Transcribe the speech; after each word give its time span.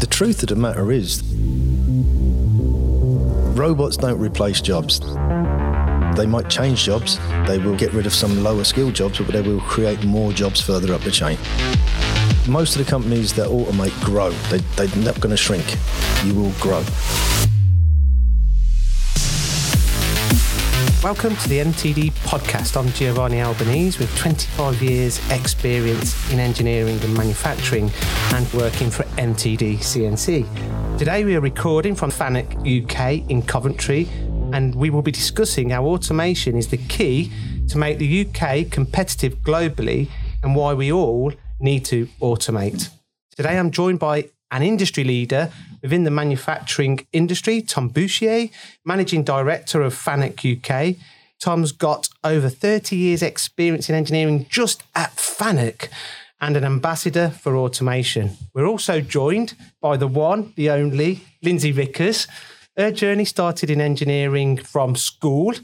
the 0.00 0.06
truth 0.06 0.42
of 0.42 0.48
the 0.48 0.56
matter 0.56 0.90
is, 0.90 1.22
robots 3.56 3.98
don't 3.98 4.18
replace 4.18 4.60
jobs. 4.60 5.00
They 6.16 6.26
might 6.26 6.48
change 6.48 6.84
jobs, 6.84 7.18
they 7.46 7.58
will 7.58 7.76
get 7.76 7.92
rid 7.92 8.06
of 8.06 8.14
some 8.14 8.42
lower 8.42 8.64
skilled 8.64 8.94
jobs, 8.94 9.18
but 9.18 9.32
they 9.32 9.42
will 9.42 9.60
create 9.60 10.02
more 10.04 10.32
jobs 10.32 10.60
further 10.60 10.94
up 10.94 11.02
the 11.02 11.10
chain. 11.10 11.38
Most 12.48 12.76
of 12.76 12.84
the 12.84 12.90
companies 12.90 13.34
that 13.34 13.48
automate 13.48 13.98
grow, 14.02 14.30
they, 14.50 14.58
they're 14.76 15.04
not 15.04 15.20
going 15.20 15.30
to 15.30 15.36
shrink. 15.36 15.76
You 16.24 16.34
will 16.34 16.52
grow. 16.60 16.82
Welcome 21.02 21.34
to 21.34 21.48
the 21.48 21.60
MTD 21.60 22.12
podcast. 22.24 22.76
I'm 22.76 22.92
Giovanni 22.92 23.40
Albanese 23.40 23.98
with 23.98 24.14
25 24.18 24.82
years 24.82 25.18
experience 25.30 26.30
in 26.30 26.38
engineering 26.38 27.00
and 27.02 27.14
manufacturing 27.16 27.90
and 28.34 28.52
working 28.52 28.90
for 28.90 29.04
MTD 29.16 29.78
CNC. 29.78 30.98
Today 30.98 31.24
we 31.24 31.36
are 31.36 31.40
recording 31.40 31.94
from 31.94 32.10
FANUC 32.10 32.84
UK 32.84 33.30
in 33.30 33.40
Coventry 33.40 34.10
and 34.52 34.74
we 34.74 34.90
will 34.90 35.00
be 35.00 35.10
discussing 35.10 35.70
how 35.70 35.86
automation 35.86 36.54
is 36.54 36.68
the 36.68 36.76
key 36.76 37.32
to 37.68 37.78
make 37.78 37.96
the 37.96 38.26
UK 38.26 38.70
competitive 38.70 39.38
globally 39.38 40.10
and 40.42 40.54
why 40.54 40.74
we 40.74 40.92
all 40.92 41.32
need 41.60 41.82
to 41.86 42.08
automate. 42.20 42.90
Today 43.34 43.58
I'm 43.58 43.70
joined 43.70 44.00
by 44.00 44.28
an 44.50 44.62
industry 44.62 45.04
leader 45.04 45.50
within 45.82 46.04
the 46.04 46.10
manufacturing 46.10 47.06
industry, 47.12 47.62
Tom 47.62 47.90
Bouchier, 47.90 48.50
Managing 48.84 49.24
Director 49.24 49.82
of 49.82 49.94
FANUC 49.94 50.58
UK. 50.58 50.96
Tom's 51.40 51.72
got 51.72 52.08
over 52.22 52.48
30 52.48 52.96
years' 52.96 53.22
experience 53.22 53.88
in 53.88 53.94
engineering 53.94 54.46
just 54.48 54.82
at 54.94 55.16
FANUC 55.16 55.88
and 56.40 56.56
an 56.56 56.64
ambassador 56.64 57.30
for 57.30 57.56
automation. 57.56 58.36
We're 58.54 58.66
also 58.66 59.00
joined 59.00 59.54
by 59.80 59.96
the 59.96 60.06
one, 60.06 60.52
the 60.56 60.70
only, 60.70 61.20
Lyndsey 61.44 61.72
Vickers. 61.72 62.26
Her 62.76 62.90
journey 62.90 63.24
started 63.24 63.70
in 63.70 63.80
engineering 63.80 64.56
from 64.56 64.96
school. 64.96 65.54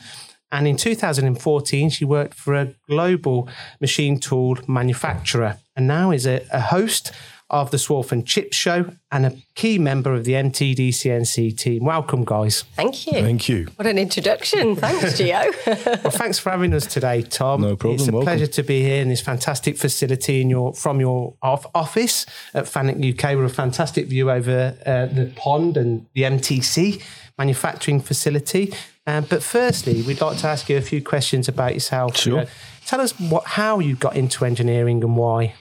And 0.52 0.68
in 0.68 0.76
2014, 0.76 1.90
she 1.90 2.04
worked 2.04 2.34
for 2.34 2.54
a 2.54 2.74
global 2.88 3.48
machine 3.80 4.20
tool 4.20 4.58
manufacturer 4.68 5.58
and 5.76 5.86
now 5.86 6.10
is 6.10 6.26
a, 6.26 6.44
a 6.52 6.60
host 6.60 7.12
of 7.48 7.70
the 7.70 7.76
Swarf 7.76 8.10
and 8.10 8.26
Chip 8.26 8.52
Show 8.52 8.90
and 9.12 9.24
a 9.24 9.36
key 9.54 9.78
member 9.78 10.12
of 10.12 10.24
the 10.24 10.32
MTD 10.32 10.88
CNC 10.88 11.56
team. 11.56 11.84
Welcome, 11.84 12.24
guys. 12.24 12.62
Thank 12.74 13.06
you. 13.06 13.12
Thank 13.12 13.48
you. 13.48 13.68
What 13.76 13.86
an 13.86 13.98
introduction. 13.98 14.74
Thanks, 14.74 15.20
Gio. 15.20 16.02
well, 16.02 16.10
thanks 16.10 16.40
for 16.40 16.50
having 16.50 16.74
us 16.74 16.86
today, 16.86 17.22
Tom. 17.22 17.60
No 17.60 17.76
problem. 17.76 17.94
It's 18.00 18.08
a 18.08 18.12
Welcome. 18.12 18.26
pleasure 18.26 18.46
to 18.48 18.62
be 18.64 18.82
here 18.82 19.00
in 19.00 19.08
this 19.08 19.20
fantastic 19.20 19.76
facility 19.78 20.40
in 20.40 20.50
your 20.50 20.74
from 20.74 20.98
your 20.98 21.34
off- 21.40 21.66
office 21.74 22.26
at 22.52 22.64
FANUC 22.64 23.14
UK. 23.16 23.36
We're 23.36 23.44
a 23.44 23.48
fantastic 23.48 24.06
view 24.08 24.30
over 24.30 24.76
uh, 24.84 25.06
the 25.06 25.32
pond 25.36 25.76
and 25.76 26.06
the 26.14 26.22
MTC 26.22 27.00
manufacturing 27.38 28.00
facility. 28.00 28.74
Um, 29.06 29.24
but 29.30 29.40
firstly, 29.42 30.02
we'd 30.02 30.20
like 30.20 30.38
to 30.38 30.48
ask 30.48 30.68
you 30.68 30.76
a 30.78 30.82
few 30.82 31.00
questions 31.00 31.46
about 31.46 31.74
yourself. 31.74 32.16
Sure. 32.16 32.40
Uh, 32.40 32.46
tell 32.86 33.00
us 33.00 33.12
what 33.20 33.44
how 33.44 33.78
you 33.78 33.94
got 33.94 34.16
into 34.16 34.44
engineering 34.44 35.04
and 35.04 35.16
why. 35.16 35.54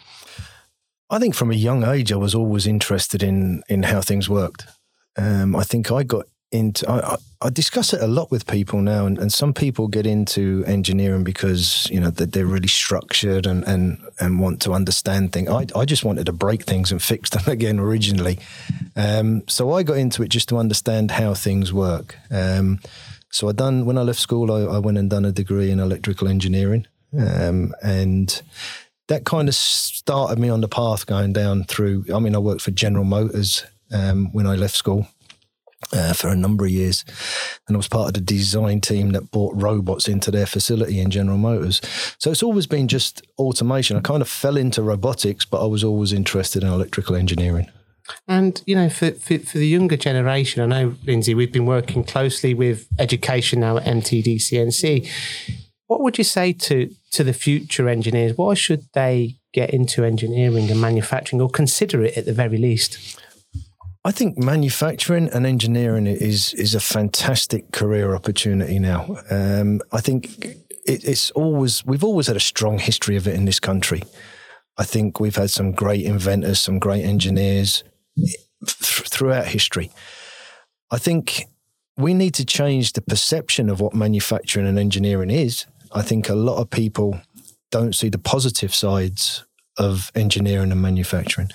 I 1.16 1.20
think 1.20 1.34
from 1.34 1.50
a 1.50 1.56
young 1.56 1.86
age, 1.86 2.12
I 2.12 2.18
was 2.18 2.36
always 2.36 2.68
interested 2.68 3.24
in 3.24 3.64
in 3.70 3.84
how 3.84 4.02
things 4.02 4.30
worked. 4.30 4.66
Um, 5.18 5.56
I 5.56 5.64
think 5.64 5.90
I 5.90 6.04
got 6.04 6.26
into. 6.52 6.90
I, 6.92 7.16
I, 7.42 7.50
discuss 7.50 7.94
it 7.94 8.02
a 8.02 8.08
lot 8.08 8.32
with 8.32 8.46
people 8.48 8.82
now, 8.82 9.06
and, 9.06 9.18
and 9.18 9.32
some 9.32 9.54
people 9.54 9.88
get 9.88 10.06
into 10.06 10.66
engineering 10.68 11.24
because 11.24 11.88
you 11.90 12.02
know 12.02 12.10
that 12.10 12.34
they're 12.34 12.46
really 12.46 12.68
structured 12.68 13.46
and 13.46 13.64
and 13.64 13.98
and 14.20 14.42
want 14.42 14.62
to 14.64 14.74
understand 14.74 15.32
things. 15.32 15.50
I 15.50 15.66
I 15.74 15.86
just 15.86 16.04
wanted 16.04 16.26
to 16.26 16.34
break 16.34 16.64
things 16.64 16.92
and 16.92 17.02
fix 17.02 17.30
them 17.30 17.44
again 17.48 17.80
originally. 17.80 18.38
Um, 18.98 19.48
so 19.48 19.72
I 19.72 19.84
got 19.84 19.98
into 19.98 20.22
it 20.22 20.28
just 20.28 20.50
to 20.50 20.58
understand 20.58 21.12
how 21.12 21.34
things 21.34 21.72
work. 21.72 22.18
Um, 22.30 22.82
so 23.32 23.48
I 23.48 23.54
done 23.54 23.86
when 23.86 23.98
I 23.98 24.02
left 24.02 24.20
school, 24.20 24.52
I, 24.52 24.76
I 24.76 24.80
went 24.80 24.98
and 24.98 25.10
done 25.10 25.24
a 25.24 25.32
degree 25.32 25.72
in 25.72 25.80
electrical 25.80 26.28
engineering, 26.28 26.88
um, 27.18 27.74
and 27.82 28.42
that 29.08 29.26
kind 29.26 29.48
of 29.48 29.56
started 29.56 30.40
me 30.40 30.50
on 30.50 30.62
the 30.62 30.68
path 30.68 31.06
going 31.06 31.34
down 31.34 31.64
through. 31.66 32.06
I 32.14 32.20
mean, 32.20 32.36
I 32.36 32.40
worked 32.40 32.62
for 32.62 32.72
General 32.72 33.06
Motors 33.06 33.66
um, 33.92 34.32
when 34.34 34.48
I 34.48 34.56
left 34.56 34.76
school 34.76 35.08
uh, 35.94 36.14
for 36.14 36.30
a 36.30 36.36
number 36.36 36.66
of 36.66 36.72
years, 36.72 37.06
and 37.68 37.76
I 37.76 37.78
was 37.78 37.88
part 37.88 38.08
of 38.08 38.14
the 38.16 38.22
design 38.22 38.82
team 38.82 39.12
that 39.12 39.32
brought 39.32 39.54
robots 39.56 40.08
into 40.08 40.32
their 40.32 40.46
facility 40.46 41.00
in 41.00 41.12
General 41.12 41.38
Motors. 41.38 41.82
So 42.18 42.32
it's 42.32 42.44
always 42.44 42.68
been 42.68 42.88
just 42.88 43.22
automation. 43.38 43.98
I 43.98 44.02
kind 44.02 44.22
of 44.22 44.30
fell 44.30 44.58
into 44.58 44.82
robotics, 44.82 45.46
but 45.46 45.64
I 45.64 45.68
was 45.68 45.84
always 45.84 46.14
interested 46.14 46.64
in 46.64 46.70
electrical 46.70 47.16
engineering. 47.16 47.70
And 48.28 48.62
you 48.66 48.76
know, 48.76 48.90
for, 48.90 49.12
for 49.12 49.40
for 49.40 49.58
the 49.58 49.68
younger 49.68 49.98
generation, 49.98 50.62
I 50.62 50.66
know 50.68 50.92
Lyndsey, 51.06 51.36
we've 51.36 51.52
been 51.52 51.66
working 51.66 52.04
closely 52.04 52.54
with 52.54 52.88
education 53.00 53.62
now 53.62 53.78
at 53.78 53.86
MTD 53.86 54.36
CNC. 54.36 55.10
What 55.88 56.02
would 56.02 56.18
you 56.18 56.24
say 56.24 56.54
to 56.54 56.90
to 57.12 57.24
the 57.24 57.34
future 57.34 57.88
engineers? 57.88 58.38
Why 58.38 58.54
should 58.54 58.86
they 58.94 59.36
get 59.54 59.70
into 59.70 60.04
engineering 60.04 60.70
and 60.70 60.82
manufacturing, 60.82 61.42
or 61.42 61.50
consider 61.50 62.04
it 62.04 62.18
at 62.18 62.26
the 62.26 62.34
very 62.34 62.58
least? 62.58 63.20
I 64.04 64.12
think 64.12 64.38
manufacturing 64.38 65.30
and 65.30 65.46
engineering 65.46 66.08
is 66.08 66.54
is 66.54 66.76
a 66.76 66.80
fantastic 66.80 67.72
career 67.72 68.16
opportunity 68.16 68.80
now. 68.80 69.18
Um, 69.30 69.82
I 69.92 70.02
think 70.02 70.46
it, 70.86 71.04
it's 71.04 71.32
always 71.32 71.86
we've 71.86 72.04
always 72.04 72.28
had 72.28 72.36
a 72.36 72.52
strong 72.52 72.80
history 72.80 73.16
of 73.16 73.28
it 73.28 73.36
in 73.36 73.46
this 73.46 73.60
country. 73.60 74.04
I 74.78 74.84
think 74.84 75.20
we've 75.20 75.36
had 75.36 75.50
some 75.50 75.72
great 75.72 76.06
inventors, 76.06 76.60
some 76.60 76.80
great 76.80 77.04
engineers 77.04 77.84
th- 78.18 78.38
throughout 78.68 79.48
history. 79.48 79.90
I 80.92 80.98
think 80.98 81.46
we 81.98 82.14
need 82.14 82.34
to 82.36 82.46
change 82.46 82.94
the 82.94 83.02
perception 83.02 83.70
of 83.70 83.80
what 83.80 83.94
manufacturing 83.94 84.68
and 84.68 84.78
engineering 84.78 85.32
is. 85.32 85.66
I 85.96 86.02
think 86.02 86.30
a 86.30 86.36
lot 86.36 86.58
of 86.58 86.70
people 86.70 87.20
don't 87.72 87.96
see 87.96 88.10
the 88.10 88.20
positive 88.20 88.76
sides 88.76 89.46
of 89.78 90.12
engineering 90.14 90.72
and 90.72 90.82
manufacturing. 90.82 91.50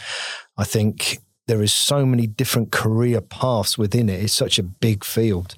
I 0.57 0.65
think 0.65 1.19
there 1.47 1.63
is 1.63 1.73
so 1.73 2.07
many 2.07 2.27
different 2.27 2.73
career 2.73 3.21
paths 3.21 3.77
within 3.77 4.09
it. 4.09 4.23
It's 4.23 4.33
such 4.33 4.59
a 4.59 4.63
big 4.63 5.05
field. 5.05 5.55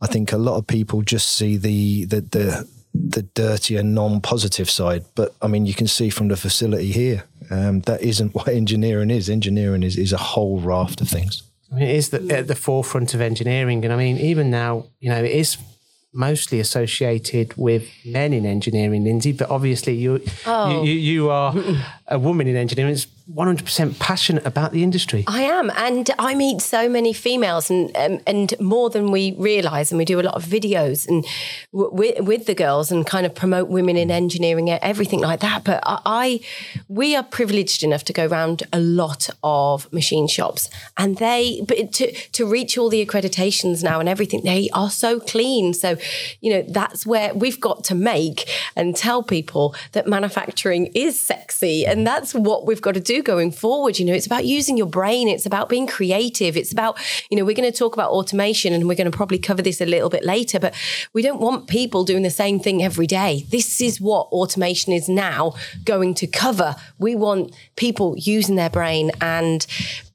I 0.00 0.06
think 0.06 0.32
a 0.32 0.38
lot 0.38 0.56
of 0.56 0.66
people 0.66 1.02
just 1.02 1.34
see 1.34 1.56
the 1.56 2.04
the 2.04 2.20
the, 2.20 2.68
the 2.94 3.22
dirty 3.22 3.76
and 3.76 3.94
non-positive 3.94 4.68
side. 4.68 5.04
But 5.14 5.34
I 5.40 5.46
mean, 5.46 5.66
you 5.66 5.74
can 5.74 5.86
see 5.86 6.10
from 6.10 6.28
the 6.28 6.36
facility 6.36 6.92
here 6.92 7.24
um, 7.50 7.80
that 7.82 8.02
isn't 8.02 8.34
what 8.34 8.48
engineering 8.48 9.10
is. 9.10 9.28
Engineering 9.28 9.82
is 9.82 9.96
is 9.96 10.12
a 10.12 10.18
whole 10.18 10.60
raft 10.60 11.00
of 11.00 11.08
things. 11.08 11.42
I 11.70 11.76
mean, 11.76 11.84
it 11.84 11.96
is 11.96 12.10
the, 12.10 12.36
at 12.36 12.48
the 12.48 12.54
forefront 12.54 13.14
of 13.14 13.20
engineering, 13.22 13.82
and 13.84 13.92
I 13.94 13.96
mean, 13.96 14.18
even 14.18 14.50
now, 14.50 14.86
you 15.00 15.08
know, 15.08 15.24
it 15.24 15.30
is 15.30 15.56
mostly 16.12 16.60
associated 16.60 17.54
with 17.56 17.88
men 18.04 18.32
in 18.32 18.44
engineering, 18.46 19.04
Lyndsey. 19.04 19.36
But 19.36 19.50
obviously, 19.50 19.94
you 19.94 20.20
Oh. 20.46 20.82
you, 20.82 20.92
you, 20.92 20.94
you 20.98 21.30
are 21.30 21.54
a 22.08 22.18
woman 22.18 22.46
in 22.46 22.56
engineering. 22.56 22.92
It's 22.92 23.06
one 23.34 23.46
hundred 23.46 23.64
percent 23.64 23.98
passionate 23.98 24.44
about 24.44 24.72
the 24.72 24.82
industry. 24.82 25.24
I 25.26 25.42
am, 25.42 25.70
and 25.76 26.10
I 26.18 26.34
meet 26.34 26.60
so 26.60 26.88
many 26.88 27.12
females, 27.12 27.70
and 27.70 27.96
um, 27.96 28.20
and 28.26 28.54
more 28.60 28.90
than 28.90 29.10
we 29.10 29.34
realise. 29.38 29.90
And 29.90 29.98
we 29.98 30.04
do 30.04 30.20
a 30.20 30.22
lot 30.22 30.34
of 30.34 30.44
videos 30.44 31.08
and 31.08 31.24
w- 31.72 32.22
with, 32.22 32.46
the 32.46 32.54
girls, 32.54 32.92
and 32.92 33.06
kind 33.06 33.24
of 33.24 33.34
promote 33.34 33.68
women 33.68 33.96
in 33.96 34.10
engineering, 34.10 34.68
everything 34.70 35.20
like 35.20 35.40
that. 35.40 35.64
But 35.64 35.82
I, 35.86 36.00
I, 36.04 36.40
we 36.88 37.16
are 37.16 37.22
privileged 37.22 37.82
enough 37.82 38.04
to 38.04 38.12
go 38.12 38.26
around 38.26 38.64
a 38.72 38.80
lot 38.80 39.30
of 39.42 39.90
machine 39.92 40.28
shops, 40.28 40.68
and 40.98 41.16
they, 41.16 41.62
but 41.66 41.92
to 41.92 42.12
to 42.12 42.46
reach 42.46 42.76
all 42.76 42.88
the 42.88 43.04
accreditations 43.04 43.82
now 43.82 44.00
and 44.00 44.08
everything, 44.08 44.42
they 44.44 44.68
are 44.74 44.90
so 44.90 45.20
clean. 45.20 45.72
So, 45.72 45.96
you 46.40 46.52
know, 46.52 46.62
that's 46.68 47.06
where 47.06 47.32
we've 47.34 47.60
got 47.60 47.84
to 47.84 47.94
make 47.94 48.48
and 48.76 48.94
tell 48.94 49.22
people 49.22 49.74
that 49.92 50.06
manufacturing 50.06 50.86
is 50.94 51.18
sexy, 51.18 51.86
and 51.86 52.06
that's 52.06 52.34
what 52.34 52.66
we've 52.66 52.82
got 52.82 52.94
to 52.94 53.00
do 53.00 53.21
going 53.22 53.52
forward. 53.52 53.98
You 53.98 54.04
know, 54.04 54.12
it's 54.12 54.26
about 54.26 54.44
using 54.44 54.76
your 54.76 54.86
brain, 54.86 55.28
it's 55.28 55.46
about 55.46 55.68
being 55.68 55.86
creative, 55.86 56.56
it's 56.56 56.72
about, 56.72 56.98
you 57.30 57.36
know, 57.36 57.44
we're 57.44 57.56
going 57.56 57.70
to 57.70 57.76
talk 57.76 57.94
about 57.94 58.10
automation 58.10 58.72
and 58.72 58.88
we're 58.88 58.94
going 58.96 59.10
to 59.10 59.16
probably 59.16 59.38
cover 59.38 59.62
this 59.62 59.80
a 59.80 59.86
little 59.86 60.10
bit 60.10 60.24
later, 60.24 60.58
but 60.58 60.74
we 61.12 61.22
don't 61.22 61.40
want 61.40 61.68
people 61.68 62.04
doing 62.04 62.22
the 62.22 62.30
same 62.30 62.60
thing 62.60 62.82
every 62.82 63.06
day. 63.06 63.46
This 63.50 63.80
is 63.80 64.00
what 64.00 64.26
automation 64.28 64.92
is 64.92 65.08
now 65.08 65.54
going 65.84 66.14
to 66.14 66.26
cover. 66.26 66.76
We 66.98 67.14
want 67.14 67.54
people 67.76 68.16
using 68.18 68.56
their 68.56 68.70
brain 68.70 69.10
and 69.20 69.66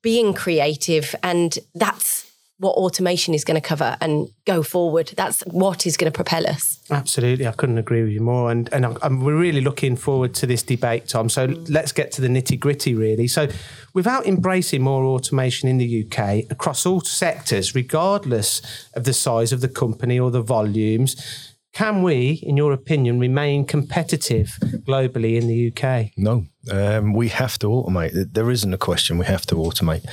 being 0.02 0.34
creative, 0.34 1.16
and 1.24 1.58
that's 1.76 2.27
what 2.60 2.76
automation 2.76 3.34
is 3.34 3.44
going 3.44 3.60
to 3.60 3.66
cover 3.66 3.98
and 4.02 4.30
go 4.46 4.64
forward. 4.64 5.14
That's 5.16 5.42
what 5.42 5.86
is 5.86 5.96
going 5.96 6.12
to 6.12 6.16
propel 6.16 6.48
us. 6.48 6.80
Absolutely, 6.90 7.46
I 7.46 7.52
couldn't 7.52 7.78
agree 7.78 8.02
with 8.02 8.12
you 8.12 8.22
more. 8.22 8.50
And 8.52 8.72
and 8.74 8.86
I'm, 8.86 8.98
I'm, 9.02 9.22
we're 9.22 9.38
really 9.38 9.62
looking 9.62 9.96
forward 9.96 10.34
to 10.36 10.48
this 10.48 10.64
debate, 10.64 11.08
Tom. 11.08 11.30
So 11.30 11.46
let's 11.70 11.92
get 11.92 12.12
to 12.14 12.22
the 12.22 12.28
nitty 12.28 12.60
gritty, 12.60 12.96
really. 12.96 13.28
So, 13.28 13.48
without 13.94 14.26
embracing 14.26 14.82
more 14.82 15.04
automation 15.06 15.70
in 15.70 15.78
the 15.78 16.06
UK 16.06 16.50
across 16.50 16.86
all 16.86 17.02
sectors, 17.02 17.76
regardless 17.76 18.62
of 18.94 19.04
the 19.04 19.14
size 19.14 19.52
of 19.52 19.62
the 19.62 19.70
company 19.70 20.20
or 20.20 20.32
the 20.32 20.42
volumes, 20.42 21.54
can 21.74 22.02
we, 22.02 22.40
in 22.42 22.58
your 22.58 22.74
opinion, 22.74 23.20
remain 23.20 23.64
competitive 23.64 24.58
globally 24.88 25.40
in 25.40 25.48
the 25.48 25.72
UK? 25.72 26.12
No, 26.18 26.46
um, 26.72 27.14
we 27.14 27.28
have 27.30 27.60
to 27.60 27.68
automate. 27.68 28.34
There 28.34 28.50
isn't 28.50 28.74
a 28.74 28.80
question. 28.80 29.20
We 29.20 29.28
have 29.28 29.46
to 29.46 29.56
automate. 29.56 30.04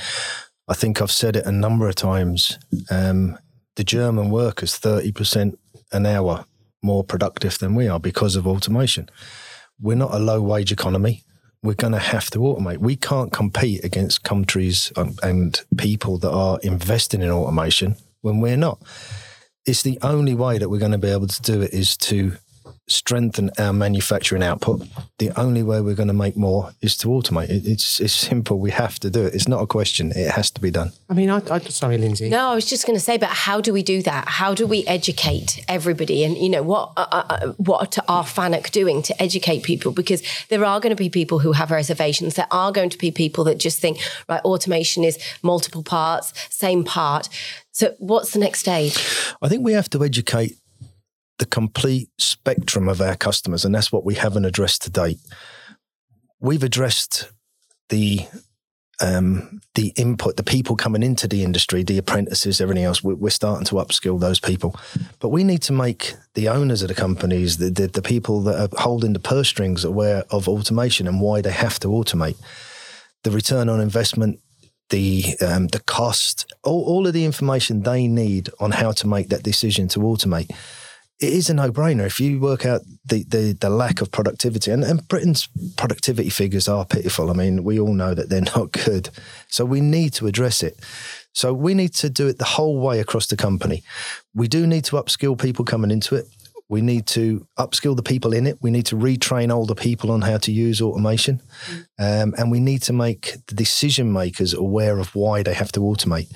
I 0.67 0.73
think 0.73 1.01
I've 1.01 1.11
said 1.11 1.35
it 1.35 1.45
a 1.45 1.51
number 1.51 1.87
of 1.87 1.95
times. 1.95 2.57
Um, 2.89 3.37
the 3.75 3.83
German 3.83 4.29
workers, 4.29 4.79
30% 4.79 5.55
an 5.91 6.05
hour 6.05 6.45
more 6.81 7.03
productive 7.03 7.57
than 7.59 7.75
we 7.75 7.87
are 7.87 7.99
because 7.99 8.35
of 8.35 8.47
automation. 8.47 9.09
We're 9.79 9.95
not 9.95 10.13
a 10.13 10.19
low 10.19 10.41
wage 10.41 10.71
economy. 10.71 11.23
We're 11.61 11.73
going 11.73 11.93
to 11.93 11.99
have 11.99 12.29
to 12.31 12.39
automate. 12.39 12.77
We 12.77 12.95
can't 12.95 13.31
compete 13.31 13.83
against 13.83 14.23
countries 14.23 14.91
and, 14.95 15.19
and 15.23 15.59
people 15.77 16.17
that 16.19 16.31
are 16.31 16.59
investing 16.61 17.21
in 17.21 17.31
automation 17.31 17.95
when 18.21 18.39
we're 18.39 18.57
not. 18.57 18.81
It's 19.65 19.81
the 19.81 19.97
only 20.01 20.35
way 20.35 20.57
that 20.59 20.69
we're 20.69 20.79
going 20.79 20.91
to 20.91 20.97
be 20.97 21.09
able 21.09 21.27
to 21.27 21.41
do 21.41 21.61
it 21.61 21.73
is 21.73 21.97
to 21.97 22.37
strengthen 22.87 23.49
our 23.57 23.73
manufacturing 23.73 24.43
output. 24.43 24.87
The 25.17 25.31
only 25.39 25.63
way 25.63 25.81
we're 25.81 25.95
going 25.95 26.07
to 26.07 26.13
make 26.13 26.37
more 26.37 26.71
is 26.81 26.95
to 26.97 27.07
automate. 27.07 27.49
It, 27.49 27.65
it's 27.65 27.99
it's 27.99 28.13
simple. 28.13 28.59
We 28.59 28.71
have 28.71 28.99
to 28.99 29.09
do 29.09 29.25
it. 29.25 29.33
It's 29.33 29.47
not 29.47 29.61
a 29.61 29.67
question. 29.67 30.11
It 30.11 30.31
has 30.31 30.51
to 30.51 30.61
be 30.61 30.69
done. 30.69 30.91
I 31.09 31.13
mean, 31.13 31.29
I, 31.29 31.41
I 31.49 31.59
sorry, 31.59 31.97
Lyndsey. 31.97 32.29
No, 32.29 32.49
I 32.49 32.55
was 32.55 32.69
just 32.69 32.85
going 32.85 32.97
to 32.97 33.03
say, 33.03 33.17
but 33.17 33.29
how 33.29 33.59
do 33.61 33.73
we 33.73 33.81
do 33.81 34.01
that? 34.03 34.27
How 34.27 34.53
do 34.53 34.67
we 34.67 34.85
educate 34.85 35.63
everybody? 35.67 36.23
And 36.23 36.37
you 36.37 36.49
know 36.49 36.63
what 36.63 36.91
uh, 36.97 37.07
uh, 37.11 37.25
uh 37.29 37.47
what 37.57 37.97
are 38.07 38.23
FANUC 38.23 38.71
doing 38.71 39.01
to 39.03 39.21
educate 39.21 39.63
people? 39.63 39.91
Because 39.91 40.21
there 40.49 40.63
are 40.63 40.79
going 40.79 40.95
to 40.95 41.01
be 41.01 41.09
people 41.09 41.39
who 41.39 41.53
have 41.53 41.71
reservations. 41.71 42.35
There 42.35 42.47
are 42.51 42.71
going 42.71 42.89
to 42.89 42.97
be 42.97 43.11
people 43.11 43.43
that 43.45 43.57
just 43.57 43.79
think 43.79 43.97
right, 44.29 44.41
automation 44.43 45.03
is 45.03 45.17
multiple 45.41 45.83
parts, 45.83 46.33
same 46.49 46.83
part. 46.83 47.29
So, 47.71 47.93
what's 47.99 48.31
the 48.31 48.39
next 48.39 48.59
stage? 48.59 48.95
I 49.41 49.49
think 49.49 49.63
we 49.65 49.73
have 49.73 49.89
to 49.89 50.03
educate 50.03 50.55
the 51.37 51.45
complete 51.45 52.09
spectrum 52.17 52.87
of 52.87 53.01
our 53.01 53.15
customers, 53.15 53.65
and 53.65 53.75
that's 53.75 53.91
what 53.91 54.05
we 54.05 54.15
haven't 54.15 54.45
addressed 54.45 54.83
to 54.83 54.89
date. 54.89 55.19
We've 56.39 56.63
addressed 56.63 57.31
the 57.89 58.27
um, 59.01 59.59
the 59.73 59.91
input, 59.97 60.37
the 60.37 60.43
people 60.43 60.77
coming 60.77 61.03
into 61.03 61.27
the 61.27 61.43
industry, 61.43 61.83
the 61.83 61.97
apprentices, 61.97 62.61
everything 62.61 62.85
else. 62.85 63.03
We're, 63.03 63.29
starting 63.29 63.65
to 63.65 63.75
upskill 63.75 64.21
those 64.21 64.39
people, 64.39 64.73
but 65.19 65.29
we 65.29 65.43
need 65.43 65.61
to 65.63 65.73
make 65.73 66.13
the 66.33 66.47
owners 66.47 66.81
of 66.81 66.87
the 66.87 66.93
companies, 66.93 67.57
the, 67.57 67.69
the, 67.69 67.87
the 67.87 68.01
people 68.01 68.39
that 68.43 68.57
are 68.57 68.81
holding 68.81 69.11
the 69.11 69.19
purse 69.19 69.49
strings, 69.49 69.83
aware 69.83 70.23
of 70.29 70.47
automation 70.47 71.07
and 71.07 71.19
why 71.19 71.41
they 71.41 71.51
have 71.51 71.77
to 71.79 71.89
automate. 71.89 72.37
The 73.23 73.31
return 73.31 73.67
on 73.67 73.81
investment 73.81 74.39
the 74.89 75.35
um, 75.41 75.67
the 75.67 75.79
cost, 75.79 76.53
all, 76.63 76.83
all 76.83 77.07
of 77.07 77.13
the 77.13 77.25
information 77.25 77.81
they 77.81 78.07
need 78.07 78.49
on 78.59 78.71
how 78.71 78.91
to 78.91 79.07
make 79.07 79.29
that 79.29 79.43
decision 79.43 79.87
to 79.89 79.99
automate 79.99 80.55
it 81.19 81.31
is 81.31 81.49
a 81.49 81.53
no-brainer. 81.53 82.05
If 82.05 82.19
you 82.19 82.39
work 82.39 82.65
out 82.65 82.81
the, 83.05 83.23
the, 83.23 83.57
the 83.59 83.69
lack 83.69 84.01
of 84.01 84.11
productivity 84.11 84.71
and, 84.71 84.83
and 84.83 85.07
britain's 85.07 85.47
productivity 85.77 86.29
figures 86.29 86.67
are 86.67 86.85
pitiful. 86.85 87.29
I 87.29 87.33
mean 87.33 87.63
we 87.63 87.79
all 87.79 87.93
know 87.93 88.13
that 88.13 88.29
they're 88.29 88.41
not 88.55 88.71
good. 88.71 89.09
So 89.47 89.63
we 89.63 89.81
need 89.81 90.13
to 90.13 90.27
address 90.27 90.61
it. 90.61 90.77
So 91.33 91.53
we 91.53 91.73
need 91.73 91.93
to 91.95 92.09
do 92.09 92.27
it 92.27 92.37
the 92.37 92.45
whole 92.45 92.79
way 92.79 92.99
across 92.99 93.27
the 93.27 93.35
company. 93.35 93.83
We 94.33 94.47
do 94.47 94.65
need 94.67 94.85
to 94.85 94.95
upskill 94.95 95.39
people 95.39 95.65
coming 95.65 95.91
into 95.91 96.15
it. 96.15 96.27
We 96.67 96.81
need 96.81 97.05
to 97.07 97.45
upskill 97.59 97.95
the 97.95 98.03
people 98.03 98.33
in 98.33 98.47
it. 98.47 98.57
We 98.61 98.71
need 98.71 98.87
to 98.87 98.95
retrain 98.95 99.53
older 99.53 99.75
people 99.75 100.11
on 100.11 100.21
how 100.21 100.37
to 100.37 100.51
use 100.51 100.81
automation. 100.81 101.41
Um, 101.99 102.33
and 102.37 102.49
we 102.49 102.59
need 102.59 102.81
to 102.83 102.93
make 102.93 103.35
the 103.47 103.55
decision 103.55 104.11
makers 104.11 104.53
aware 104.53 104.97
of 104.97 105.13
why 105.13 105.43
they 105.43 105.53
have 105.53 105.71
to 105.73 105.81
automate. 105.81 106.29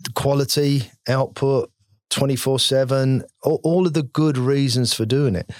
The 0.00 0.10
quality 0.14 0.90
output 1.06 1.70
24 2.14 2.60
7, 2.60 3.24
all, 3.42 3.86
of 3.86 3.92
the 3.92 4.04
good 4.04 4.38
reasons 4.38 4.94
for 4.94 5.04
doing 5.04 5.34
it. 5.34 5.50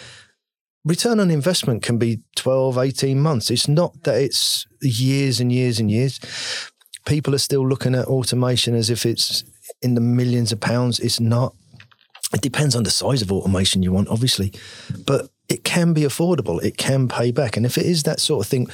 Return 0.85 1.19
on 1.19 1.31
investment 1.31 1.83
can 1.83 1.99
be 1.99 2.21
12, 2.37 2.79
18 2.79 3.21
months. 3.21 3.51
It's 3.51 3.69
not 3.69 4.05
that 4.05 4.21
it's 4.21 4.67
years 4.81 5.41
and 5.41 5.51
years 5.51 5.81
and 5.81 5.91
years. 5.91 6.21
People 7.07 7.35
are 7.35 7.39
still 7.39 7.67
looking 7.67 7.95
at 7.95 8.07
automation 8.07 8.75
as 8.75 8.89
if 8.89 9.05
it's 9.05 9.45
in 9.83 9.95
the 9.95 10.01
millions 10.01 10.53
of 10.53 10.61
pounds. 10.61 11.01
It's 11.01 11.21
not. 11.21 11.55
It 12.33 12.41
depends 12.41 12.77
on 12.77 12.85
the 12.85 12.91
size 12.91 13.23
of 13.23 13.33
automation 13.33 13.83
you 13.83 13.93
want, 13.93 14.09
obviously, 14.09 14.53
but 15.07 15.29
it 15.49 15.65
can 15.65 15.93
be 15.93 16.03
affordable. 16.03 16.63
It 16.63 16.77
can 16.77 17.09
pay 17.09 17.33
back. 17.33 17.57
And 17.57 17.67
if 17.67 17.79
it 17.79 17.87
is 17.87 18.05
that 18.05 18.21
sort 18.21 18.45
of 18.45 18.51
thing, 18.51 18.69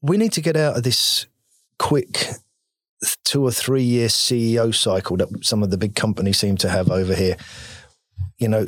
we 0.00 0.16
need 0.16 0.32
to 0.32 0.40
get 0.40 0.56
out 0.56 0.76
of 0.76 0.82
this 0.82 1.26
quick 1.78 2.28
two 3.24 3.42
or 3.42 3.50
three 3.50 3.82
year 3.82 4.08
CEO 4.08 4.74
cycle 4.74 5.16
that 5.16 5.28
some 5.42 5.62
of 5.62 5.70
the 5.70 5.78
big 5.78 5.94
companies 5.94 6.38
seem 6.38 6.56
to 6.58 6.68
have 6.68 6.90
over 6.90 7.14
here. 7.14 7.36
You 8.38 8.48
know, 8.48 8.66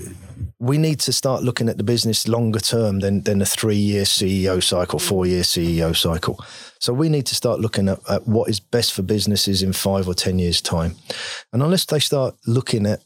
we 0.59 0.79
need 0.79 1.01
to 1.01 1.13
start 1.13 1.43
looking 1.43 1.69
at 1.69 1.77
the 1.77 1.85
business 1.85 2.29
longer 2.29 2.61
term 2.61 3.01
than 3.01 3.23
than 3.23 3.43
a 3.43 3.47
three 3.47 3.77
year 3.77 4.05
CEO 4.05 4.63
cycle, 4.63 4.99
four 4.99 5.27
year 5.27 5.43
CEO 5.43 5.95
cycle. 5.95 6.43
So 6.79 6.93
we 6.93 7.09
need 7.09 7.27
to 7.27 7.35
start 7.35 7.61
looking 7.61 7.89
at, 7.89 7.99
at 8.09 8.27
what 8.27 8.49
is 8.49 8.61
best 8.61 8.93
for 8.93 9.03
businesses 9.03 9.63
in 9.63 9.73
five 9.73 10.09
or 10.09 10.15
ten 10.15 10.39
years' 10.39 10.61
time. 10.61 10.95
And 11.53 11.63
unless 11.63 11.85
they 11.87 11.99
start 11.99 12.37
looking 12.47 12.87
at 12.87 13.03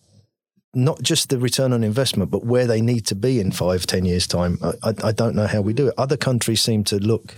not 0.75 1.02
just 1.02 1.31
the 1.31 1.38
return 1.38 1.72
on 1.72 1.82
investment, 1.82 2.31
but 2.31 2.44
where 2.44 2.67
they 2.67 2.81
need 2.81 3.06
to 3.06 3.14
be 3.14 3.40
in 3.40 3.50
five, 3.50 3.87
ten 3.87 4.05
years' 4.05 4.26
time, 4.26 4.58
I, 4.82 4.94
I 5.02 5.12
don't 5.12 5.34
know 5.34 5.46
how 5.46 5.61
we 5.61 5.72
do 5.72 5.88
it. 5.88 5.94
Other 5.99 6.17
countries 6.17 6.62
seem 6.62 6.84
to 6.84 6.96
look 6.96 7.37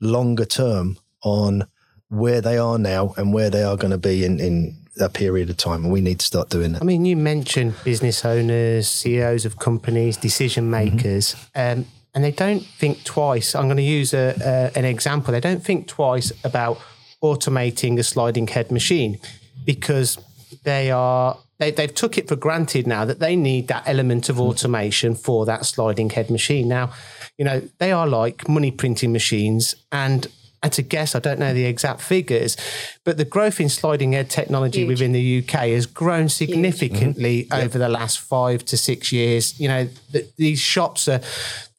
longer 0.00 0.44
term 0.44 0.96
on 1.22 1.66
where 2.10 2.40
they 2.40 2.58
are 2.58 2.78
now 2.78 3.14
and 3.16 3.32
where 3.32 3.48
they 3.50 3.62
are 3.62 3.76
going 3.76 3.92
to 3.92 3.98
be 3.98 4.24
in, 4.24 4.38
in 4.38 4.76
a 5.00 5.08
period 5.08 5.48
of 5.48 5.56
time. 5.56 5.84
And 5.84 5.92
we 5.92 6.00
need 6.00 6.20
to 6.20 6.26
start 6.26 6.50
doing 6.50 6.72
that. 6.72 6.82
I 6.82 6.84
mean, 6.84 7.04
you 7.04 7.16
mentioned 7.16 7.74
business 7.84 8.24
owners, 8.24 8.88
CEOs 8.88 9.46
of 9.46 9.58
companies, 9.58 10.16
decision 10.16 10.70
mm-hmm. 10.70 10.96
makers. 10.96 11.34
Mm-hmm. 11.54 11.80
Um, 11.80 11.86
and 12.12 12.24
they 12.24 12.32
don't 12.32 12.64
think 12.64 13.04
twice. 13.04 13.54
I'm 13.54 13.66
going 13.66 13.76
to 13.76 13.82
use 13.82 14.12
a, 14.12 14.34
a, 14.44 14.78
an 14.78 14.84
example. 14.84 15.32
They 15.32 15.40
don't 15.40 15.64
think 15.64 15.86
twice 15.86 16.32
about 16.44 16.80
automating 17.22 17.98
a 17.98 18.02
sliding 18.02 18.48
head 18.48 18.72
machine 18.72 19.18
because 19.64 20.18
they 20.64 20.90
are 20.90 21.38
they've 21.58 21.94
took 21.94 22.16
it 22.16 22.26
for 22.26 22.36
granted 22.36 22.86
now 22.86 23.04
that 23.04 23.18
they 23.18 23.36
need 23.36 23.68
that 23.68 23.82
element 23.86 24.30
of 24.30 24.40
automation 24.40 25.14
for 25.14 25.44
that 25.44 25.66
sliding 25.66 26.08
head 26.10 26.30
machine. 26.30 26.66
Now, 26.66 26.90
you 27.36 27.44
know, 27.44 27.60
they 27.78 27.92
are 27.92 28.08
like 28.08 28.48
money 28.48 28.70
printing 28.70 29.12
machines 29.12 29.74
and 29.92 30.26
and 30.62 30.72
to 30.72 30.82
guess, 30.82 31.14
I 31.14 31.20
don't 31.20 31.38
know 31.38 31.54
the 31.54 31.64
exact 31.64 32.02
figures, 32.02 32.56
but 33.04 33.16
the 33.16 33.24
growth 33.24 33.60
in 33.60 33.68
sliding 33.68 34.12
head 34.12 34.28
technology 34.28 34.80
Huge. 34.80 34.88
within 34.88 35.12
the 35.12 35.38
UK 35.38 35.68
has 35.70 35.86
grown 35.86 36.28
significantly 36.28 37.44
mm-hmm. 37.44 37.64
over 37.64 37.78
the 37.78 37.88
last 37.88 38.20
five 38.20 38.64
to 38.66 38.76
six 38.76 39.10
years. 39.10 39.58
You 39.58 39.68
know, 39.68 39.88
the, 40.12 40.28
these 40.36 40.60
shops 40.60 41.08
are, 41.08 41.20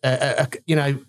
uh, 0.04 0.34
are, 0.40 0.48
you 0.66 0.76
know, 0.76 1.00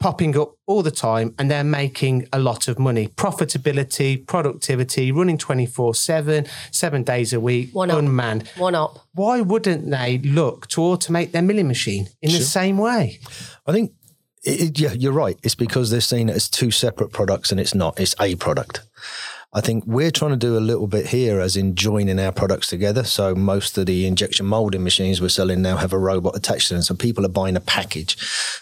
popping 0.00 0.36
up 0.36 0.54
all 0.66 0.82
the 0.82 0.90
time 0.90 1.34
and 1.38 1.50
they're 1.50 1.62
making 1.62 2.26
a 2.32 2.38
lot 2.38 2.66
of 2.68 2.78
money. 2.78 3.08
Profitability, 3.08 4.26
productivity, 4.26 5.12
running 5.12 5.38
24 5.38 5.94
7, 5.94 6.46
seven 6.72 7.02
days 7.02 7.32
a 7.32 7.38
week, 7.38 7.72
One 7.72 7.90
unmanned. 7.90 8.42
Up. 8.42 8.58
One 8.58 8.74
up. 8.74 8.98
Why 9.12 9.42
wouldn't 9.42 9.90
they 9.90 10.18
look 10.18 10.66
to 10.68 10.80
automate 10.80 11.32
their 11.32 11.42
milling 11.42 11.68
machine 11.68 12.08
in 12.22 12.30
sure. 12.30 12.38
the 12.38 12.44
same 12.44 12.78
way? 12.78 13.20
I 13.66 13.72
think 13.72 13.92
it, 14.42 14.78
yeah, 14.78 14.92
you're 14.92 15.12
right. 15.12 15.38
It's 15.42 15.54
because 15.54 15.90
they're 15.90 16.00
seen 16.00 16.30
as 16.30 16.48
two 16.48 16.70
separate 16.70 17.12
products 17.12 17.50
and 17.50 17.60
it's 17.60 17.74
not. 17.74 18.00
It's 18.00 18.14
a 18.20 18.36
product. 18.36 18.82
I 19.52 19.60
think 19.60 19.84
we're 19.84 20.12
trying 20.12 20.30
to 20.30 20.36
do 20.36 20.56
a 20.56 20.60
little 20.60 20.86
bit 20.86 21.06
here, 21.06 21.40
as 21.40 21.56
in 21.56 21.74
joining 21.74 22.20
our 22.20 22.30
products 22.30 22.68
together. 22.68 23.02
So 23.02 23.34
most 23.34 23.76
of 23.76 23.86
the 23.86 24.06
injection 24.06 24.46
molding 24.46 24.84
machines 24.84 25.20
we're 25.20 25.28
selling 25.28 25.60
now 25.60 25.76
have 25.76 25.92
a 25.92 25.98
robot 25.98 26.36
attached 26.36 26.68
to 26.68 26.74
them. 26.74 26.84
So 26.84 26.94
people 26.94 27.26
are 27.26 27.30
buying 27.30 27.56
a 27.56 27.60
package. 27.60 28.16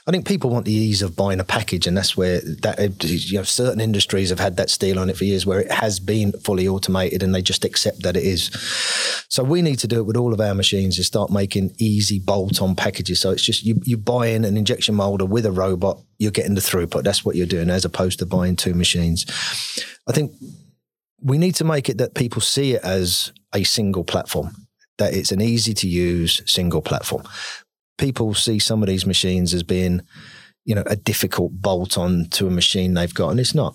I 0.07 0.11
think 0.11 0.27
people 0.27 0.49
want 0.49 0.65
the 0.65 0.73
ease 0.73 1.03
of 1.03 1.15
buying 1.15 1.41
a 1.41 1.45
package, 1.45 1.87
and 1.87 1.95
that's 1.95 2.17
where 2.17 2.41
that 2.63 3.05
you 3.05 3.37
know 3.37 3.43
certain 3.43 3.83
industries 3.83 4.31
have 4.31 4.41
had 4.41 4.57
that 4.57 4.71
steel 4.71 4.99
on 4.99 5.11
it 5.11 5.19
for 5.19 5.25
years, 5.25 5.45
where 5.45 5.61
it 5.61 5.71
has 5.71 6.01
been 6.01 6.33
fully 6.33 6.67
automated, 6.67 7.23
and 7.23 7.35
they 7.35 7.43
just 7.43 7.67
accept 7.67 8.03
that 8.05 8.17
it 8.17 8.25
is. 8.25 8.49
So 9.29 9.45
we 9.45 9.61
need 9.61 9.81
to 9.81 9.89
do 9.89 9.99
it 9.99 10.07
with 10.07 10.17
all 10.17 10.33
of 10.33 10.41
our 10.41 10.55
machines: 10.55 10.99
is 10.99 11.07
start 11.07 11.31
making 11.31 11.75
easy 11.77 12.19
bolt-on 12.19 12.77
packages. 12.77 13.21
So 13.21 13.31
it's 13.31 13.45
just 13.45 13.63
you 13.63 13.79
you 13.85 13.99
buy 13.99 14.29
in 14.29 14.47
an 14.47 14.57
injection 14.57 14.95
molder 14.95 15.27
with 15.27 15.45
a 15.45 15.53
robot, 15.53 16.01
you're 16.17 16.31
getting 16.31 16.55
the 16.55 16.63
throughput. 16.63 17.05
That's 17.05 17.27
what 17.27 17.37
you're 17.37 17.47
doing, 17.47 17.69
as 17.69 17.85
opposed 17.85 18.21
to 18.21 18.27
buying 18.27 18.57
two 18.57 18.73
machines. 18.73 19.27
I 20.07 20.13
think 20.13 20.33
we 21.21 21.39
need 21.39 21.55
to 21.57 21.65
make 21.65 21.89
it 21.89 21.99
that 21.99 22.15
people 22.15 22.41
see 22.41 22.75
it 22.75 22.83
as 22.83 23.33
a 23.55 23.65
single 23.65 24.05
platform, 24.05 24.55
that 24.99 25.15
it's 25.15 25.33
an 25.33 25.41
easy 25.41 25.75
to 25.75 25.89
use 25.89 26.43
single 26.47 26.83
platform. 26.83 27.23
People 27.97 28.35
see 28.35 28.59
some 28.59 28.83
of 28.83 28.89
these 28.89 29.07
machines 29.07 29.53
as 29.53 29.63
being, 29.63 30.03
you 30.65 30.75
know, 30.75 30.85
a 30.87 30.97
difficult 30.97 31.53
bolt 31.53 31.99
on 31.99 32.27
to 32.31 32.47
a 32.47 32.51
machine 32.51 32.95
they've 32.95 33.15
got, 33.15 33.31
and 33.31 33.41
it's 33.41 33.55
not. 33.55 33.75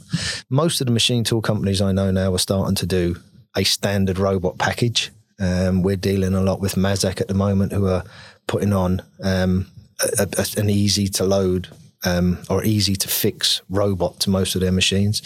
Most 0.50 0.80
of 0.80 0.88
the 0.88 0.94
machine 0.94 1.24
tool 1.24 1.42
companies 1.42 1.82
I 1.82 1.92
know 1.92 2.12
now 2.12 2.34
are 2.34 2.40
starting 2.40 2.76
to 2.76 2.86
do 2.86 3.18
a 3.56 3.64
standard 3.64 4.18
robot 4.18 4.58
package. 4.58 5.12
Um, 5.40 5.82
we're 5.82 5.96
dealing 5.96 6.36
a 6.36 6.42
lot 6.42 6.62
with 6.62 6.76
Mazak 6.76 7.20
at 7.20 7.28
the 7.28 7.34
moment, 7.34 7.74
who 7.74 7.88
are 7.88 8.04
putting 8.48 8.72
on 8.72 9.02
um, 9.24 9.68
a, 10.20 10.28
a, 10.38 10.60
an 10.60 10.70
easy 10.70 11.08
to 11.10 11.26
load 11.26 11.68
um, 12.03 12.39
or 12.50 12.63
easy 12.63 12.95
to 12.95 13.07
fix 13.07 13.62
robot 13.69 14.19
to 14.22 14.29
most 14.29 14.55
of 14.55 14.62
their 14.62 14.72
machines. 14.72 15.22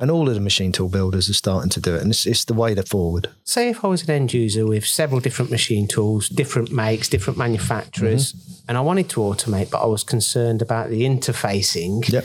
And 0.00 0.10
all 0.10 0.28
of 0.28 0.34
the 0.34 0.40
machine 0.40 0.72
tool 0.72 0.88
builders 0.88 1.30
are 1.30 1.34
starting 1.34 1.70
to 1.70 1.80
do 1.80 1.94
it. 1.94 2.02
And 2.02 2.10
it's, 2.10 2.26
it's 2.26 2.44
the 2.44 2.54
way 2.54 2.74
to 2.74 2.82
forward. 2.82 3.28
Say 3.44 3.68
if 3.70 3.84
I 3.84 3.88
was 3.88 4.02
an 4.02 4.10
end 4.10 4.34
user 4.34 4.66
with 4.66 4.86
several 4.86 5.20
different 5.20 5.50
machine 5.50 5.86
tools, 5.86 6.28
different 6.28 6.72
makes, 6.72 7.08
different 7.08 7.38
manufacturers, 7.38 8.32
mm-hmm. 8.32 8.64
and 8.68 8.78
I 8.78 8.80
wanted 8.80 9.08
to 9.10 9.20
automate, 9.20 9.70
but 9.70 9.82
I 9.82 9.86
was 9.86 10.04
concerned 10.04 10.62
about 10.62 10.90
the 10.90 11.02
interfacing. 11.02 12.08
Yep. 12.10 12.24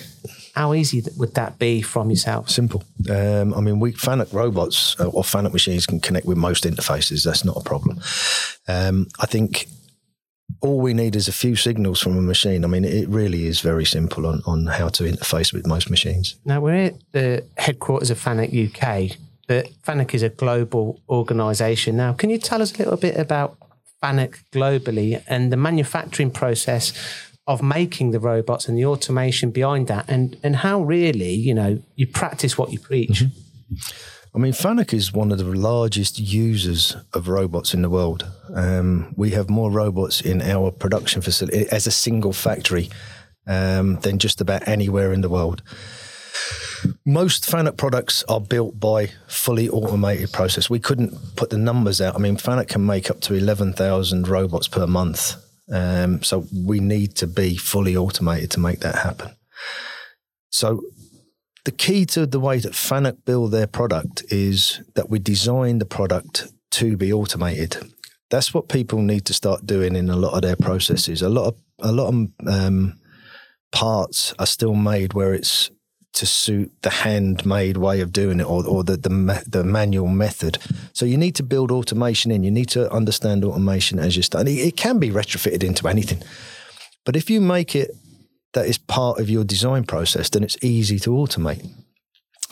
How 0.53 0.73
easy 0.73 1.01
would 1.17 1.35
that 1.35 1.59
be 1.59 1.81
from 1.81 2.09
yourself? 2.09 2.49
Simple. 2.49 2.83
Um, 3.09 3.53
I 3.53 3.61
mean, 3.61 3.79
we 3.79 3.93
FANUC 3.93 4.33
robots 4.33 4.99
uh, 4.99 5.07
or 5.07 5.23
FANUC 5.23 5.53
machines 5.53 5.85
can 5.85 6.01
connect 6.01 6.25
with 6.25 6.37
most 6.37 6.65
interfaces. 6.65 7.23
That's 7.23 7.45
not 7.45 7.55
a 7.55 7.61
problem. 7.61 8.01
Um, 8.67 9.07
I 9.19 9.27
think 9.27 9.67
all 10.59 10.79
we 10.79 10.93
need 10.93 11.15
is 11.15 11.27
a 11.27 11.31
few 11.31 11.55
signals 11.55 12.01
from 12.01 12.17
a 12.17 12.21
machine. 12.21 12.63
I 12.63 12.67
mean, 12.67 12.85
it 12.85 13.07
really 13.07 13.45
is 13.45 13.61
very 13.61 13.85
simple 13.85 14.25
on, 14.25 14.41
on 14.45 14.65
how 14.67 14.89
to 14.89 15.03
interface 15.03 15.53
with 15.53 15.65
most 15.65 15.89
machines. 15.89 16.35
Now, 16.45 16.61
we're 16.61 16.85
at 16.85 16.95
the 17.11 17.45
headquarters 17.57 18.09
of 18.09 18.19
FANUC 18.19 18.75
UK, 18.75 19.17
but 19.47 19.69
FANUC 19.83 20.13
is 20.13 20.23
a 20.23 20.29
global 20.29 20.99
organisation. 21.09 21.97
Now, 21.97 22.13
can 22.13 22.29
you 22.29 22.37
tell 22.37 22.61
us 22.61 22.73
a 22.75 22.77
little 22.79 22.97
bit 22.97 23.17
about 23.17 23.57
FANUC 24.03 24.43
globally 24.51 25.23
and 25.27 25.51
the 25.51 25.57
manufacturing 25.57 26.31
process 26.31 26.93
of 27.47 27.61
making 27.63 28.11
the 28.11 28.19
robots 28.19 28.67
and 28.67 28.77
the 28.77 28.85
automation 28.85 29.51
behind 29.51 29.87
that 29.87 30.05
and, 30.07 30.37
and 30.43 30.57
how 30.57 30.81
really, 30.81 31.33
you 31.33 31.53
know, 31.53 31.81
you 31.95 32.07
practice 32.07 32.57
what 32.57 32.71
you 32.71 32.79
preach? 32.79 33.23
Mm-hmm. 33.23 33.77
I 34.33 34.37
mean, 34.37 34.53
FANUC 34.53 34.93
is 34.93 35.11
one 35.11 35.31
of 35.31 35.39
the 35.39 35.43
largest 35.43 36.17
users 36.17 36.95
of 37.13 37.27
robots 37.27 37.73
in 37.73 37.81
the 37.81 37.89
world. 37.89 38.31
Um, 38.53 39.13
we 39.17 39.31
have 39.31 39.49
more 39.49 39.69
robots 39.69 40.21
in 40.21 40.41
our 40.41 40.71
production 40.71 41.21
facility 41.21 41.67
as 41.69 41.85
a 41.85 41.91
single 41.91 42.31
factory 42.31 42.89
um, 43.45 43.97
than 43.99 44.19
just 44.19 44.39
about 44.39 44.65
anywhere 44.67 45.11
in 45.11 45.19
the 45.19 45.29
world. 45.29 45.61
Most 47.05 47.43
FANUC 47.43 47.75
products 47.75 48.23
are 48.29 48.39
built 48.39 48.79
by 48.79 49.09
fully 49.27 49.67
automated 49.67 50.31
process. 50.31 50.69
We 50.69 50.79
couldn't 50.79 51.13
put 51.35 51.49
the 51.49 51.57
numbers 51.57 51.99
out. 51.99 52.15
I 52.15 52.19
mean, 52.19 52.37
FANUC 52.37 52.69
can 52.69 52.85
make 52.85 53.09
up 53.11 53.19
to 53.21 53.33
11,000 53.33 54.29
robots 54.29 54.69
per 54.69 54.87
month. 54.87 55.35
Um, 55.69 56.23
so 56.23 56.45
we 56.65 56.79
need 56.79 57.15
to 57.17 57.27
be 57.27 57.57
fully 57.57 57.97
automated 57.97 58.51
to 58.51 58.61
make 58.61 58.79
that 58.79 58.95
happen. 58.95 59.35
So 60.49 60.81
the 61.63 61.71
key 61.71 62.05
to 62.07 62.25
the 62.25 62.39
way 62.39 62.59
that 62.59 62.73
FANUC 62.73 63.23
build 63.25 63.51
their 63.51 63.67
product 63.67 64.23
is 64.29 64.81
that 64.95 65.09
we 65.09 65.19
design 65.19 65.79
the 65.79 65.85
product 65.85 66.51
to 66.71 66.97
be 66.97 67.13
automated. 67.13 67.77
That's 68.29 68.53
what 68.53 68.69
people 68.69 69.01
need 69.01 69.25
to 69.25 69.33
start 69.33 69.65
doing 69.65 69.95
in 69.95 70.09
a 70.09 70.15
lot 70.15 70.33
of 70.33 70.41
their 70.41 70.55
processes. 70.55 71.21
A 71.21 71.29
lot 71.29 71.47
of 71.47 71.55
a 71.79 71.91
lot 71.91 72.13
of 72.13 72.47
um, 72.47 72.99
parts 73.71 74.33
are 74.39 74.45
still 74.45 74.75
made 74.75 75.13
where 75.13 75.33
it's 75.33 75.71
to 76.13 76.25
suit 76.25 76.71
the 76.81 76.89
handmade 76.89 77.77
way 77.77 78.01
of 78.01 78.11
doing 78.11 78.39
it 78.39 78.43
or, 78.43 78.67
or 78.67 78.83
the, 78.83 78.97
the, 78.97 79.43
the 79.47 79.63
manual 79.63 80.07
method. 80.07 80.57
So 80.93 81.05
you 81.05 81.17
need 81.17 81.35
to 81.35 81.43
build 81.43 81.71
automation 81.71 82.31
in. 82.31 82.43
You 82.43 82.51
need 82.51 82.69
to 82.69 82.91
understand 82.91 83.45
automation 83.45 83.97
as 83.97 84.17
you 84.17 84.23
start. 84.23 84.47
It 84.47 84.75
can 84.75 84.99
be 84.99 85.09
retrofitted 85.09 85.63
into 85.63 85.87
anything, 85.87 86.21
but 87.05 87.15
if 87.15 87.29
you 87.29 87.41
make 87.41 87.75
it 87.75 87.91
that 88.53 88.65
is 88.65 88.77
part 88.77 89.19
of 89.19 89.29
your 89.29 89.43
design 89.43 89.83
process, 89.83 90.29
then 90.29 90.43
it's 90.43 90.57
easy 90.61 90.99
to 90.99 91.11
automate. 91.11 91.69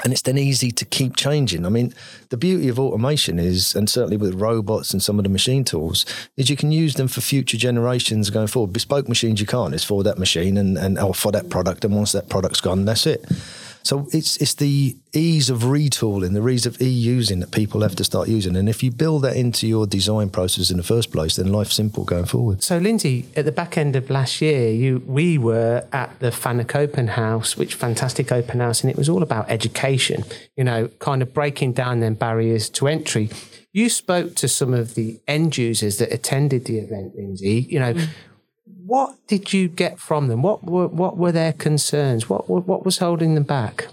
And 0.01 0.13
it's 0.13 0.21
then 0.21 0.37
easy 0.37 0.71
to 0.71 0.85
keep 0.85 1.17
changing. 1.17 1.65
I 1.65 1.69
mean, 1.69 1.93
the 2.29 2.37
beauty 2.37 2.69
of 2.69 2.79
automation 2.79 3.37
is, 3.37 3.75
and 3.75 3.89
certainly 3.89 4.15
with 4.15 4.35
robots 4.35 4.93
and 4.93 5.03
some 5.03 5.19
of 5.19 5.23
the 5.23 5.29
machine 5.29 5.65
tools, 5.65 6.05
is 6.37 6.49
you 6.49 6.55
can 6.55 6.71
use 6.71 6.93
them 6.93 7.09
for 7.09 7.19
future 7.19 7.57
generations 7.57 8.29
going 8.29 8.47
forward. 8.47 8.71
Bespoke 8.71 9.09
machines 9.09 9.41
you 9.41 9.47
can't. 9.47 9.73
It's 9.73 9.83
for 9.83 10.01
that 10.03 10.17
machine 10.17 10.57
and, 10.57 10.77
and 10.77 10.97
or 10.97 11.13
for 11.13 11.33
that 11.33 11.49
product. 11.49 11.83
And 11.83 11.93
once 11.93 12.13
that 12.13 12.29
product's 12.29 12.61
gone, 12.61 12.85
that's 12.85 13.05
it. 13.05 13.25
So 13.83 14.07
it's 14.11 14.37
it's 14.37 14.55
the 14.55 14.97
ease 15.13 15.49
of 15.49 15.59
retooling, 15.61 16.33
the 16.33 16.47
ease 16.47 16.65
of 16.65 16.81
e-using 16.81 17.39
that 17.39 17.51
people 17.51 17.81
have 17.81 17.95
to 17.95 18.03
start 18.03 18.27
using. 18.27 18.55
And 18.55 18.69
if 18.69 18.83
you 18.83 18.91
build 18.91 19.23
that 19.23 19.35
into 19.35 19.67
your 19.67 19.87
design 19.87 20.29
process 20.29 20.69
in 20.69 20.77
the 20.77 20.83
first 20.83 21.11
place, 21.11 21.35
then 21.37 21.51
life's 21.51 21.75
simple 21.75 22.03
going 22.03 22.25
forward. 22.25 22.61
So 22.61 22.79
Lyndsey, 22.79 23.25
at 23.35 23.45
the 23.45 23.51
back 23.51 23.77
end 23.77 23.95
of 23.95 24.09
last 24.09 24.41
year, 24.41 24.69
you 24.71 25.01
we 25.05 25.37
were 25.37 25.85
at 25.91 26.19
the 26.19 26.29
FANUC 26.29 26.75
Open 26.75 27.07
House, 27.07 27.57
which 27.57 27.75
fantastic 27.75 28.31
open 28.31 28.59
house, 28.59 28.81
and 28.81 28.91
it 28.91 28.97
was 28.97 29.09
all 29.09 29.23
about 29.23 29.49
education, 29.49 30.23
you 30.55 30.63
know, 30.63 30.89
kind 30.99 31.21
of 31.21 31.33
breaking 31.33 31.73
down 31.73 31.99
them 31.99 32.13
barriers 32.13 32.69
to 32.69 32.87
entry. 32.87 33.29
You 33.71 33.89
spoke 33.89 34.35
to 34.35 34.47
some 34.47 34.73
of 34.73 34.95
the 34.95 35.19
end 35.27 35.57
users 35.57 35.99
that 35.99 36.11
attended 36.11 36.65
the 36.65 36.79
event, 36.79 37.15
Lyndsey. 37.15 37.69
You 37.69 37.79
know, 37.79 37.93
mm 37.93 38.09
what 38.89 39.15
did 39.27 39.53
you 39.53 39.67
get 39.67 39.99
from 39.99 40.27
them? 40.27 40.41
What 40.41 40.63
were 40.63 40.87
what 40.87 41.15
were 41.15 41.31
their 41.31 41.53
concerns? 41.53 42.27
What 42.27 42.49
what 42.49 42.83
was 42.83 42.97
holding 42.97 43.35
them 43.35 43.43
back? 43.43 43.87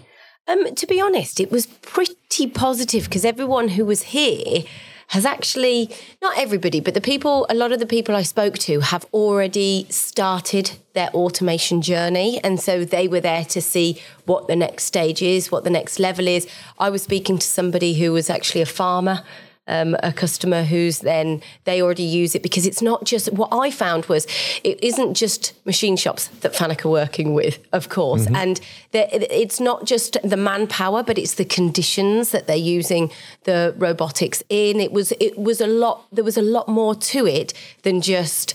Um, 0.49 0.75
to 0.75 0.87
be 0.87 1.01
honest, 1.01 1.39
it 1.39 1.51
was 1.51 1.67
pretty 1.67 2.47
positive 2.47 3.05
because 3.05 3.25
everyone 3.25 3.69
who 3.69 3.85
was 3.85 4.03
here 4.03 4.65
has 5.09 5.25
actually 5.25 5.91
not 6.23 6.37
everybody, 6.39 6.81
but 6.81 6.95
the 6.95 7.01
people, 7.01 7.47
a 7.49 7.55
lot 7.55 7.73
of 7.73 7.79
the 7.79 7.87
people 7.87 8.17
I 8.17 8.23
spoke 8.23 8.59
to 8.59 8.81
have 8.81 9.05
already 9.13 9.87
started 9.91 10.73
their 10.95 11.11
automation 11.11 11.83
journey. 11.83 12.41
And 12.43 12.59
so 12.59 12.85
they 12.85 13.07
were 13.07 13.21
there 13.21 13.45
to 13.45 13.61
see 13.61 14.01
what 14.25 14.49
the 14.49 14.57
next 14.57 14.85
stage 14.85 15.23
is, 15.23 15.53
what 15.53 15.65
the 15.65 15.71
next 15.71 15.99
level 15.99 16.27
is. 16.27 16.49
I 16.79 16.91
was 16.91 17.03
speaking 17.03 17.39
to 17.39 17.47
somebody 17.47 17.95
who 17.95 18.13
was 18.13 18.31
actually 18.31 18.63
a 18.63 18.67
farmer 18.67 19.23
um, 19.69 19.97
a 20.03 20.13
customer 20.13 20.63
who's 20.63 21.01
then 21.01 21.43
they 21.65 21.83
already 21.83 22.03
use 22.03 22.35
it 22.35 22.43
because 22.43 22.67
it's 22.67 22.83
not 22.83 23.05
just 23.05 23.33
what 23.33 23.49
I 23.53 23.71
found 23.71 24.07
was 24.07 24.27
it 24.63 24.83
isn't 24.83 25.15
just 25.15 25.53
machine 25.67 25.97
shops 25.97 26.29
that 26.41 26.53
FANUC 26.53 26.85
are 26.85 26.91
working 26.91 27.35
with, 27.35 27.59
of 27.73 27.89
course, 27.89 28.27
mm-hmm. 28.27 28.37
and 28.37 28.61
it's 28.93 29.61
not 29.61 29.85
just 29.85 30.17
the 30.23 30.37
manpower, 30.37 31.03
but 31.03 31.19
it's 31.19 31.35
the 31.35 31.45
conditions 31.45 32.31
that 32.31 32.47
they're 32.47 32.57
using 32.57 33.11
the 33.45 33.75
robotics 33.77 34.43
in. 34.49 34.81
It 34.81 34.93
was 34.93 35.13
it 35.21 35.39
was 35.39 35.61
a 35.61 35.67
lot. 35.67 36.07
There 36.13 36.25
was 36.25 36.37
a 36.37 36.43
lot 36.43 36.69
more 36.69 36.95
to 36.95 37.27
it 37.27 37.53
than 37.83 38.01
just 38.01 38.55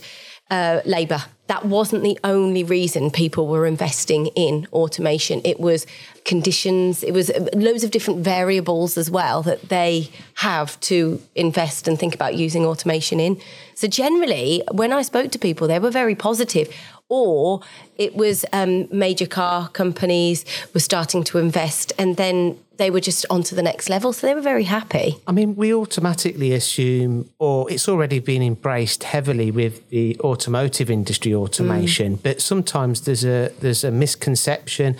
uh, 0.52 0.80
labour 0.84 1.22
that 1.52 1.66
wasn't 1.66 2.02
the 2.02 2.18
only 2.24 2.64
reason 2.64 3.10
people 3.10 3.46
were 3.46 3.66
investing 3.66 4.28
in 4.28 4.66
automation. 4.72 5.42
It 5.44 5.60
was 5.60 5.86
conditions, 6.24 7.02
it 7.02 7.12
was 7.12 7.28
uh, 7.28 7.46
loads 7.52 7.84
of 7.84 7.90
different 7.90 8.20
variables 8.20 8.96
as 8.96 9.10
well 9.10 9.42
that 9.42 9.68
they 9.68 10.08
have 10.36 10.80
to 10.80 11.20
invest 11.34 11.88
and 11.88 11.98
think 11.98 12.14
about 12.14 12.36
using 12.36 12.64
automation 12.64 13.20
in. 13.20 13.38
So, 13.74 13.86
generally, 13.86 14.62
when 14.70 14.94
I 14.94 15.02
spoke 15.02 15.30
to 15.32 15.38
people, 15.38 15.68
they 15.68 15.78
were 15.78 15.90
very 15.90 16.14
positive. 16.14 16.74
Or 17.14 17.60
it 17.98 18.16
was 18.16 18.46
um, 18.54 18.88
major 18.90 19.26
car 19.26 19.68
companies 19.68 20.46
were 20.72 20.80
starting 20.80 21.22
to 21.24 21.36
invest, 21.36 21.92
and 21.98 22.16
then 22.16 22.58
they 22.78 22.90
were 22.90 23.00
just 23.00 23.26
on 23.28 23.42
to 23.42 23.54
the 23.54 23.62
next 23.62 23.90
level. 23.90 24.14
So 24.14 24.26
they 24.26 24.34
were 24.34 24.40
very 24.40 24.64
happy. 24.64 25.18
I 25.26 25.32
mean, 25.32 25.54
we 25.54 25.74
automatically 25.74 26.54
assume, 26.54 27.28
or 27.38 27.70
it's 27.70 27.86
already 27.86 28.18
been 28.18 28.42
embraced 28.42 29.04
heavily 29.04 29.50
with 29.50 29.86
the 29.90 30.18
automotive 30.20 30.90
industry 30.90 31.34
automation, 31.34 32.16
mm. 32.16 32.22
but 32.22 32.40
sometimes 32.40 33.02
there's 33.02 33.26
a 33.26 33.50
there's 33.60 33.84
a 33.84 33.90
misconception 33.90 34.96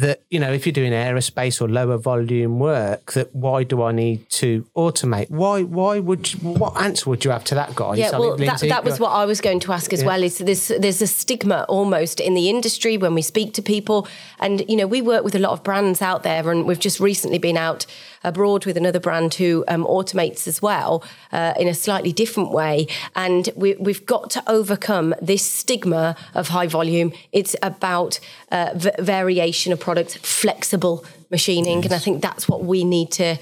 that 0.00 0.22
you 0.30 0.40
know 0.40 0.52
if 0.52 0.66
you're 0.66 0.72
doing 0.72 0.92
aerospace 0.92 1.60
or 1.60 1.68
lower 1.68 1.96
volume 1.96 2.58
work 2.58 3.12
that 3.12 3.34
why 3.34 3.62
do 3.62 3.82
i 3.82 3.92
need 3.92 4.28
to 4.28 4.66
automate 4.76 5.30
why 5.30 5.62
why 5.62 5.98
would 5.98 6.32
you, 6.32 6.38
what 6.40 6.76
answer 6.82 7.08
would 7.08 7.24
you 7.24 7.30
have 7.30 7.44
to 7.44 7.54
that 7.54 7.74
guy 7.74 7.94
yeah 7.94 8.10
well 8.10 8.36
that, 8.36 8.60
that 8.60 8.84
was 8.84 8.98
what 8.98 9.10
i 9.10 9.24
was 9.24 9.40
going 9.40 9.60
to 9.60 9.72
ask 9.72 9.92
as 9.92 10.00
yeah. 10.00 10.06
well 10.06 10.22
is 10.22 10.38
there's 10.38 10.68
there's 10.68 11.00
a 11.00 11.06
stigma 11.06 11.64
almost 11.68 12.18
in 12.18 12.34
the 12.34 12.50
industry 12.50 12.96
when 12.96 13.14
we 13.14 13.22
speak 13.22 13.52
to 13.54 13.62
people 13.62 14.08
and 14.40 14.68
you 14.68 14.76
know 14.76 14.86
we 14.86 15.00
work 15.00 15.22
with 15.22 15.34
a 15.34 15.38
lot 15.38 15.52
of 15.52 15.62
brands 15.62 16.02
out 16.02 16.22
there 16.22 16.50
and 16.50 16.66
we've 16.66 16.80
just 16.80 16.98
recently 16.98 17.38
been 17.38 17.56
out 17.56 17.86
abroad 18.24 18.64
with 18.64 18.76
another 18.76 18.98
brand 18.98 19.34
who 19.34 19.64
um, 19.68 19.84
automates 19.84 20.48
as 20.48 20.60
well 20.60 21.04
uh, 21.30 21.52
in 21.58 21.68
a 21.68 21.74
slightly 21.74 22.12
different 22.12 22.50
way. 22.50 22.86
And 23.14 23.50
we, 23.54 23.76
have 23.86 24.06
got 24.06 24.30
to 24.30 24.42
overcome 24.50 25.14
this 25.20 25.44
stigma 25.44 26.16
of 26.32 26.48
high 26.48 26.66
volume. 26.66 27.12
It's 27.32 27.54
about 27.62 28.18
uh, 28.54 28.70
v- 28.74 28.90
variation 29.00 29.72
of 29.72 29.80
products, 29.80 30.16
flexible 30.16 31.04
machining. 31.30 31.78
Yes. 31.78 31.86
And 31.86 31.94
I 31.94 31.98
think 31.98 32.22
that's 32.22 32.48
what 32.48 32.64
we 32.64 32.84
need 32.84 33.10
to 33.12 33.36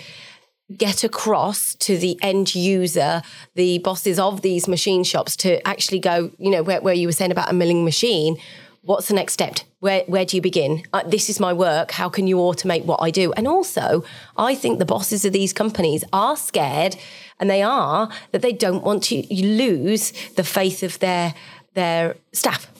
get 0.76 1.04
across 1.04 1.74
to 1.74 1.98
the 1.98 2.18
end 2.22 2.54
user, 2.54 3.22
the 3.54 3.78
bosses 3.78 4.18
of 4.18 4.40
these 4.40 4.66
machine 4.66 5.04
shops 5.04 5.36
to 5.36 5.66
actually 5.68 6.00
go, 6.00 6.30
you 6.38 6.50
know, 6.50 6.62
where, 6.62 6.80
where 6.80 6.94
you 6.94 7.06
were 7.06 7.12
saying 7.12 7.30
about 7.30 7.50
a 7.50 7.52
milling 7.52 7.84
machine 7.84 8.38
what's 8.84 9.08
the 9.08 9.14
next 9.14 9.32
step? 9.32 9.58
Where, 9.78 10.02
where 10.06 10.24
do 10.24 10.36
you 10.36 10.42
begin? 10.42 10.82
Uh, 10.92 11.02
this 11.06 11.30
is 11.30 11.38
my 11.38 11.52
work. 11.52 11.92
How 11.92 12.08
can 12.08 12.26
you 12.26 12.36
automate 12.36 12.84
what 12.84 13.00
I 13.00 13.10
do? 13.10 13.32
And 13.32 13.46
also, 13.46 14.04
I 14.36 14.54
think 14.54 14.78
the 14.78 14.84
bosses 14.84 15.24
of 15.24 15.32
these 15.32 15.52
companies 15.52 16.04
are 16.12 16.36
scared, 16.36 16.96
and 17.38 17.48
they 17.48 17.62
are, 17.62 18.08
that 18.32 18.42
they 18.42 18.52
don't 18.52 18.82
want 18.82 19.04
to 19.04 19.22
lose 19.32 20.12
the 20.36 20.44
faith 20.44 20.82
of 20.82 20.98
their, 20.98 21.34
their 21.74 22.16
staff. 22.32 22.71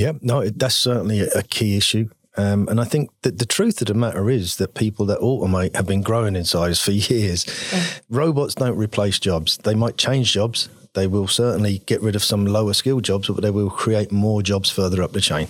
Yeah, 0.00 0.12
no, 0.22 0.48
that's 0.48 0.74
certainly 0.74 1.20
a 1.20 1.42
key 1.42 1.76
issue. 1.76 2.08
Um, 2.36 2.68
and 2.68 2.80
I 2.80 2.84
think 2.84 3.10
that 3.22 3.38
the 3.38 3.44
truth 3.44 3.80
of 3.80 3.88
the 3.88 3.94
matter 3.94 4.30
is 4.30 4.56
that 4.56 4.74
people 4.74 5.04
that 5.06 5.18
automate 5.18 5.74
have 5.74 5.86
been 5.86 6.00
growing 6.02 6.36
in 6.36 6.44
size 6.44 6.80
for 6.80 6.90
years. 7.12 7.44
Yeah. 7.72 7.84
Robots 8.08 8.54
don't 8.54 8.76
replace 8.76 9.18
jobs. 9.18 9.58
They 9.58 9.74
might 9.74 9.96
change 9.96 10.32
jobs, 10.32 10.68
they 10.94 11.06
will 11.06 11.28
certainly 11.28 11.78
get 11.86 12.02
rid 12.02 12.16
of 12.16 12.24
some 12.24 12.46
lower 12.46 12.72
skilled 12.72 13.04
jobs, 13.04 13.28
but 13.28 13.42
they 13.42 13.50
will 13.50 13.70
create 13.70 14.10
more 14.10 14.42
jobs 14.42 14.70
further 14.70 15.02
up 15.02 15.12
the 15.12 15.20
chain. 15.20 15.48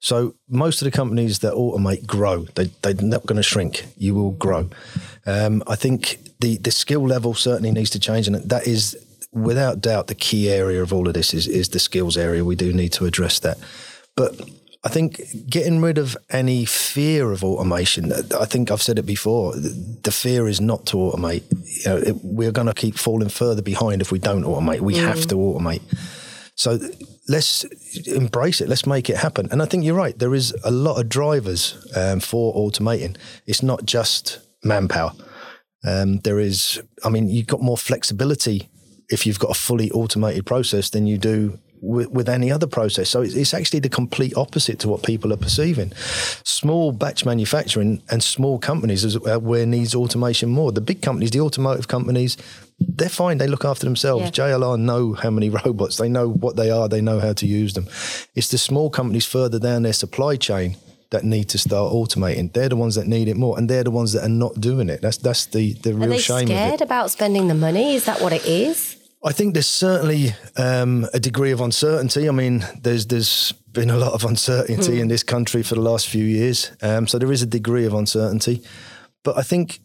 So 0.00 0.34
most 0.48 0.82
of 0.82 0.86
the 0.86 0.90
companies 0.90 1.38
that 1.38 1.54
automate 1.54 2.06
grow. 2.06 2.42
They, 2.56 2.64
they're 2.82 2.94
not 2.94 3.24
going 3.24 3.36
to 3.36 3.42
shrink. 3.42 3.86
You 3.96 4.14
will 4.14 4.32
grow. 4.32 4.68
Um, 5.24 5.62
I 5.66 5.76
think 5.76 6.18
the, 6.40 6.58
the 6.58 6.70
skill 6.70 7.06
level 7.06 7.34
certainly 7.34 7.70
needs 7.70 7.90
to 7.90 7.98
change, 7.98 8.26
and 8.26 8.36
that 8.36 8.66
is 8.66 8.96
without 9.34 9.80
doubt 9.80 10.06
the 10.06 10.14
key 10.14 10.50
area 10.50 10.82
of 10.82 10.92
all 10.92 11.08
of 11.08 11.14
this 11.14 11.34
is, 11.34 11.46
is 11.46 11.70
the 11.70 11.78
skills 11.78 12.16
area. 12.16 12.44
We 12.44 12.56
do 12.56 12.72
need 12.72 12.92
to 12.94 13.04
address 13.04 13.38
that. 13.40 13.58
But 14.16 14.40
I 14.84 14.90
think 14.90 15.20
getting 15.48 15.80
rid 15.80 15.98
of 15.98 16.16
any 16.30 16.64
fear 16.64 17.32
of 17.32 17.42
automation. 17.42 18.12
I 18.12 18.44
think 18.44 18.70
I've 18.70 18.82
said 18.82 18.98
it 18.98 19.06
before. 19.06 19.54
The 19.56 20.12
fear 20.12 20.46
is 20.46 20.60
not 20.60 20.86
to 20.86 20.98
automate. 20.98 21.42
You 21.84 21.90
know, 21.90 21.96
it, 21.96 22.16
we're 22.22 22.52
going 22.52 22.66
to 22.66 22.74
keep 22.74 22.96
falling 22.96 23.30
further 23.30 23.62
behind 23.62 24.02
if 24.02 24.12
we 24.12 24.18
don't 24.18 24.44
automate. 24.44 24.80
We 24.80 24.94
mm. 24.94 25.06
have 25.06 25.26
to 25.28 25.36
automate. 25.36 25.82
So 26.54 26.78
let's 27.28 27.64
embrace 28.06 28.60
it. 28.60 28.68
Let's 28.68 28.86
make 28.86 29.08
it 29.08 29.16
happen. 29.16 29.48
And 29.50 29.62
I 29.62 29.64
think 29.64 29.84
you're 29.84 29.96
right. 29.96 30.16
There 30.18 30.34
is 30.34 30.54
a 30.62 30.70
lot 30.70 31.00
of 31.00 31.08
drivers 31.08 31.84
um, 31.96 32.20
for 32.20 32.54
automating. 32.54 33.16
It's 33.46 33.62
not 33.62 33.86
just 33.86 34.38
manpower. 34.62 35.12
Um, 35.82 36.18
there 36.20 36.38
is, 36.38 36.80
I 37.04 37.08
mean, 37.08 37.28
you've 37.28 37.46
got 37.46 37.60
more 37.60 37.76
flexibility 37.76 38.68
if 39.10 39.26
you've 39.26 39.38
got 39.38 39.50
a 39.50 39.54
fully 39.54 39.90
automated 39.90 40.46
process 40.46 40.90
than 40.90 41.06
you 41.06 41.18
do 41.18 41.58
with, 41.84 42.10
with 42.10 42.28
any 42.28 42.50
other 42.50 42.66
process. 42.66 43.10
So 43.10 43.20
it's, 43.22 43.34
it's, 43.34 43.52
actually 43.52 43.80
the 43.80 43.88
complete 43.88 44.34
opposite 44.36 44.78
to 44.80 44.88
what 44.88 45.02
people 45.02 45.32
are 45.32 45.36
perceiving. 45.36 45.92
Small 46.44 46.92
batch 46.92 47.24
manufacturing 47.26 48.02
and 48.10 48.22
small 48.22 48.58
companies 48.58 49.04
is 49.04 49.16
uh, 49.16 49.38
where 49.38 49.66
needs 49.66 49.94
automation 49.94 50.48
more. 50.48 50.72
The 50.72 50.80
big 50.80 51.02
companies, 51.02 51.30
the 51.30 51.40
automotive 51.40 51.88
companies, 51.88 52.36
they're 52.80 53.08
fine. 53.08 53.38
They 53.38 53.46
look 53.46 53.64
after 53.64 53.84
themselves. 53.84 54.24
Yeah. 54.24 54.56
JLR 54.56 54.80
know 54.80 55.12
how 55.12 55.30
many 55.30 55.50
robots. 55.64 55.98
They 55.98 56.08
know 56.08 56.30
what 56.30 56.56
they 56.56 56.70
are. 56.70 56.88
They 56.88 57.02
know 57.02 57.20
how 57.20 57.34
to 57.34 57.46
use 57.46 57.74
them. 57.74 57.86
It's 58.34 58.48
the 58.48 58.58
small 58.58 58.88
companies 58.88 59.26
further 59.26 59.58
down 59.58 59.82
their 59.82 59.92
supply 59.92 60.36
chain 60.36 60.76
that 61.10 61.24
need 61.24 61.48
to 61.50 61.58
start 61.58 61.92
automating. 61.92 62.52
They're 62.52 62.68
the 62.68 62.76
ones 62.76 62.94
that 62.94 63.06
need 63.06 63.28
it 63.28 63.36
more, 63.36 63.58
and 63.58 63.68
they're 63.68 63.84
the 63.84 63.90
ones 63.90 64.12
that 64.12 64.24
are 64.24 64.28
not 64.28 64.60
doing 64.60 64.88
it. 64.88 65.00
That's 65.02 65.18
that's 65.18 65.46
the 65.46 65.74
the 65.74 65.94
real 65.94 66.18
shame. 66.18 66.36
Are 66.36 66.40
they 66.40 66.46
scared 66.46 66.80
about 66.80 67.10
spending 67.10 67.48
the 67.48 67.54
money? 67.54 67.94
Is 67.94 68.04
that 68.06 68.20
what 68.20 68.32
it 68.32 68.44
is? 68.46 68.96
I 69.24 69.32
think 69.32 69.54
there's 69.54 69.66
certainly 69.66 70.34
um, 70.56 71.06
a 71.14 71.20
degree 71.20 71.50
of 71.50 71.60
uncertainty. 71.60 72.28
I 72.28 72.32
mean, 72.32 72.64
there's 72.82 73.06
there's 73.06 73.52
been 73.72 73.90
a 73.90 73.96
lot 73.96 74.12
of 74.12 74.24
uncertainty 74.24 74.98
mm. 74.98 75.00
in 75.00 75.08
this 75.08 75.22
country 75.22 75.62
for 75.62 75.74
the 75.74 75.80
last 75.80 76.08
few 76.08 76.24
years, 76.24 76.72
um, 76.82 77.06
so 77.06 77.18
there 77.18 77.32
is 77.32 77.42
a 77.42 77.46
degree 77.46 77.86
of 77.86 77.94
uncertainty. 77.94 78.62
But 79.22 79.38
I 79.38 79.42
think 79.42 79.80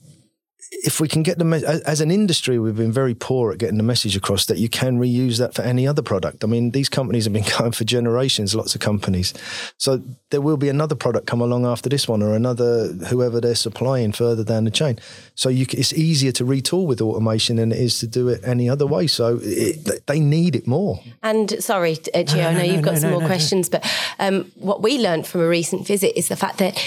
if 0.72 1.00
we 1.00 1.08
can 1.08 1.24
get 1.24 1.40
the 1.40 1.82
as 1.86 2.00
an 2.00 2.12
industry, 2.12 2.60
we've 2.60 2.76
been 2.76 2.92
very 2.92 3.16
poor 3.16 3.52
at 3.52 3.58
getting 3.58 3.78
the 3.78 3.84
message 3.84 4.16
across 4.16 4.46
that 4.46 4.60
you 4.60 4.70
can 4.70 5.00
reuse 5.00 5.40
that 5.40 5.54
for 5.56 5.64
any 5.64 5.88
other 5.88 6.04
product. 6.04 6.44
I 6.44 6.48
mean, 6.48 6.72
these 6.72 6.90
companies 6.90 7.26
have 7.26 7.34
been 7.34 7.46
going 7.58 7.72
for 7.72 7.84
generations, 7.84 8.54
lots 8.54 8.76
of 8.76 8.82
companies. 8.82 9.34
So 9.78 10.02
there 10.30 10.42
will 10.42 10.58
be 10.58 10.70
another 10.70 10.96
product 10.96 11.26
come 11.26 11.42
along 11.42 11.66
after 11.66 11.90
this 11.90 12.08
one, 12.08 12.22
or 12.22 12.36
another 12.36 12.88
whoever 13.10 13.42
they're 13.42 13.56
supplying 13.56 14.12
further 14.12 14.44
down 14.44 14.66
the 14.66 14.72
chain. 14.72 15.00
So 15.34 15.50
you, 15.50 15.66
it's 15.72 15.94
easier 15.94 16.32
to 16.34 16.46
retool 16.46 16.86
with 16.86 17.02
automation 17.02 17.56
than 17.56 17.72
it 17.72 17.80
is 17.80 17.98
to 18.00 18.08
do 18.08 18.28
it 18.28 18.42
any 18.44 18.70
other 18.70 18.86
way. 18.86 19.08
So 19.08 19.40
it, 19.42 20.06
they 20.06 20.20
need 20.20 20.56
it 20.56 20.68
more. 20.68 21.00
And 21.24 21.64
sorry, 21.64 21.96
Gio, 21.96 22.36
no, 22.36 22.42
no, 22.42 22.48
I 22.48 22.54
know 22.54 22.60
no, 22.60 22.64
you've 22.66 22.82
got 22.84 22.98
some 23.00 23.12
more 23.12 23.26
questions, 23.26 23.70
but 23.70 23.86
um, 24.20 24.52
what 24.56 24.84
we 24.84 25.00
learned 25.00 25.26
from 25.26 25.42
a 25.42 25.48
recent 25.48 25.88
visit 25.88 26.18
is 26.18 26.28
the 26.28 26.36
fact 26.36 26.60
that 26.60 26.78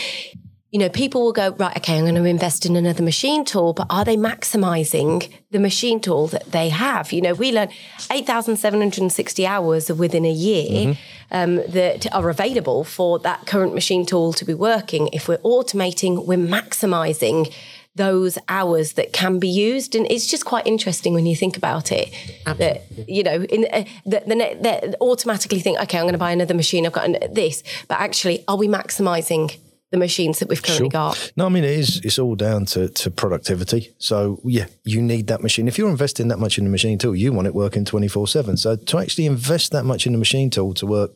you 0.72 0.78
know, 0.78 0.88
people 0.88 1.22
will 1.22 1.34
go, 1.34 1.50
right, 1.50 1.76
okay, 1.76 1.98
I'm 1.98 2.04
going 2.04 2.14
to 2.14 2.24
invest 2.24 2.64
in 2.64 2.76
another 2.76 3.02
machine 3.02 3.44
tool, 3.44 3.74
but 3.74 3.86
are 3.90 4.06
they 4.06 4.16
maximizing 4.16 5.30
the 5.50 5.60
machine 5.60 6.00
tool 6.00 6.28
that 6.28 6.50
they 6.50 6.70
have? 6.70 7.12
You 7.12 7.20
know, 7.20 7.34
we 7.34 7.52
learn 7.52 7.68
8,760 8.10 9.46
hours 9.46 9.92
within 9.92 10.24
a 10.24 10.32
year 10.32 10.94
mm-hmm. 10.94 11.00
um, 11.30 11.56
that 11.68 12.10
are 12.14 12.30
available 12.30 12.84
for 12.84 13.18
that 13.18 13.44
current 13.46 13.74
machine 13.74 14.06
tool 14.06 14.32
to 14.32 14.46
be 14.46 14.54
working. 14.54 15.08
If 15.12 15.28
we're 15.28 15.38
automating, 15.38 16.26
we're 16.26 16.38
maximizing 16.38 17.52
those 17.94 18.38
hours 18.48 18.94
that 18.94 19.12
can 19.12 19.38
be 19.38 19.48
used. 19.48 19.94
And 19.94 20.10
it's 20.10 20.26
just 20.26 20.46
quite 20.46 20.66
interesting 20.66 21.12
when 21.12 21.26
you 21.26 21.36
think 21.36 21.58
about 21.58 21.92
it. 21.92 22.08
Absolutely. 22.46 22.80
That, 22.96 23.08
you 23.10 23.22
know, 23.22 23.42
in 23.42 23.66
uh, 23.70 23.84
that 24.06 24.26
the, 24.26 24.96
automatically 25.02 25.60
think, 25.60 25.78
okay, 25.80 25.98
I'm 25.98 26.04
going 26.04 26.14
to 26.14 26.18
buy 26.18 26.30
another 26.30 26.54
machine. 26.54 26.86
I've 26.86 26.92
got 26.92 27.04
an, 27.04 27.18
this, 27.30 27.62
but 27.88 28.00
actually, 28.00 28.42
are 28.48 28.56
we 28.56 28.68
maximizing 28.68 29.58
the 29.92 29.99
machines 29.99 30.38
that 30.38 30.49
we've 30.49 30.62
currently 30.62 30.87
sure. 30.87 30.90
got. 30.90 31.32
No, 31.37 31.46
I 31.46 31.49
mean 31.50 31.64
it 31.64 31.78
is. 31.78 32.00
It's 32.02 32.18
all 32.18 32.34
down 32.34 32.64
to, 32.66 32.88
to 32.88 33.11
productivity. 33.11 33.92
So 33.99 34.40
yeah, 34.42 34.66
you 34.84 35.00
need 35.00 35.26
that 35.28 35.42
machine. 35.42 35.68
If 35.68 35.78
you're 35.78 35.90
investing 35.90 36.28
that 36.28 36.38
much 36.38 36.58
in 36.58 36.64
the 36.64 36.70
machine 36.70 36.98
tool, 36.98 37.14
you 37.14 37.33
want 37.33 37.46
it 37.46 37.55
working 37.55 37.85
twenty 37.85 38.09
four 38.09 38.26
seven. 38.26 38.57
So 38.57 38.74
to 38.74 38.98
actually 38.98 39.26
invest 39.26 39.70
that 39.72 39.85
much 39.85 40.07
in 40.07 40.12
the 40.12 40.18
machine 40.18 40.50
tool 40.50 40.74
to 40.74 40.87
work 40.87 41.12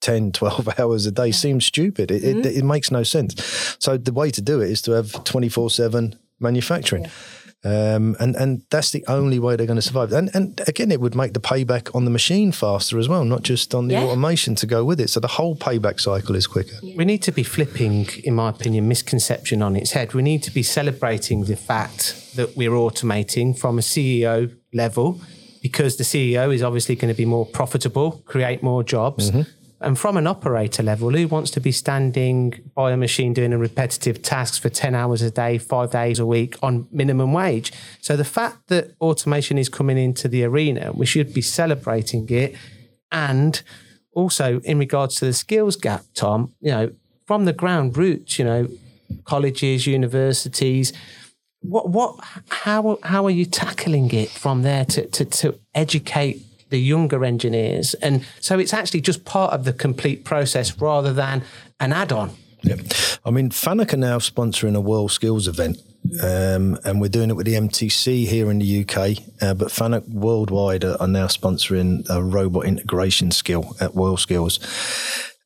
10, 0.00 0.32
12 0.32 0.78
hours 0.78 1.06
a 1.06 1.10
day 1.10 1.26
yeah. 1.26 1.32
seems 1.32 1.66
stupid. 1.66 2.10
It, 2.10 2.22
mm-hmm. 2.22 2.38
it, 2.40 2.56
it, 2.58 2.64
makes 2.64 2.90
no 2.90 3.02
sense. 3.02 3.76
So 3.80 3.98
the 3.98 4.12
way 4.12 4.30
to 4.30 4.40
do 4.40 4.60
it 4.60 4.70
is 4.70 4.80
to 4.82 4.92
have 4.92 5.24
twenty 5.24 5.48
four 5.48 5.68
seven 5.68 6.16
manufacturing. 6.38 7.04
Yeah. 7.04 7.10
Um, 7.62 8.16
and 8.18 8.34
and 8.36 8.62
that's 8.70 8.90
the 8.90 9.04
only 9.06 9.38
way 9.38 9.54
they're 9.54 9.66
going 9.66 9.76
to 9.76 9.82
survive. 9.82 10.12
And 10.12 10.30
and 10.34 10.60
again, 10.66 10.90
it 10.90 11.00
would 11.00 11.14
make 11.14 11.34
the 11.34 11.40
payback 11.40 11.94
on 11.94 12.06
the 12.06 12.10
machine 12.10 12.52
faster 12.52 12.98
as 12.98 13.06
well, 13.06 13.24
not 13.24 13.42
just 13.42 13.74
on 13.74 13.88
the 13.88 13.94
yeah. 13.94 14.04
automation 14.04 14.54
to 14.56 14.66
go 14.66 14.82
with 14.82 14.98
it. 14.98 15.10
So 15.10 15.20
the 15.20 15.28
whole 15.28 15.54
payback 15.56 16.00
cycle 16.00 16.34
is 16.36 16.46
quicker. 16.46 16.76
We 16.82 17.04
need 17.04 17.22
to 17.22 17.32
be 17.32 17.42
flipping, 17.42 18.08
in 18.24 18.34
my 18.34 18.48
opinion, 18.48 18.88
misconception 18.88 19.60
on 19.60 19.76
its 19.76 19.90
head. 19.92 20.14
We 20.14 20.22
need 20.22 20.42
to 20.44 20.50
be 20.50 20.62
celebrating 20.62 21.44
the 21.44 21.56
fact 21.56 22.34
that 22.36 22.56
we're 22.56 22.70
automating 22.70 23.58
from 23.58 23.78
a 23.78 23.82
CEO 23.82 24.54
level 24.72 25.20
because 25.60 25.98
the 25.98 26.04
CEO 26.04 26.54
is 26.54 26.62
obviously 26.62 26.96
going 26.96 27.12
to 27.12 27.16
be 27.16 27.26
more 27.26 27.44
profitable, 27.44 28.22
create 28.24 28.62
more 28.62 28.82
jobs. 28.82 29.30
Mm-hmm 29.30 29.59
and 29.80 29.98
from 29.98 30.16
an 30.16 30.26
operator 30.26 30.82
level, 30.82 31.10
who 31.10 31.26
wants 31.26 31.50
to 31.52 31.60
be 31.60 31.72
standing 31.72 32.70
by 32.74 32.92
a 32.92 32.96
machine 32.96 33.32
doing 33.32 33.52
a 33.52 33.58
repetitive 33.58 34.20
tasks 34.20 34.58
for 34.58 34.68
10 34.68 34.94
hours 34.94 35.22
a 35.22 35.30
day, 35.30 35.56
five 35.56 35.90
days 35.90 36.18
a 36.18 36.26
week 36.26 36.56
on 36.62 36.86
minimum 36.92 37.32
wage? 37.32 37.72
So 38.00 38.16
the 38.16 38.24
fact 38.24 38.68
that 38.68 38.94
automation 39.00 39.56
is 39.56 39.70
coming 39.70 39.96
into 39.96 40.28
the 40.28 40.44
arena, 40.44 40.92
we 40.92 41.06
should 41.06 41.32
be 41.32 41.40
celebrating 41.40 42.28
it. 42.28 42.54
And 43.10 43.62
also 44.12 44.60
in 44.60 44.78
regards 44.78 45.14
to 45.16 45.24
the 45.24 45.32
skills 45.32 45.76
gap, 45.76 46.04
Tom, 46.14 46.52
you 46.60 46.70
know, 46.70 46.92
from 47.26 47.46
the 47.46 47.54
ground 47.54 47.96
roots, 47.96 48.38
you 48.38 48.44
know, 48.44 48.68
colleges, 49.24 49.86
universities, 49.86 50.92
what 51.62 51.88
what 51.88 52.16
how 52.48 52.98
how 53.02 53.24
are 53.26 53.30
you 53.30 53.44
tackling 53.44 54.10
it 54.12 54.30
from 54.30 54.62
there 54.62 54.84
to 54.84 55.06
to, 55.06 55.24
to 55.24 55.58
educate 55.74 56.42
the 56.70 56.80
younger 56.80 57.24
engineers. 57.24 57.94
And 57.94 58.24
so 58.40 58.58
it's 58.58 58.72
actually 58.72 59.02
just 59.02 59.24
part 59.24 59.52
of 59.52 59.64
the 59.64 59.72
complete 59.72 60.24
process 60.24 60.80
rather 60.80 61.12
than 61.12 61.42
an 61.78 61.92
add 61.92 62.12
on. 62.12 62.30
Yeah. 62.62 62.76
I 63.24 63.30
mean, 63.30 63.50
FANUC 63.50 63.94
are 63.94 63.96
now 63.96 64.18
sponsoring 64.18 64.76
a 64.76 64.80
World 64.80 65.12
Skills 65.12 65.48
event. 65.48 65.78
Um, 66.22 66.78
and 66.84 67.00
we're 67.00 67.08
doing 67.08 67.30
it 67.30 67.36
with 67.36 67.46
the 67.46 67.54
MTC 67.54 68.26
here 68.26 68.50
in 68.50 68.58
the 68.58 68.80
UK, 68.82 69.22
uh, 69.42 69.54
but 69.54 69.68
FANUC 69.68 70.08
worldwide 70.08 70.82
are, 70.82 70.96
are 71.00 71.06
now 71.06 71.26
sponsoring 71.26 72.08
a 72.08 72.22
robot 72.22 72.64
integration 72.64 73.30
skill 73.30 73.76
at 73.80 73.94
World 73.94 74.18
Skills. 74.18 74.58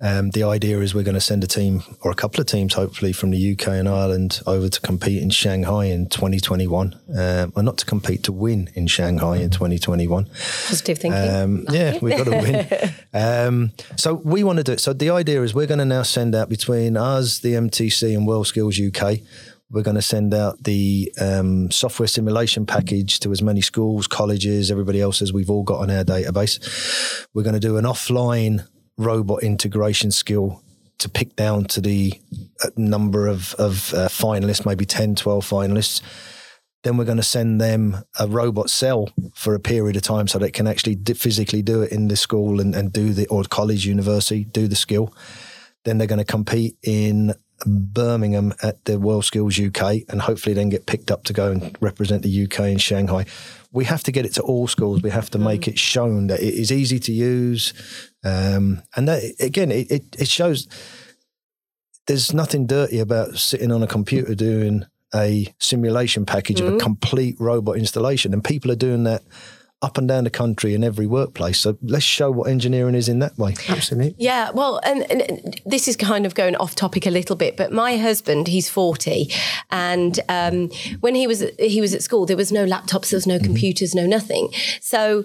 Um, 0.05 0.31
the 0.33 0.43
idea 0.43 0.81
is 0.81 0.95
we're 0.95 1.03
going 1.03 1.15
to 1.15 1.21
send 1.21 1.43
a 1.45 1.47
team 1.47 1.83
or 2.03 2.11
a 2.11 2.15
couple 2.15 2.39
of 2.39 2.47
teams, 2.47 2.75
hopefully 2.75 3.15
from 3.15 3.31
the 3.31 3.53
UK 3.53 3.69
and 3.69 3.89
Ireland, 3.89 4.43
over 4.47 4.69
to 4.69 4.81
compete 4.83 5.23
in 5.23 5.31
Shanghai 5.31 5.87
in 5.87 6.11
2021. 6.11 6.95
Um, 7.17 7.53
or 7.57 7.63
not 7.63 7.79
to 7.79 7.87
compete, 7.87 8.23
to 8.25 8.33
win 8.33 8.69
in 8.75 8.87
Shanghai 8.87 9.39
in 9.39 9.49
2021. 9.49 10.27
Positive 10.27 10.99
thinking. 10.99 11.35
Um, 11.35 11.65
yeah, 11.71 11.99
we've 12.03 12.19
got 12.19 12.25
to 12.25 12.31
win. 12.31 12.95
Um, 13.17 13.71
so 13.97 14.15
we 14.15 14.43
want 14.43 14.57
to 14.57 14.65
do 14.65 14.73
it. 14.73 14.81
So 14.81 14.93
the 14.93 15.11
idea 15.11 15.41
is 15.45 15.55
we're 15.55 15.69
going 15.69 15.79
to 15.79 15.85
now 15.85 16.03
send 16.03 16.35
out 16.35 16.49
between 16.49 16.97
us, 16.97 17.39
the 17.39 17.53
MTC, 17.53 18.13
and 18.13 18.27
World 18.27 18.49
Skills 18.49 18.81
UK. 18.81 19.21
We're 19.71 19.83
going 19.83 19.95
to 19.95 20.03
send 20.03 20.35
out 20.35 20.65
the 20.65 21.13
um, 21.21 21.71
software 21.71 22.09
simulation 22.09 22.67
package 22.67 23.21
to 23.21 23.31
as 23.31 23.41
many 23.41 23.61
schools, 23.61 24.09
colleges, 24.09 24.73
everybody 24.73 25.01
else 25.01 25.23
as 25.23 25.33
we've 25.33 25.49
all 25.49 25.63
got 25.63 25.79
on 25.79 25.93
our 25.93 26.03
database. 26.03 27.25
We're 27.35 27.45
going 27.45 27.55
to 27.55 27.61
do 27.61 27.77
an 27.77 27.85
offline 27.85 28.67
robot 28.97 29.43
integration 29.43 30.11
skill 30.11 30.63
to 30.99 31.09
pick 31.09 31.37
down 31.37 31.65
to 31.65 31.81
the 31.81 32.13
uh, 32.63 32.71
number 32.77 33.27
of, 33.27 33.55
of 33.55 33.93
uh, 33.95 34.09
finalists, 34.09 34.65
maybe 34.65 34.87
10, 34.87 35.17
12 35.17 35.45
finalists. 35.45 36.01
Then 36.83 36.97
we're 36.97 37.05
going 37.05 37.17
to 37.17 37.23
send 37.23 37.61
them 37.61 38.05
a 38.19 38.29
robot 38.29 38.71
cell 38.71 39.09
for 39.35 39.55
a 39.55 39.61
period 39.61 39.97
of 39.97 40.03
time 40.03 40.29
so 40.29 40.39
they 40.39 40.51
can 40.51 40.67
actually 40.67 40.97
physically 40.97 41.63
do 41.63 41.83
it 41.83 41.93
in 41.93 42.09
the 42.09 42.17
school 42.17 42.61
and, 42.61 42.75
and 42.75 42.93
do 42.93 43.13
the, 43.13 43.27
or 43.29 43.43
college, 43.45 43.87
university, 43.87 44.45
do 44.45 44.69
the 44.69 44.77
skill. 44.77 45.13
Then 45.85 45.99
they're 45.99 46.07
going 46.07 46.19
to 46.19 46.25
compete 46.25 46.77
in 46.83 47.35
Birmingham 47.67 48.53
at 48.63 48.85
the 48.85 48.99
World 48.99 49.25
Skills 49.25 49.59
UK 49.59 50.03
and 50.09 50.23
hopefully 50.23 50.55
then 50.55 50.69
get 50.69 50.87
picked 50.87 51.11
up 51.11 51.25
to 51.25 51.33
go 51.33 51.51
and 51.51 51.77
represent 51.81 52.23
the 52.23 52.45
UK 52.45 52.61
in 52.61 52.79
Shanghai. 52.79 53.25
We 53.73 53.85
have 53.87 54.03
to 54.05 54.13
get 54.13 54.27
it 54.27 54.35
to 54.35 54.43
all 54.43 54.69
schools. 54.69 55.03
We 55.03 55.11
have 55.11 55.31
to 55.31 55.39
make 55.39 55.63
mm. 55.63 55.69
it 55.69 55.79
shown 55.79 56.29
that 56.29 56.41
it 56.41 56.55
is 56.55 56.71
easy 56.71 56.99
to 57.01 57.13
use. 57.13 57.73
Um, 58.25 58.83
and 58.97 59.09
that, 59.09 59.23
again, 59.41 59.73
it, 59.73 59.91
it, 59.91 60.05
it 60.19 60.29
shows 60.29 60.69
there's 62.07 62.35
nothing 62.35 62.67
dirty 62.67 62.99
about 62.99 63.37
sitting 63.37 63.73
on 63.73 63.83
a 63.83 63.87
computer 63.87 64.35
doing 64.35 64.85
a 65.15 65.53
simulation 65.59 66.27
package 66.27 66.59
mm. 66.59 66.67
of 66.67 66.75
a 66.75 66.77
mm. 66.77 66.81
complete 66.81 67.37
robot 67.39 67.77
installation. 67.77 68.33
And 68.33 68.45
people 68.45 68.71
are 68.71 68.77
doing 68.77 69.05
that 69.05 69.23
up 69.85 69.99
and 69.99 70.09
down 70.09 70.25
the 70.25 70.31
country 70.31 70.75
in 70.75 70.83
every 70.83 71.07
workplace. 71.07 71.61
So 71.61 71.77
let's 71.83 72.05
show 72.05 72.31
what 72.31 72.49
engineering 72.49 72.95
is 72.95 73.09
in 73.09 73.19
that 73.19 73.37
way. 73.39 73.55
Absolutely. 73.69 74.15
Yeah. 74.19 74.51
Well, 74.51 74.81
and, 74.85 75.03
and 75.11 75.61
this 75.67 75.87
is 75.87 75.97
kind 75.97 76.25
of 76.27 76.35
going 76.35 76.57
off 76.57 76.75
topic 76.75 77.07
a 77.07 77.11
little 77.11 77.37
bit, 77.37 77.57
but 77.57 77.71
my 77.71 77.99
husband, 77.99 78.49
he's 78.49 78.69
forty, 78.69 79.31
and 79.71 80.19
um, 80.29 80.71
when 81.01 81.15
he 81.15 81.27
was 81.27 81.45
he 81.59 81.81
was 81.81 81.95
at 81.95 82.03
school, 82.03 82.25
there 82.27 82.37
was 82.37 82.51
no 82.51 82.65
laptops, 82.65 83.11
there 83.11 83.19
was 83.19 83.27
no 83.27 83.37
mm-hmm. 83.37 83.45
computers, 83.45 83.95
no 83.95 84.07
nothing. 84.07 84.49
So 84.81 85.25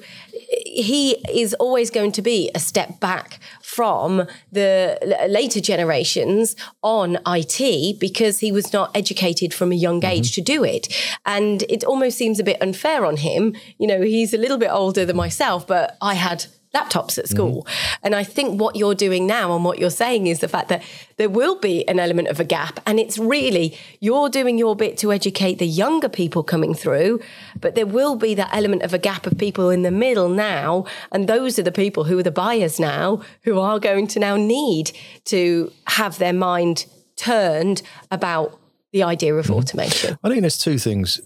he 0.65 1.12
is 1.34 1.54
always 1.56 1.89
going 1.89 2.12
to 2.13 2.22
be 2.22 2.52
a 2.54 2.60
step 2.60 3.00
back 3.00 3.39
from 3.75 4.25
the 4.51 4.97
later 5.29 5.62
generations 5.62 6.55
on 6.82 7.19
IT 7.27 7.99
because 7.99 8.39
he 8.39 8.51
was 8.51 8.73
not 8.73 8.89
educated 8.95 9.53
from 9.53 9.71
a 9.71 9.75
young 9.75 10.03
age 10.03 10.32
mm-hmm. 10.32 10.41
to 10.41 10.41
do 10.41 10.63
it. 10.63 10.88
And 11.25 11.63
it 11.69 11.84
almost 11.84 12.17
seems 12.17 12.39
a 12.39 12.43
bit 12.43 12.60
unfair 12.62 13.05
on 13.05 13.17
him. 13.17 13.55
You 13.77 13.88
know, 13.88 14.01
he's 14.01 14.34
a 14.34 14.38
little 14.38 14.58
bit 14.58 14.71
older 14.71 15.05
than 15.05 15.15
myself, 15.15 15.67
but 15.67 15.97
I 16.01 16.15
had 16.15 16.45
laptops 16.75 17.17
at 17.17 17.27
school. 17.27 17.63
Mm-hmm. 17.63 18.05
And 18.05 18.15
I 18.15 18.23
think 18.23 18.62
what 18.62 18.75
you're 18.75 18.95
doing 18.95 19.25
now 19.25 19.55
and 19.55 19.65
what 19.65 19.79
you're 19.79 19.89
saying 19.89 20.27
is 20.27 20.39
the 20.39 20.47
fact 20.47 20.69
that 20.69 20.84
there 21.17 21.29
will 21.29 21.60
be 21.60 21.88
an 21.88 21.99
element 21.99 22.27
of 22.27 22.39
a 22.39 22.43
gap. 22.43 22.79
And 22.86 22.99
it's 22.99 23.17
really, 23.17 23.77
you're 23.99 24.29
doing 24.29 24.58
your 24.58 24.75
bit 24.75 24.97
to 24.99 25.12
educate 25.12 25.58
the 25.58 25.67
younger 25.67 26.10
people 26.10 26.43
coming 26.43 26.75
through, 26.75 27.21
but 27.60 27.75
there 27.75 27.88
will 27.88 28.15
be 28.15 28.36
that 28.36 28.49
element 28.53 28.84
of 28.84 28.93
a 28.93 28.99
gap 28.99 29.25
of 29.25 29.38
people 29.38 29.69
in 29.69 29.82
the 29.82 29.91
middle 29.91 30.29
now. 30.29 30.86
And 31.12 31.27
those 31.27 31.58
are 31.58 31.63
the 31.63 31.71
people 31.71 32.03
who 32.03 32.19
are 32.19 32.23
the 32.23 32.32
buyers 32.32 32.79
now, 32.79 33.23
who 33.43 33.60
are 33.60 33.79
going 33.79 34.08
to 34.08 34.19
now 34.19 34.36
need 34.36 34.91
to 35.25 35.71
have 35.88 36.19
their 36.19 36.34
mind 36.34 36.86
turned 37.15 37.82
about 38.12 38.60
the 38.91 39.03
idea 39.03 39.34
of 39.36 39.45
mm-hmm. 39.45 39.55
automation. 39.55 40.17
I 40.23 40.29
think 40.29 40.41
there's 40.41 40.58
two 40.58 40.77
things 40.77 41.19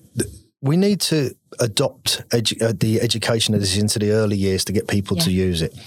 we 0.64 0.78
need 0.78 1.02
to 1.02 1.36
adopt 1.60 2.24
edu- 2.30 2.62
uh, 2.62 2.74
the 2.80 3.02
education 3.02 3.54
of 3.54 3.60
this 3.60 3.78
into 3.78 4.00
the 4.00 4.12
early 4.12 4.38
years 4.38 4.64
to 4.64 4.72
get 4.72 4.88
people 4.88 5.18
yeah. 5.18 5.24
to 5.24 5.32
use 5.32 5.62
it. 5.62 5.78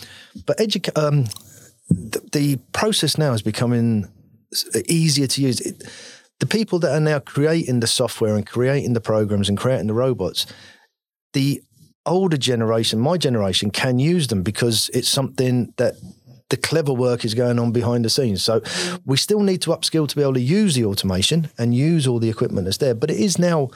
But 0.44 0.58
edu- 0.58 0.96
um, 0.96 1.24
the, 1.88 2.20
the, 2.32 2.56
process 2.72 3.16
now 3.16 3.32
is 3.32 3.40
becoming 3.40 4.06
easier 4.86 5.26
to 5.26 5.40
use. 5.40 5.60
It, 5.62 5.82
the 6.40 6.46
people 6.46 6.78
that 6.80 6.92
are 6.92 7.00
now 7.00 7.20
creating 7.20 7.80
the 7.80 7.86
software 7.86 8.36
and 8.36 8.46
creating 8.46 8.92
the 8.92 9.00
programs 9.00 9.48
and 9.48 9.56
creating 9.56 9.86
the 9.86 9.94
robots, 9.94 10.44
the 11.32 11.62
older 12.04 12.36
generation, 12.36 13.00
my 13.00 13.16
generation, 13.16 13.70
can 13.70 13.98
use 13.98 14.26
them 14.26 14.42
because 14.42 14.90
it's 14.92 15.08
something 15.08 15.72
that 15.78 15.94
the 16.50 16.56
clever 16.58 16.92
work 16.92 17.24
is 17.24 17.32
going 17.32 17.58
on 17.58 17.72
behind 17.72 18.04
the 18.04 18.10
scenes. 18.10 18.44
So 18.44 18.60
we 19.06 19.16
still 19.16 19.40
need 19.40 19.62
to 19.62 19.70
upskill 19.70 20.06
to 20.06 20.14
be 20.14 20.20
able 20.20 20.34
to 20.34 20.40
use 20.40 20.74
the 20.74 20.84
automation 20.84 21.48
and 21.56 21.74
use 21.74 22.06
all 22.06 22.18
the 22.18 22.28
equipment 22.28 22.66
that's 22.66 22.76
there. 22.76 22.94
But 22.94 23.10
it 23.10 23.18
is 23.18 23.38
now 23.38 23.70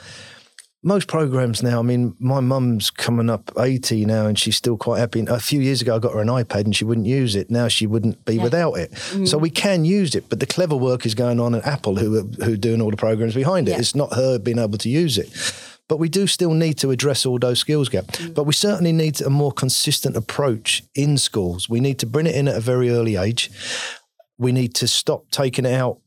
most 0.82 1.08
programs 1.08 1.62
now, 1.62 1.78
I 1.78 1.82
mean, 1.82 2.16
my 2.18 2.40
mum's 2.40 2.90
coming 2.90 3.28
up 3.28 3.50
80 3.58 4.06
now 4.06 4.26
and 4.26 4.38
she's 4.38 4.56
still 4.56 4.78
quite 4.78 4.98
happy. 4.98 5.22
A 5.28 5.38
few 5.38 5.60
years 5.60 5.82
ago, 5.82 5.96
I 5.96 5.98
got 5.98 6.14
her 6.14 6.20
an 6.20 6.28
iPad 6.28 6.64
and 6.64 6.74
she 6.74 6.86
wouldn't 6.86 7.06
use 7.06 7.36
it. 7.36 7.50
Now 7.50 7.68
she 7.68 7.86
wouldn't 7.86 8.24
be 8.24 8.36
yeah. 8.36 8.42
without 8.42 8.74
it. 8.74 8.90
Mm. 8.92 9.28
So 9.28 9.36
we 9.36 9.50
can 9.50 9.84
use 9.84 10.14
it, 10.14 10.24
but 10.30 10.40
the 10.40 10.46
clever 10.46 10.76
work 10.76 11.04
is 11.04 11.14
going 11.14 11.38
on 11.38 11.54
at 11.54 11.66
Apple 11.66 11.96
who 11.96 12.18
are, 12.18 12.44
who 12.44 12.54
are 12.54 12.56
doing 12.56 12.80
all 12.80 12.90
the 12.90 12.96
programs 12.96 13.34
behind 13.34 13.68
it. 13.68 13.72
Yeah. 13.72 13.78
It's 13.78 13.94
not 13.94 14.14
her 14.14 14.38
being 14.38 14.58
able 14.58 14.78
to 14.78 14.88
use 14.88 15.18
it. 15.18 15.28
But 15.86 15.98
we 15.98 16.08
do 16.08 16.26
still 16.26 16.54
need 16.54 16.78
to 16.78 16.92
address 16.92 17.26
all 17.26 17.38
those 17.38 17.58
skills 17.58 17.90
gaps. 17.90 18.18
Mm. 18.18 18.34
But 18.34 18.44
we 18.44 18.54
certainly 18.54 18.92
need 18.92 19.20
a 19.20 19.28
more 19.28 19.52
consistent 19.52 20.16
approach 20.16 20.82
in 20.94 21.18
schools. 21.18 21.68
We 21.68 21.80
need 21.80 21.98
to 21.98 22.06
bring 22.06 22.26
it 22.26 22.34
in 22.34 22.48
at 22.48 22.56
a 22.56 22.60
very 22.60 22.90
early 22.90 23.16
age. 23.16 23.50
We 24.38 24.52
need 24.52 24.74
to 24.76 24.88
stop 24.88 25.24
taking 25.30 25.66
it 25.66 25.74
out 25.74 25.98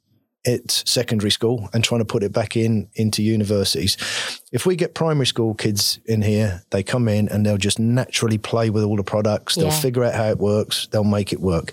at 0.45 0.71
secondary 0.71 1.31
school 1.31 1.69
and 1.73 1.83
trying 1.83 1.99
to 1.99 2.05
put 2.05 2.23
it 2.23 2.33
back 2.33 2.57
in 2.57 2.89
into 2.95 3.23
universities. 3.23 3.97
If 4.51 4.65
we 4.65 4.75
get 4.75 4.93
primary 4.93 5.25
school 5.25 5.53
kids 5.53 5.99
in 6.05 6.21
here, 6.21 6.63
they 6.71 6.83
come 6.83 7.07
in 7.07 7.29
and 7.29 7.45
they'll 7.45 7.57
just 7.57 7.79
naturally 7.79 8.37
play 8.37 8.69
with 8.69 8.83
all 8.83 8.97
the 8.97 9.03
products. 9.03 9.55
They'll 9.55 9.67
yeah. 9.67 9.79
figure 9.79 10.03
out 10.03 10.13
how 10.13 10.29
it 10.29 10.39
works. 10.39 10.87
They'll 10.87 11.03
make 11.03 11.33
it 11.33 11.39
work. 11.39 11.71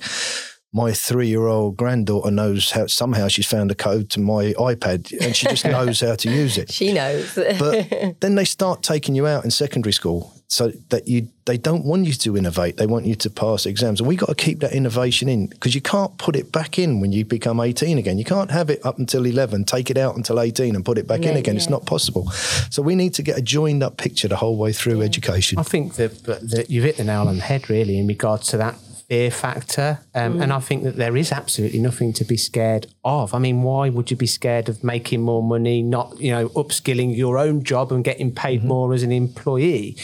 My 0.73 0.93
three-year-old 0.93 1.77
granddaughter 1.77 2.31
knows 2.31 2.71
how 2.71 2.87
somehow 2.87 3.27
she's 3.29 3.47
found 3.47 3.73
a 3.73 3.75
code 3.75 4.09
to 4.11 4.21
my 4.21 4.53
iPad 4.53 5.13
and 5.21 5.35
she 5.35 5.47
just 5.49 5.65
knows 5.65 6.01
how 6.01 6.15
to 6.15 6.31
use 6.31 6.57
it. 6.57 6.71
She 6.81 6.93
knows. 6.93 7.35
but 7.35 8.17
then 8.21 8.37
they 8.37 8.45
start 8.45 8.83
taking 8.83 9.15
you 9.15 9.27
out 9.27 9.45
in 9.45 9.51
secondary 9.51 9.93
school 9.93 10.33
so 10.51 10.73
that 10.89 11.07
you 11.07 11.29
they 11.45 11.57
don't 11.57 11.85
want 11.85 12.07
you 12.07 12.13
to 12.13 12.37
innovate 12.37 12.77
they 12.77 12.87
want 12.87 13.07
you 13.07 13.15
to 13.15 13.31
pass 13.31 13.67
exams 13.67 14.01
and 14.01 14.09
we 14.09 14.17
got 14.17 14.27
to 14.27 14.35
keep 14.35 14.59
that 14.59 14.73
innovation 14.73 15.29
in 15.29 15.47
because 15.47 15.77
you 15.77 15.81
can't 15.81 16.19
put 16.19 16.35
it 16.35 16.51
back 16.51 16.77
in 16.77 16.99
when 16.99 17.13
you 17.13 17.25
become 17.25 17.61
18 17.61 17.99
again 17.99 18.19
you 18.19 18.25
can't 18.25 18.51
have 18.51 18.69
it 18.69 18.85
up 18.85 18.99
until 18.99 19.25
11 19.25 19.65
take 19.65 19.91
it 19.91 19.97
out 19.97 20.17
until 20.17 20.41
18 20.41 20.75
and 20.75 20.85
put 20.85 20.99
it 20.99 21.07
back 21.07 21.23
yeah, 21.23 21.31
in 21.31 21.37
again 21.37 21.55
yeah. 21.55 21.61
it's 21.61 21.71
not 21.71 21.87
possible 21.87 22.29
so 22.69 22.83
we 22.83 22.97
need 22.97 23.15
to 23.15 23.23
get 23.23 23.39
a 23.39 23.43
joined 23.43 23.81
up 23.81 23.97
picture 23.97 24.27
the 24.27 24.37
whole 24.37 24.57
way 24.57 24.73
through 24.73 24.99
yeah. 24.99 25.05
education 25.05 25.57
i 25.57 25.63
think 25.63 25.95
that, 25.95 26.25
that 26.25 26.69
you've 26.69 26.85
hit 26.85 26.97
the 26.97 27.05
nail 27.05 27.29
on 27.29 27.37
the 27.37 27.43
head 27.43 27.71
really 27.71 27.97
in 27.97 28.09
regards 28.09 28.49
to 28.49 28.57
that 28.57 28.75
fear 29.11 29.31
factor. 29.31 29.99
Um, 30.15 30.35
mm. 30.35 30.43
And 30.43 30.53
I 30.53 30.61
think 30.61 30.85
that 30.85 30.97
there 30.97 31.17
is 31.17 31.33
absolutely 31.33 31.81
nothing 31.81 32.13
to 32.13 32.25
be 32.25 32.37
scared 32.37 32.87
of. 33.05 33.35
I 33.35 33.41
mean, 33.41 33.63
why 33.63 33.89
would 33.89 34.09
you 34.11 34.17
be 34.17 34.27
scared 34.27 34.69
of 34.69 34.85
making 34.85 35.21
more 35.21 35.43
money, 35.43 35.83
not, 35.83 36.19
you 36.21 36.31
know, 36.31 36.49
upskilling 36.51 37.17
your 37.17 37.37
own 37.37 37.65
job 37.65 37.91
and 37.91 38.05
getting 38.05 38.33
paid 38.33 38.61
mm-hmm. 38.61 38.69
more 38.69 38.95
as 38.95 39.03
an 39.03 39.11
employee? 39.11 39.97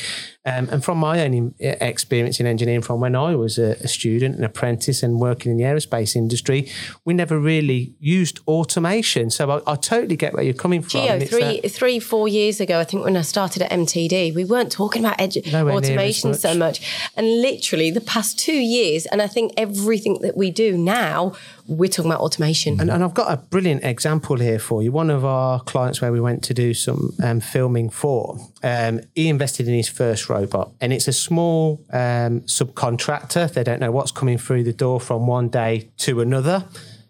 Um, 0.46 0.68
and 0.70 0.84
from 0.84 0.98
my 0.98 1.22
own 1.22 1.54
experience 1.58 2.38
in 2.38 2.46
engineering, 2.46 2.80
from 2.80 3.00
when 3.00 3.16
I 3.16 3.34
was 3.34 3.58
a, 3.58 3.72
a, 3.80 3.88
student, 3.88 4.36
an 4.36 4.44
apprentice, 4.44 5.02
and 5.02 5.20
working 5.20 5.50
in 5.50 5.58
the 5.58 5.64
aerospace 5.64 6.14
industry, 6.14 6.70
we 7.04 7.14
never 7.14 7.36
really 7.38 7.94
used 7.98 8.38
automation. 8.46 9.28
So 9.30 9.50
I, 9.50 9.72
I 9.72 9.74
totally 9.74 10.14
get 10.14 10.34
where 10.34 10.44
you're 10.44 10.54
coming 10.54 10.82
from. 10.82 11.00
Gio, 11.00 11.28
three, 11.28 11.60
that, 11.60 11.72
three, 11.72 11.98
four 11.98 12.28
years 12.28 12.60
ago, 12.60 12.78
I 12.78 12.84
think 12.84 13.04
when 13.04 13.16
I 13.16 13.22
started 13.22 13.62
at 13.62 13.72
MTD, 13.72 14.36
we 14.36 14.44
weren't 14.44 14.70
talking 14.70 15.04
about 15.04 15.18
edu- 15.18 15.52
automation 15.52 16.32
so 16.32 16.54
much. 16.54 17.10
And 17.16 17.26
literally, 17.42 17.90
the 17.90 18.00
past 18.00 18.38
two 18.38 18.52
years, 18.52 19.04
and 19.06 19.20
I 19.20 19.26
think 19.26 19.52
everything 19.56 20.20
that 20.20 20.36
we 20.36 20.52
do 20.52 20.78
now 20.78 21.32
we're 21.68 21.88
talking 21.88 22.10
about 22.10 22.20
automation. 22.20 22.80
And, 22.80 22.90
and, 22.90 23.02
I've 23.02 23.14
got 23.14 23.32
a 23.32 23.36
brilliant 23.36 23.84
example 23.84 24.36
here 24.36 24.58
for 24.58 24.82
you. 24.82 24.92
One 24.92 25.10
of 25.10 25.24
our 25.24 25.60
clients 25.60 26.00
where 26.00 26.12
we 26.12 26.20
went 26.20 26.42
to 26.44 26.54
do 26.54 26.74
some 26.74 27.14
um, 27.22 27.40
filming 27.40 27.90
for, 27.90 28.38
um, 28.62 29.00
he 29.14 29.28
invested 29.28 29.68
in 29.68 29.74
his 29.74 29.88
first 29.88 30.28
robot, 30.28 30.72
and 30.80 30.92
it's 30.92 31.08
a 31.08 31.12
small 31.12 31.84
um, 31.92 32.42
subcontractor. 32.42 33.52
They 33.52 33.64
don't 33.64 33.80
know 33.80 33.90
what's 33.90 34.12
coming 34.12 34.38
through 34.38 34.64
the 34.64 34.72
door 34.72 35.00
from 35.00 35.26
one 35.26 35.48
day 35.48 35.90
to 35.98 36.20
another. 36.20 36.64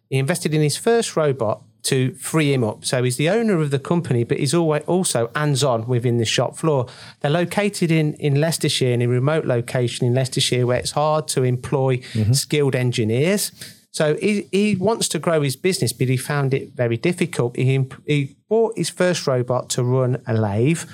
He 0.09 0.19
invested 0.19 0.55
in 0.55 0.63
his 0.63 0.77
first 0.77 1.17
robot 1.17 1.63
to 1.87 2.13
free 2.15 2.53
him 2.53 2.65
up. 2.65 2.85
So 2.85 3.05
he's 3.05 3.17
the 3.17 3.31
owner 3.31 3.61
of 3.61 3.71
the 3.71 3.79
company, 3.79 4.25
but 4.25 4.41
he's 4.41 4.53
always 4.53 4.83
also 4.87 5.31
hands-on 5.37 5.87
within 5.87 6.19
the 6.19 6.25
shop 6.25 6.57
floor. 6.57 6.87
They're 7.21 7.31
located 7.31 7.93
in 7.93 8.15
in 8.15 8.41
Leicestershire, 8.41 8.93
in 8.93 9.03
a 9.03 9.07
remote 9.07 9.45
location 9.45 10.07
in 10.07 10.13
Leicestershire, 10.13 10.67
where 10.67 10.79
it's 10.79 10.93
hard 10.93 11.29
to 11.29 11.45
employ 11.45 11.99
mm-hmm. 11.99 12.33
skilled 12.33 12.75
engineers. 12.75 13.53
So 13.97 14.15
he, 14.17 14.47
he 14.53 14.77
wants 14.77 15.09
to 15.09 15.19
grow 15.19 15.41
his 15.41 15.57
business, 15.57 15.91
but 15.95 16.09
he 16.09 16.19
found 16.19 16.53
it 16.53 16.75
very 16.75 16.99
difficult. 16.99 17.57
He, 17.57 17.83
he 18.07 18.37
bought 18.47 18.77
his 18.77 18.91
first 18.91 19.27
robot 19.27 19.71
to 19.71 19.83
run 19.83 20.21
a 20.27 20.35
lathe. 20.35 20.85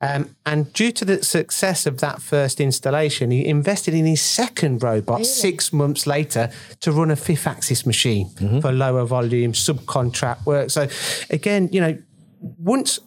Um, 0.00 0.34
and 0.46 0.72
due 0.72 0.90
to 0.92 1.04
the 1.04 1.22
success 1.22 1.84
of 1.84 2.00
that 2.00 2.22
first 2.22 2.58
installation, 2.58 3.32
he 3.32 3.44
invested 3.44 3.92
in 3.92 4.06
his 4.06 4.22
second 4.22 4.82
robot 4.82 5.18
really? 5.18 5.24
six 5.24 5.74
months 5.74 6.06
later 6.06 6.50
to 6.80 6.90
run 6.90 7.10
a 7.10 7.16
fifth 7.16 7.46
axis 7.46 7.84
machine 7.84 8.30
mm-hmm. 8.30 8.60
for 8.60 8.72
lower 8.72 9.04
volume 9.04 9.52
subcontract 9.52 10.46
work. 10.46 10.70
So, 10.70 10.88
again, 11.28 11.68
you 11.70 11.82
know, 11.82 11.98
once 12.40 12.98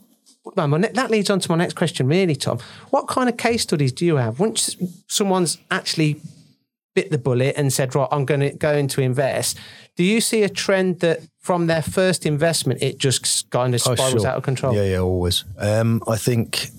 that 0.55 1.07
leads 1.09 1.31
on 1.31 1.39
to 1.39 1.49
my 1.49 1.57
next 1.57 1.73
question, 1.73 2.07
really, 2.07 2.35
Tom. 2.35 2.59
What 2.91 3.07
kind 3.07 3.27
of 3.27 3.37
case 3.37 3.63
studies 3.63 3.91
do 3.91 4.05
you 4.05 4.17
have? 4.17 4.39
Once 4.39 4.75
someone's 5.07 5.57
actually 5.71 6.21
bit 6.93 7.11
the 7.11 7.17
bullet 7.17 7.55
and 7.57 7.71
said, 7.71 7.95
right, 7.95 8.07
I'm 8.11 8.25
going 8.25 8.41
to 8.41 8.51
go 8.51 8.73
into 8.73 9.01
invest. 9.01 9.57
Do 9.95 10.03
you 10.03 10.21
see 10.21 10.43
a 10.43 10.49
trend 10.49 10.99
that 10.99 11.19
from 11.39 11.67
their 11.67 11.81
first 11.81 12.25
investment, 12.25 12.81
it 12.81 12.97
just 12.97 13.49
kind 13.49 13.73
of 13.73 13.81
oh, 13.85 13.95
spirals 13.95 14.15
oh, 14.15 14.19
sure. 14.19 14.27
out 14.27 14.37
of 14.37 14.43
control? 14.43 14.75
Yeah, 14.75 14.83
yeah, 14.83 14.97
always. 14.97 15.45
Um, 15.57 16.01
I 16.07 16.17
think 16.17 16.69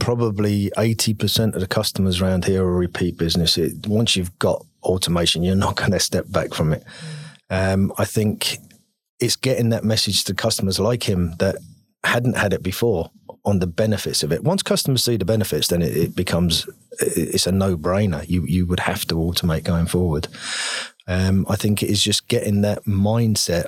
probably 0.00 0.70
80% 0.76 1.54
of 1.54 1.60
the 1.60 1.66
customers 1.66 2.20
around 2.20 2.44
here 2.44 2.62
are 2.62 2.76
repeat 2.76 3.16
business. 3.16 3.58
It, 3.58 3.86
once 3.86 4.16
you've 4.16 4.38
got 4.38 4.64
automation, 4.82 5.42
you're 5.42 5.56
not 5.56 5.76
going 5.76 5.92
to 5.92 6.00
step 6.00 6.26
back 6.30 6.54
from 6.54 6.72
it. 6.72 6.84
Um, 7.50 7.92
I 7.98 8.04
think 8.04 8.58
it's 9.20 9.36
getting 9.36 9.70
that 9.70 9.84
message 9.84 10.24
to 10.24 10.34
customers 10.34 10.78
like 10.78 11.08
him 11.08 11.34
that 11.38 11.56
hadn't 12.04 12.36
had 12.36 12.52
it 12.52 12.62
before 12.62 13.10
on 13.44 13.60
the 13.60 13.66
benefits 13.66 14.22
of 14.22 14.32
it. 14.32 14.44
Once 14.44 14.62
customers 14.62 15.04
see 15.04 15.16
the 15.16 15.24
benefits, 15.24 15.68
then 15.68 15.82
it, 15.82 15.96
it 15.96 16.16
becomes 16.16 16.68
it's 17.00 17.46
a 17.46 17.52
no 17.52 17.76
brainer. 17.76 18.28
You 18.28 18.44
you 18.46 18.66
would 18.66 18.80
have 18.80 19.06
to 19.06 19.14
automate 19.14 19.64
going 19.64 19.86
forward. 19.86 20.28
Um, 21.06 21.46
I 21.48 21.56
think 21.56 21.82
it 21.82 21.88
is 21.88 22.02
just 22.02 22.28
getting 22.28 22.60
that 22.62 22.84
mindset 22.84 23.66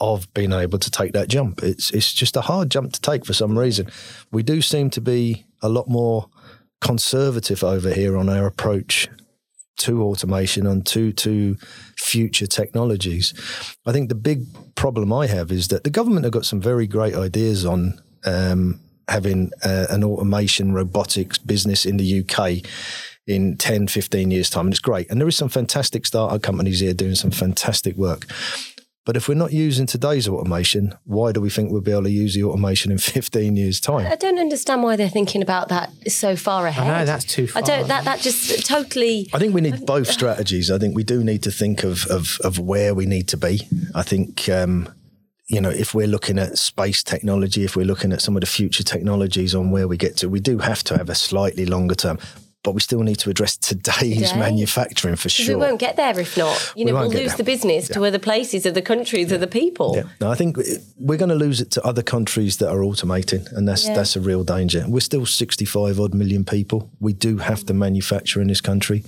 of 0.00 0.32
being 0.34 0.52
able 0.52 0.78
to 0.78 0.90
take 0.90 1.12
that 1.12 1.28
jump. 1.28 1.62
It's 1.62 1.90
it's 1.90 2.12
just 2.12 2.36
a 2.36 2.42
hard 2.42 2.70
jump 2.70 2.92
to 2.92 3.00
take 3.00 3.24
for 3.24 3.32
some 3.32 3.58
reason. 3.58 3.90
We 4.30 4.42
do 4.42 4.60
seem 4.60 4.90
to 4.90 5.00
be 5.00 5.46
a 5.62 5.68
lot 5.68 5.88
more 5.88 6.28
conservative 6.80 7.62
over 7.62 7.92
here 7.92 8.16
on 8.16 8.28
our 8.28 8.46
approach 8.46 9.08
to 9.82 10.02
automation 10.02 10.66
and 10.66 10.84
to 10.86 11.12
to 11.12 11.56
future 11.96 12.46
technologies. 12.46 13.34
I 13.86 13.92
think 13.92 14.08
the 14.08 14.14
big 14.14 14.46
problem 14.74 15.12
I 15.12 15.26
have 15.26 15.52
is 15.52 15.68
that 15.68 15.84
the 15.84 15.90
government 15.90 16.24
have 16.24 16.32
got 16.32 16.46
some 16.46 16.60
very 16.60 16.86
great 16.86 17.14
ideas 17.14 17.64
on 17.64 18.00
um, 18.24 18.80
having 19.08 19.50
uh, 19.64 19.86
an 19.90 20.04
automation 20.04 20.72
robotics 20.72 21.38
business 21.38 21.84
in 21.84 21.96
the 21.96 22.20
UK 22.20 22.64
in 23.26 23.56
10, 23.56 23.88
15 23.88 24.30
years' 24.30 24.50
time. 24.50 24.66
And 24.66 24.72
it's 24.72 24.80
great. 24.80 25.10
And 25.10 25.20
there 25.20 25.28
is 25.28 25.36
some 25.36 25.48
fantastic 25.48 26.06
startup 26.06 26.42
companies 26.42 26.80
here 26.80 26.94
doing 26.94 27.14
some 27.14 27.30
fantastic 27.30 27.96
work. 27.96 28.26
But 29.04 29.16
if 29.16 29.28
we're 29.28 29.34
not 29.34 29.52
using 29.52 29.86
today's 29.86 30.28
automation, 30.28 30.94
why 31.04 31.32
do 31.32 31.40
we 31.40 31.50
think 31.50 31.72
we'll 31.72 31.80
be 31.80 31.90
able 31.90 32.04
to 32.04 32.10
use 32.10 32.34
the 32.34 32.44
automation 32.44 32.92
in 32.92 32.98
15 32.98 33.56
years' 33.56 33.80
time? 33.80 34.06
I 34.06 34.14
don't 34.14 34.38
understand 34.38 34.82
why 34.82 34.94
they're 34.96 35.08
thinking 35.08 35.42
about 35.42 35.68
that 35.68 35.90
so 36.08 36.36
far 36.36 36.66
ahead. 36.66 36.86
I 36.86 37.00
know 37.00 37.04
that's 37.04 37.24
too 37.24 37.48
far. 37.48 37.62
I 37.62 37.66
don't. 37.66 37.88
That 37.88 38.04
that 38.04 38.20
just 38.20 38.64
totally. 38.66 39.28
I 39.32 39.38
think 39.38 39.54
we 39.54 39.60
need 39.60 39.84
both 39.86 40.08
strategies. 40.08 40.70
I 40.70 40.78
think 40.78 40.94
we 40.94 41.02
do 41.02 41.24
need 41.24 41.42
to 41.42 41.50
think 41.50 41.82
of 41.82 42.06
of, 42.06 42.38
of 42.44 42.58
where 42.58 42.94
we 42.94 43.06
need 43.06 43.28
to 43.28 43.36
be. 43.36 43.68
I 43.94 44.02
think. 44.02 44.48
Um, 44.48 44.88
you 45.48 45.60
know, 45.60 45.70
if 45.70 45.92
we're 45.92 46.06
looking 46.06 46.38
at 46.38 46.56
space 46.56 47.02
technology, 47.02 47.62
if 47.62 47.76
we're 47.76 47.84
looking 47.84 48.10
at 48.12 48.22
some 48.22 48.36
of 48.36 48.40
the 48.40 48.46
future 48.46 48.82
technologies 48.82 49.54
on 49.54 49.70
where 49.70 49.86
we 49.86 49.98
get 49.98 50.16
to, 50.18 50.28
we 50.28 50.40
do 50.40 50.58
have 50.58 50.82
to 50.84 50.96
have 50.96 51.10
a 51.10 51.14
slightly 51.14 51.66
longer 51.66 51.94
term 51.94 52.18
but 52.62 52.72
we 52.72 52.80
still 52.80 53.00
need 53.00 53.18
to 53.18 53.30
address 53.30 53.56
today's 53.56 54.28
Today? 54.28 54.38
manufacturing 54.38 55.16
for 55.16 55.28
sure. 55.28 55.56
We 55.56 55.60
won't 55.60 55.80
get 55.80 55.96
there 55.96 56.18
if 56.18 56.36
not. 56.36 56.72
You 56.76 56.84
know, 56.84 56.94
we 56.94 57.00
will 57.00 57.08
lose 57.08 57.28
there. 57.28 57.38
the 57.38 57.44
business 57.44 57.88
yeah. 57.88 57.94
to 57.94 58.04
other 58.04 58.18
places, 58.18 58.66
other 58.66 58.80
countries, 58.80 59.30
yeah. 59.30 59.36
other 59.36 59.46
people. 59.46 59.94
Yeah. 59.96 60.04
No, 60.20 60.30
I 60.30 60.34
think 60.34 60.56
we're 60.98 61.18
going 61.18 61.28
to 61.30 61.34
lose 61.34 61.60
it 61.60 61.70
to 61.72 61.84
other 61.84 62.02
countries 62.02 62.58
that 62.58 62.70
are 62.70 62.78
automating, 62.78 63.50
and 63.52 63.66
that's 63.66 63.86
yeah. 63.86 63.94
that's 63.94 64.16
a 64.16 64.20
real 64.20 64.44
danger. 64.44 64.84
We're 64.86 65.00
still 65.00 65.26
65 65.26 65.98
odd 65.98 66.14
million 66.14 66.44
people. 66.44 66.90
We 67.00 67.12
do 67.12 67.38
have 67.38 67.66
to 67.66 67.74
manufacture 67.74 68.40
in 68.40 68.48
this 68.48 68.60
country. 68.60 69.04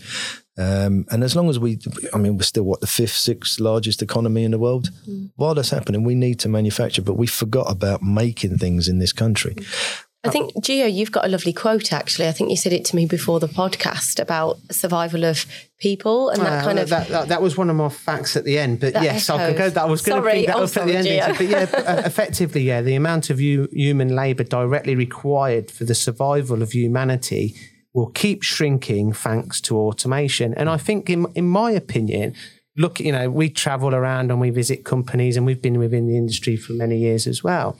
Um, 0.56 1.04
and 1.10 1.24
as 1.24 1.34
long 1.34 1.50
as 1.50 1.58
we, 1.58 1.80
I 2.12 2.18
mean, 2.18 2.36
we're 2.36 2.44
still 2.44 2.62
what 2.62 2.80
the 2.80 2.86
fifth, 2.86 3.16
sixth 3.16 3.58
largest 3.58 4.02
economy 4.02 4.44
in 4.44 4.52
the 4.52 4.58
world. 4.58 4.90
Mm. 5.08 5.30
While 5.34 5.54
that's 5.54 5.70
happening, 5.70 6.04
we 6.04 6.14
need 6.14 6.38
to 6.40 6.48
manufacture, 6.48 7.02
but 7.02 7.14
we 7.14 7.26
forgot 7.26 7.68
about 7.68 8.02
making 8.04 8.58
things 8.58 8.86
in 8.86 8.98
this 9.00 9.12
country. 9.12 9.54
Mm. 9.54 10.04
I 10.24 10.30
think, 10.30 10.54
Gio, 10.54 10.90
you've 10.90 11.12
got 11.12 11.26
a 11.26 11.28
lovely 11.28 11.52
quote 11.52 11.92
actually. 11.92 12.28
I 12.28 12.32
think 12.32 12.48
you 12.48 12.56
said 12.56 12.72
it 12.72 12.84
to 12.86 12.96
me 12.96 13.04
before 13.04 13.40
the 13.40 13.46
podcast 13.46 14.18
about 14.18 14.56
survival 14.70 15.24
of 15.24 15.44
people 15.78 16.30
and 16.30 16.40
that 16.40 16.62
uh, 16.62 16.64
kind 16.64 16.78
of. 16.78 16.88
That, 16.88 17.08
that, 17.08 17.28
that, 17.28 17.42
was 17.42 17.58
one 17.58 17.68
of 17.68 17.76
my 17.76 17.90
facts 17.90 18.34
at 18.34 18.44
the 18.44 18.58
end. 18.58 18.80
But 18.80 18.94
yes, 18.94 19.28
I 19.28 19.48
could 19.48 19.58
go. 19.58 19.68
That 19.68 19.88
was 19.88 20.00
going 20.00 20.16
to 20.16 20.22
bring 20.22 20.46
that 20.46 20.56
up 20.56 20.76
at 20.76 20.86
the 20.86 20.96
end. 20.96 21.36
But 21.36 21.46
yeah, 21.46 21.68
uh, 21.72 22.02
effectively, 22.06 22.62
yeah, 22.62 22.80
the 22.80 22.94
amount 22.94 23.28
of 23.28 23.38
u- 23.38 23.68
human 23.70 24.14
labour 24.14 24.44
directly 24.44 24.94
required 24.94 25.70
for 25.70 25.84
the 25.84 25.94
survival 25.94 26.62
of 26.62 26.72
humanity 26.72 27.54
will 27.92 28.10
keep 28.10 28.42
shrinking 28.42 29.12
thanks 29.12 29.60
to 29.60 29.76
automation. 29.76 30.54
And 30.54 30.70
I 30.70 30.78
think, 30.78 31.10
in, 31.10 31.26
in 31.34 31.46
my 31.46 31.70
opinion, 31.70 32.34
look, 32.78 32.98
you 32.98 33.12
know, 33.12 33.30
we 33.30 33.50
travel 33.50 33.94
around 33.94 34.30
and 34.30 34.40
we 34.40 34.50
visit 34.50 34.84
companies 34.84 35.36
and 35.36 35.44
we've 35.44 35.62
been 35.62 35.78
within 35.78 36.08
the 36.08 36.16
industry 36.16 36.56
for 36.56 36.72
many 36.72 36.98
years 36.98 37.26
as 37.26 37.44
well 37.44 37.78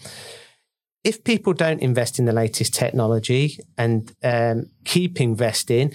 if 1.05 1.23
people 1.23 1.53
don't 1.53 1.81
invest 1.81 2.19
in 2.19 2.25
the 2.25 2.33
latest 2.33 2.75
technology 2.75 3.59
and 3.77 4.13
um, 4.25 4.71
keep 4.85 5.21
investing, 5.21 5.93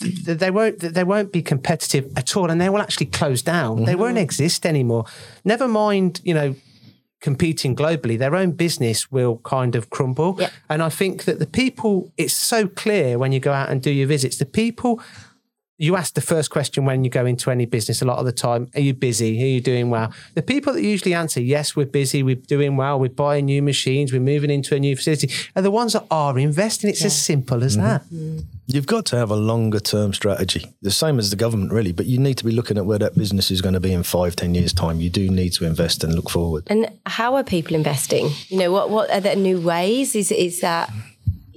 they 0.00 0.50
won't 0.50 0.80
they 0.80 1.04
won't 1.04 1.32
be 1.32 1.42
competitive 1.42 2.10
at 2.16 2.36
all, 2.36 2.50
and 2.50 2.60
they 2.60 2.68
will 2.68 2.80
actually 2.80 3.06
close 3.06 3.42
down. 3.42 3.76
Mm-hmm. 3.76 3.84
They 3.84 3.94
won't 3.96 4.18
exist 4.18 4.64
anymore. 4.64 5.04
Never 5.44 5.68
mind, 5.68 6.20
you 6.24 6.34
know, 6.34 6.54
competing 7.20 7.74
globally, 7.74 8.16
their 8.18 8.36
own 8.36 8.52
business 8.52 9.10
will 9.10 9.38
kind 9.38 9.74
of 9.74 9.90
crumble. 9.90 10.36
Yep. 10.38 10.52
And 10.68 10.82
I 10.82 10.88
think 10.88 11.24
that 11.24 11.38
the 11.38 11.46
people, 11.46 12.12
it's 12.16 12.32
so 12.32 12.68
clear 12.68 13.18
when 13.18 13.32
you 13.32 13.40
go 13.40 13.52
out 13.52 13.70
and 13.70 13.82
do 13.82 13.90
your 13.90 14.06
visits, 14.06 14.38
the 14.38 14.46
people 14.46 15.02
you 15.78 15.96
ask 15.96 16.14
the 16.14 16.20
first 16.20 16.50
question 16.50 16.84
when 16.84 17.04
you 17.04 17.10
go 17.10 17.24
into 17.24 17.50
any 17.50 17.64
business 17.64 18.02
a 18.02 18.04
lot 18.04 18.18
of 18.18 18.26
the 18.26 18.32
time 18.32 18.68
are 18.74 18.80
you 18.80 18.94
busy? 18.94 19.42
Are 19.42 19.46
you 19.46 19.60
doing 19.60 19.90
well? 19.90 20.12
The 20.34 20.42
people 20.42 20.72
that 20.72 20.82
usually 20.82 21.14
answer 21.14 21.40
yes 21.40 21.76
we're 21.76 21.86
busy 21.86 22.22
we're 22.22 22.36
doing 22.36 22.76
well 22.76 22.98
we're 22.98 23.08
buying 23.08 23.46
new 23.46 23.62
machines 23.62 24.12
we're 24.12 24.20
moving 24.20 24.50
into 24.50 24.74
a 24.74 24.80
new 24.80 24.96
facility 24.96 25.30
are 25.54 25.62
the 25.62 25.70
ones 25.70 25.92
that 25.92 26.04
are 26.10 26.38
investing. 26.38 26.90
It's 26.90 27.00
yeah. 27.00 27.06
as 27.06 27.20
simple 27.20 27.62
as 27.64 27.76
mm-hmm. 27.76 27.86
that. 27.86 28.04
Mm. 28.10 28.44
you've 28.66 28.86
got 28.86 29.06
to 29.06 29.16
have 29.16 29.30
a 29.30 29.36
longer 29.36 29.80
term 29.80 30.12
strategy 30.12 30.66
the 30.82 30.90
same 30.90 31.18
as 31.18 31.30
the 31.30 31.36
government 31.36 31.72
really 31.72 31.92
but 31.92 32.06
you 32.06 32.18
need 32.18 32.36
to 32.38 32.44
be 32.44 32.52
looking 32.52 32.76
at 32.78 32.86
where 32.86 32.98
that 32.98 33.14
business 33.14 33.50
is 33.50 33.60
going 33.60 33.74
to 33.74 33.80
be 33.80 33.92
in 33.92 34.02
five 34.02 34.36
ten 34.36 34.54
years 34.54 34.72
time. 34.72 35.00
You 35.00 35.10
do 35.10 35.30
need 35.30 35.52
to 35.54 35.64
invest 35.64 36.04
and 36.04 36.14
look 36.14 36.30
forward. 36.30 36.64
And 36.68 36.90
how 37.06 37.34
are 37.36 37.44
people 37.44 37.74
investing? 37.74 38.30
You 38.48 38.58
know 38.58 38.72
what 38.72 38.90
what 38.90 39.10
are 39.10 39.20
there 39.20 39.36
new 39.36 39.60
ways? 39.60 40.14
Is 40.14 40.32
is 40.32 40.60
that 40.60 40.90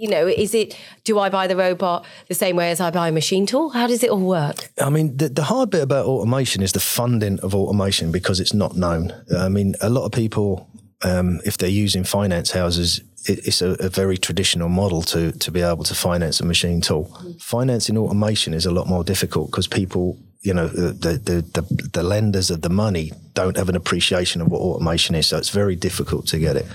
you 0.02 0.10
know, 0.10 0.26
is 0.26 0.56
it, 0.56 0.76
do 1.04 1.20
I 1.20 1.30
buy 1.30 1.46
the 1.46 1.56
robot 1.56 2.06
the 2.28 2.34
same 2.34 2.56
way 2.56 2.72
as 2.72 2.82
I 2.82 2.90
buy 2.90 3.10
a 3.10 3.12
machine 3.12 3.46
tool? 3.46 3.70
How 3.70 3.86
does 3.86 4.04
it 4.04 4.10
all 4.10 4.20
work? 4.20 4.72
I 4.82 4.90
mean, 4.90 5.16
the, 5.16 5.30
the 5.30 5.44
hard 5.44 5.70
bit 5.70 5.84
about 5.84 6.08
automation 6.08 6.64
is 6.64 6.72
the 6.72 6.80
funding 6.80 7.40
of 7.42 7.54
automation 7.54 8.12
because 8.12 8.40
it's 8.40 8.54
not 8.54 8.76
known. 8.76 9.14
I 9.38 9.48
mean, 9.48 9.76
a 9.80 9.92
lot 9.92 10.06
of 10.06 10.12
people, 10.12 10.68
um, 11.04 11.40
if 11.46 11.60
they're 11.60 11.70
using 11.70 12.04
finance 12.04 12.50
houses, 12.50 13.02
it, 13.28 13.46
it's 13.46 13.62
a, 13.62 13.74
a, 13.74 13.90
very 13.90 14.18
traditional 14.18 14.70
model 14.70 15.04
to, 15.04 15.32
to 15.34 15.52
be 15.52 15.62
able 15.62 15.84
to 15.84 15.94
finance 15.94 16.40
a 16.40 16.46
machine 16.46 16.82
tool. 16.82 17.06
Mm. 17.22 17.40
Financing 17.40 17.96
automation 17.96 18.56
is 18.56 18.66
a 18.66 18.72
lot 18.72 18.88
more 18.88 19.04
difficult 19.04 19.52
because 19.52 19.68
people 19.68 20.18
you 20.42 20.54
know 20.54 20.68
the, 20.68 21.14
the, 21.14 21.42
the 21.42 21.90
the 21.94 22.04
lenders 22.04 22.50
of 22.50 22.62
the 22.62 22.70
money 22.70 23.12
don't 23.34 23.58
have 23.58 23.70
an 23.70 23.76
appreciation 23.76 24.42
of 24.42 24.48
what 24.48 24.62
automation 24.62 25.16
is, 25.16 25.28
so 25.28 25.38
it's 25.38 25.50
very 25.50 25.76
difficult 25.76 26.28
to 26.28 26.40
get 26.40 26.56
it. 26.56 26.66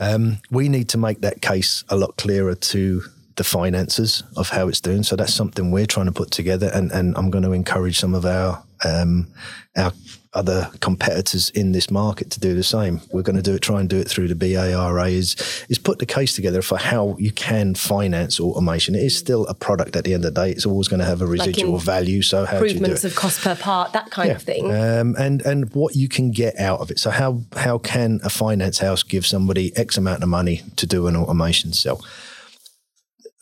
Um, 0.00 0.38
we 0.50 0.68
need 0.68 0.88
to 0.90 0.98
make 0.98 1.20
that 1.20 1.42
case 1.42 1.84
a 1.88 1.96
lot 1.96 2.16
clearer 2.16 2.54
to 2.54 3.02
the 3.36 3.44
finances 3.44 4.22
of 4.36 4.50
how 4.50 4.68
it's 4.68 4.80
doing. 4.80 5.02
So 5.02 5.16
that's 5.16 5.34
something 5.34 5.70
we're 5.70 5.86
trying 5.86 6.06
to 6.06 6.12
put 6.12 6.30
together, 6.30 6.70
and, 6.74 6.90
and 6.92 7.16
I'm 7.16 7.30
going 7.30 7.44
to 7.44 7.52
encourage 7.52 7.98
some 7.98 8.14
of 8.14 8.24
our 8.24 8.62
um, 8.84 9.28
our 9.76 9.92
other 10.34 10.70
competitors 10.80 11.50
in 11.50 11.72
this 11.72 11.90
market 11.90 12.30
to 12.30 12.40
do 12.40 12.54
the 12.54 12.62
same. 12.62 13.00
We're 13.12 13.22
going 13.22 13.36
to 13.36 13.42
do 13.42 13.54
it, 13.54 13.62
try 13.62 13.80
and 13.80 13.88
do 13.88 13.98
it 13.98 14.08
through 14.08 14.28
the 14.28 14.34
BARA. 14.34 15.08
Is 15.08 15.36
is 15.68 15.78
put 15.78 15.98
the 15.98 16.06
case 16.06 16.34
together 16.34 16.62
for 16.62 16.76
how 16.76 17.16
you 17.18 17.32
can 17.32 17.74
finance 17.74 18.38
automation. 18.38 18.94
It 18.94 19.02
is 19.02 19.16
still 19.16 19.46
a 19.46 19.54
product 19.54 19.96
at 19.96 20.04
the 20.04 20.14
end 20.14 20.24
of 20.24 20.34
the 20.34 20.40
day. 20.40 20.50
It's 20.50 20.66
always 20.66 20.88
going 20.88 21.00
to 21.00 21.06
have 21.06 21.22
a 21.22 21.26
residual 21.26 21.74
like 21.74 21.82
value. 21.82 22.22
So 22.22 22.44
how 22.44 22.58
improvements 22.58 23.04
of 23.04 23.14
cost 23.14 23.40
per 23.40 23.56
part, 23.56 23.92
that 23.92 24.10
kind 24.10 24.28
yeah. 24.28 24.34
of 24.34 24.42
thing, 24.42 24.64
um, 24.66 25.16
and 25.18 25.42
and 25.42 25.72
what 25.74 25.96
you 25.96 26.08
can 26.08 26.30
get 26.30 26.58
out 26.58 26.80
of 26.80 26.90
it. 26.90 26.98
So 26.98 27.10
how 27.10 27.40
how 27.56 27.78
can 27.78 28.20
a 28.22 28.30
finance 28.30 28.78
house 28.78 29.02
give 29.02 29.26
somebody 29.26 29.76
X 29.76 29.96
amount 29.96 30.22
of 30.22 30.28
money 30.28 30.62
to 30.76 30.86
do 30.86 31.06
an 31.06 31.16
automation 31.16 31.72
cell? 31.72 32.00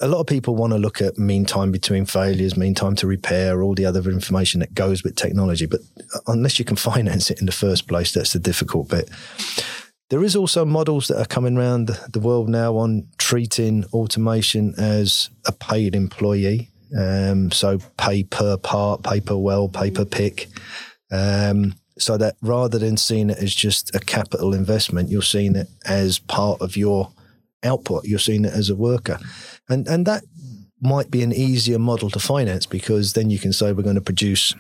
A 0.01 0.09
lot 0.09 0.21
of 0.21 0.27
people 0.27 0.55
want 0.55 0.73
to 0.73 0.79
look 0.79 1.01
at 1.01 1.19
mean 1.19 1.47
time 1.47 1.73
between 1.73 2.05
failures, 2.05 2.57
mean 2.57 2.75
time 2.75 2.97
to 2.97 3.07
repair, 3.07 3.63
all 3.63 3.75
the 3.75 3.87
other 3.87 4.11
information 4.11 4.61
that 4.61 4.75
goes 4.75 5.03
with 5.03 5.17
technology. 5.17 5.67
But 5.67 5.81
unless 6.27 6.59
you 6.59 6.65
can 6.65 6.77
finance 6.91 7.31
it 7.31 7.41
in 7.41 7.47
the 7.47 7.53
first 7.53 7.89
place, 7.89 8.13
that's 8.13 8.33
the 8.33 8.39
difficult 8.39 8.89
bit. 8.89 9.09
There 10.09 10.23
is 10.23 10.37
also 10.37 10.65
models 10.65 11.09
that 11.09 11.21
are 11.21 11.27
coming 11.27 11.57
around 11.57 11.89
the 12.13 12.21
world 12.21 12.49
now 12.49 12.77
on 12.77 13.09
treating 13.19 13.85
automation 13.93 14.75
as 14.79 15.31
a 15.47 15.53
paid 15.53 15.97
employee. 15.97 16.71
Um, 16.97 17.51
so 17.51 17.79
pay 17.97 18.23
per 18.23 18.57
part, 18.57 19.03
pay 19.03 19.21
per 19.21 19.37
well, 19.37 19.69
pay 19.69 19.91
per 19.91 20.05
pick. 20.05 20.47
Um, 21.11 21.75
so 21.99 22.17
that 22.19 22.37
rather 22.41 22.79
than 22.79 22.97
seeing 22.97 23.31
it 23.31 23.39
as 23.39 23.55
just 23.55 23.95
a 23.95 23.99
capital 23.99 24.55
investment, 24.55 25.09
you're 25.09 25.23
seeing 25.23 25.57
it 25.57 25.69
as 25.87 26.19
part 26.19 26.61
of 26.61 26.77
your 26.77 27.11
output. 27.67 28.05
You're 28.05 28.19
seeing 28.19 28.45
it 28.45 28.53
as 28.53 28.71
a 28.71 28.77
worker. 28.77 29.19
And 29.69 29.87
and 29.89 30.07
that 30.07 30.25
might 30.81 31.11
be 31.11 31.23
an 31.23 31.33
easier 31.33 31.79
model 31.79 32.11
to 32.11 32.19
finance 32.19 32.67
because 32.67 33.15
then 33.15 33.31
you 33.31 33.39
can 33.39 33.53
say 33.53 33.73
we're 33.73 33.83
going 33.83 33.95
to 33.97 34.01
produce 34.01 34.55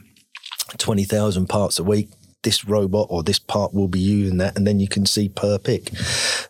20,000 0.78 1.46
parts 1.46 1.78
a 1.78 1.84
week. 1.84 2.08
This 2.42 2.64
robot 2.64 3.08
or 3.10 3.22
this 3.22 3.38
part 3.38 3.74
will 3.74 3.88
be 3.88 3.98
using 3.98 4.38
that, 4.38 4.56
and 4.56 4.66
then 4.66 4.78
you 4.78 4.86
can 4.86 5.04
see 5.04 5.28
per 5.28 5.58
pick. 5.58 5.90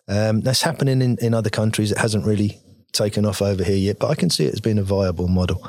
Um, 0.08 0.42
that's 0.42 0.62
happening 0.62 1.00
in, 1.00 1.16
in 1.22 1.32
other 1.32 1.48
countries. 1.48 1.90
It 1.90 1.98
hasn't 1.98 2.26
really 2.26 2.60
taken 2.92 3.24
off 3.24 3.40
over 3.40 3.64
here 3.64 3.76
yet, 3.76 3.98
but 3.98 4.10
I 4.10 4.14
can 4.14 4.28
see 4.28 4.44
it 4.44 4.52
as 4.52 4.60
being 4.60 4.78
a 4.78 4.82
viable 4.82 5.28
model. 5.28 5.66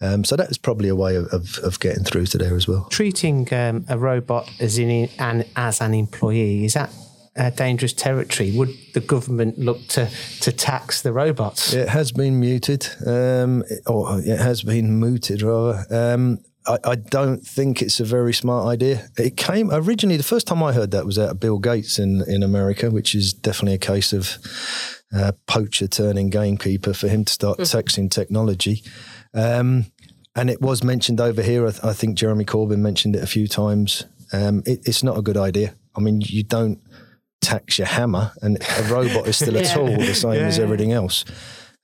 Um, 0.00 0.24
so 0.24 0.36
that's 0.36 0.58
probably 0.58 0.88
a 0.88 0.96
way 0.96 1.16
of, 1.16 1.26
of, 1.26 1.58
of, 1.58 1.80
getting 1.80 2.04
through 2.04 2.26
to 2.26 2.38
there 2.38 2.54
as 2.54 2.68
well. 2.68 2.86
Treating 2.90 3.52
um, 3.52 3.86
a 3.88 3.96
robot 3.96 4.50
as 4.60 4.78
in 4.78 5.08
an 5.18 5.44
as 5.56 5.80
an 5.80 5.94
employee 5.94 6.66
is 6.66 6.74
that 6.74 6.90
uh, 7.36 7.50
dangerous 7.50 7.92
territory. 7.92 8.52
Would 8.52 8.70
the 8.94 9.00
government 9.00 9.58
look 9.58 9.86
to 9.88 10.08
to 10.40 10.52
tax 10.52 11.02
the 11.02 11.12
robots? 11.12 11.72
It 11.72 11.88
has 11.88 12.12
been 12.12 12.40
muted, 12.40 12.88
um, 13.06 13.64
or 13.86 14.20
it 14.20 14.38
has 14.38 14.62
been 14.62 14.98
mooted 14.98 15.42
rather. 15.42 15.84
Um, 15.90 16.38
I, 16.66 16.78
I, 16.84 16.94
don't 16.96 17.46
think 17.46 17.80
it's 17.80 18.00
a 18.00 18.04
very 18.04 18.34
smart 18.34 18.66
idea. 18.66 19.08
It 19.16 19.36
came 19.36 19.70
originally. 19.70 20.16
The 20.16 20.24
first 20.24 20.48
time 20.48 20.62
I 20.62 20.72
heard 20.72 20.90
that 20.90 21.06
was 21.06 21.18
out 21.18 21.30
of 21.30 21.40
Bill 21.40 21.58
Gates 21.58 21.98
in 21.98 22.22
in 22.26 22.42
America, 22.42 22.90
which 22.90 23.14
is 23.14 23.32
definitely 23.32 23.74
a 23.74 23.78
case 23.78 24.12
of 24.12 24.38
uh, 25.14 25.32
poacher 25.46 25.86
turning 25.86 26.30
gamekeeper 26.30 26.92
for 26.92 27.08
him 27.08 27.24
to 27.24 27.32
start 27.32 27.58
mm. 27.58 27.70
taxing 27.70 28.08
technology. 28.08 28.82
Um, 29.34 29.86
and 30.34 30.50
it 30.50 30.60
was 30.60 30.82
mentioned 30.82 31.20
over 31.20 31.42
here. 31.42 31.66
I, 31.66 31.70
th- 31.70 31.84
I, 31.84 31.92
think 31.92 32.18
Jeremy 32.18 32.44
Corbyn 32.44 32.78
mentioned 32.78 33.16
it 33.16 33.22
a 33.22 33.26
few 33.26 33.46
times. 33.46 34.04
Um, 34.32 34.62
it, 34.66 34.80
it's 34.86 35.02
not 35.02 35.16
a 35.16 35.22
good 35.22 35.36
idea. 35.36 35.74
I 35.94 36.00
mean, 36.00 36.20
you 36.20 36.42
don't 36.42 36.80
tax 37.46 37.78
your 37.78 37.86
hammer, 37.86 38.32
and 38.42 38.58
a 38.78 38.82
robot 38.84 39.28
is 39.28 39.36
still 39.36 39.56
a 39.62 39.64
tool, 39.64 39.86
the 39.86 40.14
same 40.14 40.34
yeah. 40.34 40.46
as 40.46 40.58
everything 40.58 40.92
else. 40.92 41.24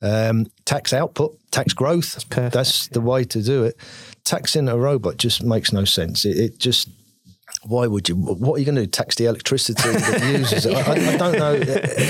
Um, 0.03 0.47
tax 0.65 0.93
output, 0.93 1.39
tax 1.53 1.73
growth. 1.73 2.29
That's, 2.29 2.55
that's 2.55 2.89
the 2.89 3.01
way 3.01 3.23
to 3.25 3.41
do 3.41 3.63
it. 3.65 3.77
Taxing 4.25 4.69
a 4.69 4.77
robot 4.77 5.17
just 5.17 5.45
makes 5.45 5.73
no 5.73 5.85
sense. 5.85 6.25
It, 6.25 6.37
it 6.37 6.59
just 6.59 6.89
why 7.65 7.87
would 7.87 8.09
you? 8.09 8.17
What 8.17 8.57
are 8.57 8.59
you 8.59 8.65
going 8.65 8.75
to 8.75 8.83
do? 8.83 8.87
Tax 8.89 9.15
the 9.15 9.27
electricity 9.27 9.89
that 9.89 10.39
uses 10.39 10.67
it? 10.67 10.75
I, 10.75 11.15
I, 11.15 11.17
don't 11.17 11.39
know. 11.39 11.53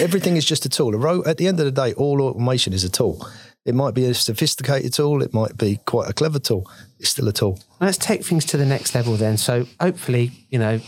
Everything 0.00 0.36
is 0.38 0.46
just 0.46 0.64
a 0.64 0.70
tool. 0.70 0.94
A 0.94 0.98
ro- 0.98 1.24
at 1.26 1.36
the 1.36 1.46
end 1.46 1.60
of 1.60 1.66
the 1.66 1.72
day, 1.72 1.92
all 1.94 2.22
automation 2.22 2.72
is 2.72 2.84
a 2.84 2.88
tool. 2.88 3.26
It 3.66 3.74
might 3.74 3.94
be 3.94 4.06
a 4.06 4.14
sophisticated 4.14 4.94
tool. 4.94 5.22
It 5.22 5.34
might 5.34 5.58
be 5.58 5.78
quite 5.84 6.08
a 6.08 6.14
clever 6.14 6.38
tool. 6.38 6.68
It's 6.98 7.10
still 7.10 7.28
a 7.28 7.32
tool. 7.32 7.60
Let's 7.80 7.98
take 7.98 8.24
things 8.24 8.46
to 8.46 8.56
the 8.56 8.64
next 8.64 8.94
level 8.94 9.16
then. 9.16 9.36
So 9.36 9.66
hopefully, 9.78 10.32
you 10.48 10.58
know, 10.58 10.80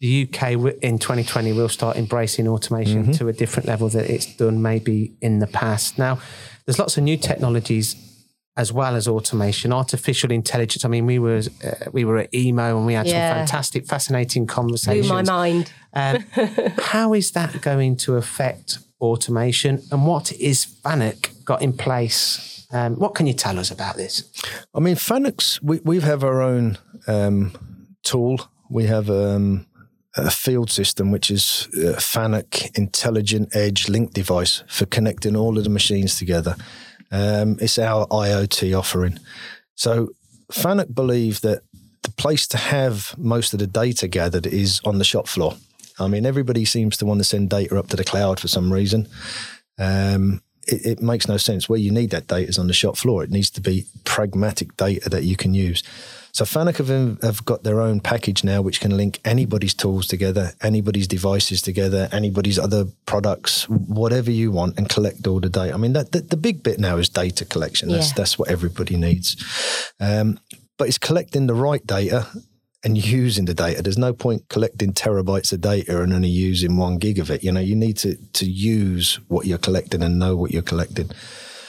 the 0.00 0.22
UK 0.24 0.52
in 0.82 0.98
2020 0.98 1.52
will 1.52 1.68
start 1.68 1.96
embracing 1.96 2.48
automation 2.48 3.02
mm-hmm. 3.02 3.12
to 3.12 3.28
a 3.28 3.32
different 3.32 3.68
level 3.68 3.88
that 3.90 4.08
it's 4.08 4.34
done 4.36 4.62
maybe 4.62 5.12
in 5.20 5.40
the 5.40 5.46
past. 5.46 5.98
Now, 5.98 6.18
there's 6.64 6.78
lots 6.78 6.96
of 6.96 7.04
new 7.04 7.18
technologies 7.18 7.96
as 8.56 8.72
well 8.72 8.96
as 8.96 9.06
automation, 9.06 9.72
artificial 9.72 10.32
intelligence. 10.32 10.84
I 10.84 10.88
mean, 10.88 11.06
we 11.06 11.18
were 11.18 11.42
uh, 11.64 11.90
we 11.92 12.04
were 12.04 12.18
at 12.18 12.34
EMO 12.34 12.78
and 12.78 12.86
we 12.86 12.94
had 12.94 13.06
yeah. 13.06 13.30
some 13.30 13.38
fantastic, 13.38 13.86
fascinating 13.86 14.46
conversations. 14.46 15.06
Blew 15.06 15.16
my 15.16 15.22
mind. 15.22 15.72
Um, 15.92 16.24
how 16.78 17.14
is 17.14 17.30
that 17.32 17.60
going 17.60 17.96
to 17.98 18.16
affect 18.16 18.78
automation, 19.00 19.82
and 19.90 20.06
what 20.06 20.32
is 20.32 20.66
FANUC 20.66 21.44
got 21.44 21.62
in 21.62 21.72
place? 21.72 22.66
Um, 22.72 22.96
what 22.96 23.14
can 23.14 23.26
you 23.26 23.32
tell 23.32 23.58
us 23.58 23.70
about 23.70 23.96
this? 23.96 24.30
I 24.74 24.80
mean, 24.80 24.96
FANUC's 24.96 25.62
we 25.62 25.80
we 25.84 26.00
have 26.00 26.24
our 26.24 26.42
own 26.42 26.78
um, 27.06 27.52
tool. 28.02 28.50
We 28.68 28.84
have 28.84 29.10
um, 29.10 29.66
a 30.16 30.30
field 30.30 30.70
system, 30.70 31.10
which 31.10 31.30
is 31.30 31.68
a 31.74 32.00
FANUC 32.00 32.76
Intelligent 32.76 33.54
Edge 33.54 33.88
Link 33.88 34.12
device 34.12 34.62
for 34.68 34.86
connecting 34.86 35.36
all 35.36 35.56
of 35.56 35.64
the 35.64 35.70
machines 35.70 36.18
together. 36.18 36.56
Um, 37.12 37.58
it's 37.60 37.78
our 37.78 38.06
IoT 38.08 38.76
offering. 38.76 39.18
So 39.74 40.10
FANUC 40.52 40.94
believe 40.94 41.40
that 41.42 41.62
the 42.02 42.10
place 42.12 42.46
to 42.48 42.56
have 42.56 43.14
most 43.18 43.52
of 43.52 43.58
the 43.58 43.66
data 43.66 44.08
gathered 44.08 44.46
is 44.46 44.80
on 44.84 44.98
the 44.98 45.04
shop 45.04 45.28
floor. 45.28 45.56
I 45.98 46.08
mean, 46.08 46.24
everybody 46.24 46.64
seems 46.64 46.96
to 46.98 47.06
want 47.06 47.20
to 47.20 47.24
send 47.24 47.50
data 47.50 47.78
up 47.78 47.88
to 47.88 47.96
the 47.96 48.04
cloud 48.04 48.40
for 48.40 48.48
some 48.48 48.72
reason. 48.72 49.06
Um, 49.78 50.42
it, 50.66 50.86
it, 50.86 51.02
makes 51.02 51.28
no 51.28 51.36
sense. 51.36 51.68
Where 51.68 51.78
you 51.78 51.90
need 51.90 52.10
that 52.10 52.26
data 52.26 52.48
is 52.48 52.58
on 52.58 52.68
the 52.68 52.72
shop 52.72 52.96
floor. 52.96 53.22
It 53.22 53.30
needs 53.30 53.50
to 53.50 53.60
be 53.60 53.86
pragmatic 54.04 54.76
data 54.76 55.08
that 55.10 55.24
you 55.24 55.36
can 55.36 55.54
use. 55.54 55.82
So 56.32 56.44
FANUC 56.44 56.76
have, 56.76 57.22
have 57.22 57.44
got 57.44 57.62
their 57.62 57.80
own 57.80 58.00
package 58.00 58.44
now, 58.44 58.62
which 58.62 58.80
can 58.80 58.96
link 58.96 59.20
anybody's 59.24 59.74
tools 59.74 60.06
together, 60.06 60.52
anybody's 60.62 61.08
devices 61.08 61.62
together, 61.62 62.08
anybody's 62.12 62.58
other 62.58 62.86
products, 63.06 63.68
whatever 63.68 64.30
you 64.30 64.50
want, 64.50 64.78
and 64.78 64.88
collect 64.88 65.26
all 65.26 65.40
the 65.40 65.48
data. 65.48 65.74
I 65.74 65.76
mean, 65.76 65.92
that, 65.94 66.12
the, 66.12 66.20
the 66.20 66.36
big 66.36 66.62
bit 66.62 66.78
now 66.78 66.96
is 66.96 67.08
data 67.08 67.44
collection. 67.44 67.88
That's 67.88 68.08
yeah. 68.08 68.14
that's 68.16 68.38
what 68.38 68.48
everybody 68.48 68.96
needs. 68.96 69.36
Um, 69.98 70.38
but 70.78 70.88
it's 70.88 70.98
collecting 70.98 71.46
the 71.46 71.54
right 71.54 71.86
data 71.86 72.26
and 72.82 72.96
using 72.96 73.44
the 73.44 73.54
data. 73.54 73.82
There's 73.82 73.98
no 73.98 74.12
point 74.12 74.48
collecting 74.48 74.92
terabytes 74.92 75.52
of 75.52 75.60
data 75.60 76.02
and 76.02 76.12
only 76.12 76.28
using 76.28 76.76
one 76.76 76.98
gig 76.98 77.18
of 77.18 77.30
it. 77.30 77.44
You 77.44 77.52
know, 77.52 77.60
you 77.60 77.76
need 77.76 77.98
to 77.98 78.16
to 78.16 78.46
use 78.46 79.20
what 79.28 79.46
you're 79.46 79.58
collecting 79.58 80.02
and 80.02 80.18
know 80.18 80.36
what 80.36 80.52
you're 80.52 80.62
collecting. 80.62 81.10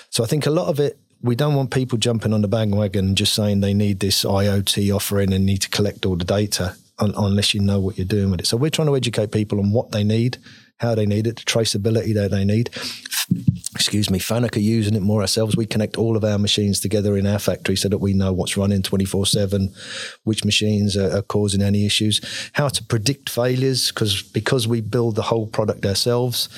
So 0.09 0.23
I 0.23 0.27
think 0.27 0.45
a 0.45 0.51
lot 0.51 0.67
of 0.67 0.79
it 0.79 0.97
we 1.23 1.35
don't 1.35 1.55
want 1.55 1.71
people 1.71 1.97
jumping 1.97 2.33
on 2.33 2.41
the 2.41 2.47
bandwagon 2.47 3.05
and 3.05 3.17
just 3.17 3.33
saying 3.33 3.61
they 3.61 3.73
need 3.73 3.99
this 3.99 4.23
IoT 4.23 4.93
offering 4.93 5.33
and 5.33 5.45
need 5.45 5.61
to 5.61 5.69
collect 5.69 6.05
all 6.05 6.15
the 6.15 6.25
data 6.25 6.75
un- 6.99 7.13
unless 7.17 7.53
you 7.53 7.59
know 7.59 7.79
what 7.79 7.97
you're 7.97 8.05
doing 8.05 8.31
with 8.31 8.41
it. 8.41 8.47
So 8.47 8.57
we're 8.57 8.69
trying 8.69 8.87
to 8.87 8.95
educate 8.95 9.31
people 9.31 9.59
on 9.59 9.71
what 9.71 9.91
they 9.91 10.03
need, 10.03 10.37
how 10.77 10.95
they 10.95 11.05
need 11.05 11.27
it, 11.27 11.37
the 11.37 11.43
traceability 11.43 12.13
that 12.15 12.31
they 12.31 12.43
need. 12.43 12.69
Excuse 13.75 14.09
me, 14.09 14.19
FANUC 14.19 14.57
are 14.57 14.59
using 14.59 14.95
it 14.95 15.01
more 15.01 15.21
ourselves. 15.21 15.55
We 15.55 15.65
connect 15.65 15.97
all 15.97 16.17
of 16.17 16.23
our 16.23 16.37
machines 16.37 16.79
together 16.79 17.17
in 17.17 17.25
our 17.25 17.39
factory 17.39 17.75
so 17.75 17.87
that 17.89 17.99
we 17.99 18.13
know 18.13 18.33
what's 18.33 18.57
running 18.57 18.81
24 18.81 19.25
7, 19.25 19.73
which 20.23 20.43
machines 20.43 20.97
are, 20.97 21.17
are 21.17 21.21
causing 21.21 21.61
any 21.61 21.85
issues, 21.85 22.19
how 22.53 22.67
to 22.67 22.83
predict 22.83 23.29
failures, 23.29 23.91
because 23.91 24.21
because 24.23 24.67
we 24.67 24.81
build 24.81 25.15
the 25.15 25.21
whole 25.21 25.47
product 25.47 25.85
ourselves, 25.85 26.49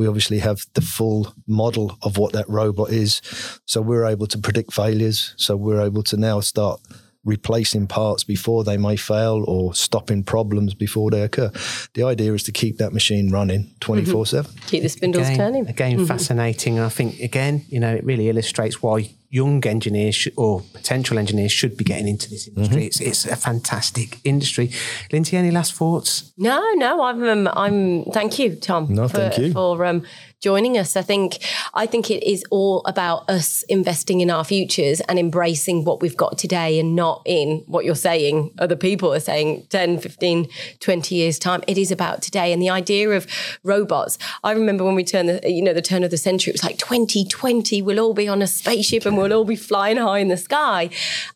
we 0.00 0.06
obviously 0.06 0.38
have 0.38 0.64
the 0.72 0.80
full 0.80 1.34
model 1.46 1.98
of 2.00 2.16
what 2.16 2.32
that 2.32 2.48
robot 2.48 2.88
is. 2.88 3.20
So 3.66 3.82
we're 3.82 4.06
able 4.06 4.26
to 4.28 4.38
predict 4.38 4.72
failures. 4.72 5.34
So 5.36 5.58
we're 5.58 5.82
able 5.82 6.02
to 6.04 6.16
now 6.16 6.40
start 6.40 6.80
replacing 7.22 7.86
parts 7.86 8.24
before 8.24 8.64
they 8.64 8.78
may 8.78 8.96
fail 8.96 9.44
or 9.46 9.74
stopping 9.74 10.24
problems 10.24 10.72
before 10.72 11.10
they 11.10 11.20
occur. 11.20 11.52
The 11.92 12.04
idea 12.04 12.32
is 12.32 12.42
to 12.44 12.52
keep 12.52 12.78
that 12.78 12.94
machine 12.94 13.30
running 13.30 13.74
24 13.80 14.24
7. 14.24 14.50
Mm-hmm. 14.50 14.66
Keep 14.68 14.82
the 14.84 14.88
spindles 14.88 15.26
again, 15.26 15.36
turning. 15.36 15.68
Again, 15.68 15.96
mm-hmm. 15.98 16.06
fascinating. 16.06 16.78
And 16.78 16.86
I 16.86 16.88
think, 16.88 17.20
again, 17.20 17.66
you 17.68 17.78
know, 17.78 17.94
it 17.94 18.02
really 18.02 18.30
illustrates 18.30 18.82
why 18.82 19.10
young 19.30 19.64
engineers 19.64 20.28
or 20.36 20.60
potential 20.72 21.16
engineers 21.16 21.52
should 21.52 21.76
be 21.76 21.84
getting 21.84 22.08
into 22.08 22.28
this 22.28 22.48
industry. 22.48 22.76
Mm-hmm. 22.76 22.86
It's, 22.86 23.00
it's 23.00 23.24
a 23.26 23.36
fantastic 23.36 24.18
industry. 24.24 24.68
Lyndsey, 25.10 25.34
any 25.34 25.52
last 25.52 25.74
thoughts? 25.74 26.32
No, 26.36 26.60
no. 26.74 27.02
I'm. 27.02 27.22
Um, 27.22 27.48
I'm. 27.52 28.04
Thank 28.06 28.38
you, 28.38 28.56
Tom. 28.56 28.92
No, 28.92 29.08
for, 29.08 29.16
thank 29.16 29.38
you 29.38 29.52
for 29.52 29.84
um, 29.86 30.02
joining 30.40 30.78
us. 30.78 30.96
I 30.96 31.02
think 31.02 31.38
I 31.74 31.86
think 31.86 32.10
it 32.10 32.28
is 32.28 32.44
all 32.50 32.82
about 32.86 33.28
us 33.28 33.62
investing 33.64 34.20
in 34.20 34.30
our 34.30 34.44
futures 34.44 35.00
and 35.02 35.18
embracing 35.18 35.84
what 35.84 36.00
we've 36.00 36.16
got 36.16 36.38
today 36.38 36.78
and 36.80 36.96
not 36.96 37.22
in 37.26 37.62
what 37.66 37.84
you're 37.84 37.94
saying 37.94 38.50
other 38.58 38.76
people 38.76 39.12
are 39.12 39.20
saying 39.20 39.66
10, 39.68 39.98
15, 39.98 40.48
20 40.80 41.14
years 41.14 41.38
time. 41.38 41.62
It 41.66 41.78
is 41.78 41.92
about 41.92 42.22
today 42.22 42.52
and 42.52 42.60
the 42.60 42.70
idea 42.70 43.10
of 43.10 43.26
robots. 43.62 44.18
I 44.42 44.52
remember 44.52 44.84
when 44.84 44.94
we 44.94 45.04
turned 45.04 45.28
the 45.28 45.50
you 45.50 45.62
know 45.62 45.74
the 45.74 45.82
turn 45.82 46.04
of 46.04 46.10
the 46.10 46.16
century 46.16 46.50
it 46.50 46.54
was 46.54 46.64
like 46.64 46.78
2020 46.78 47.82
we'll 47.82 48.00
all 48.00 48.14
be 48.14 48.28
on 48.28 48.42
a 48.42 48.46
spaceship 48.46 49.04
and 49.04 49.16
we'll 49.16 49.32
all 49.32 49.44
be 49.44 49.56
flying 49.56 49.98
high 49.98 50.18
in 50.18 50.28
the 50.28 50.36
sky. 50.36 50.90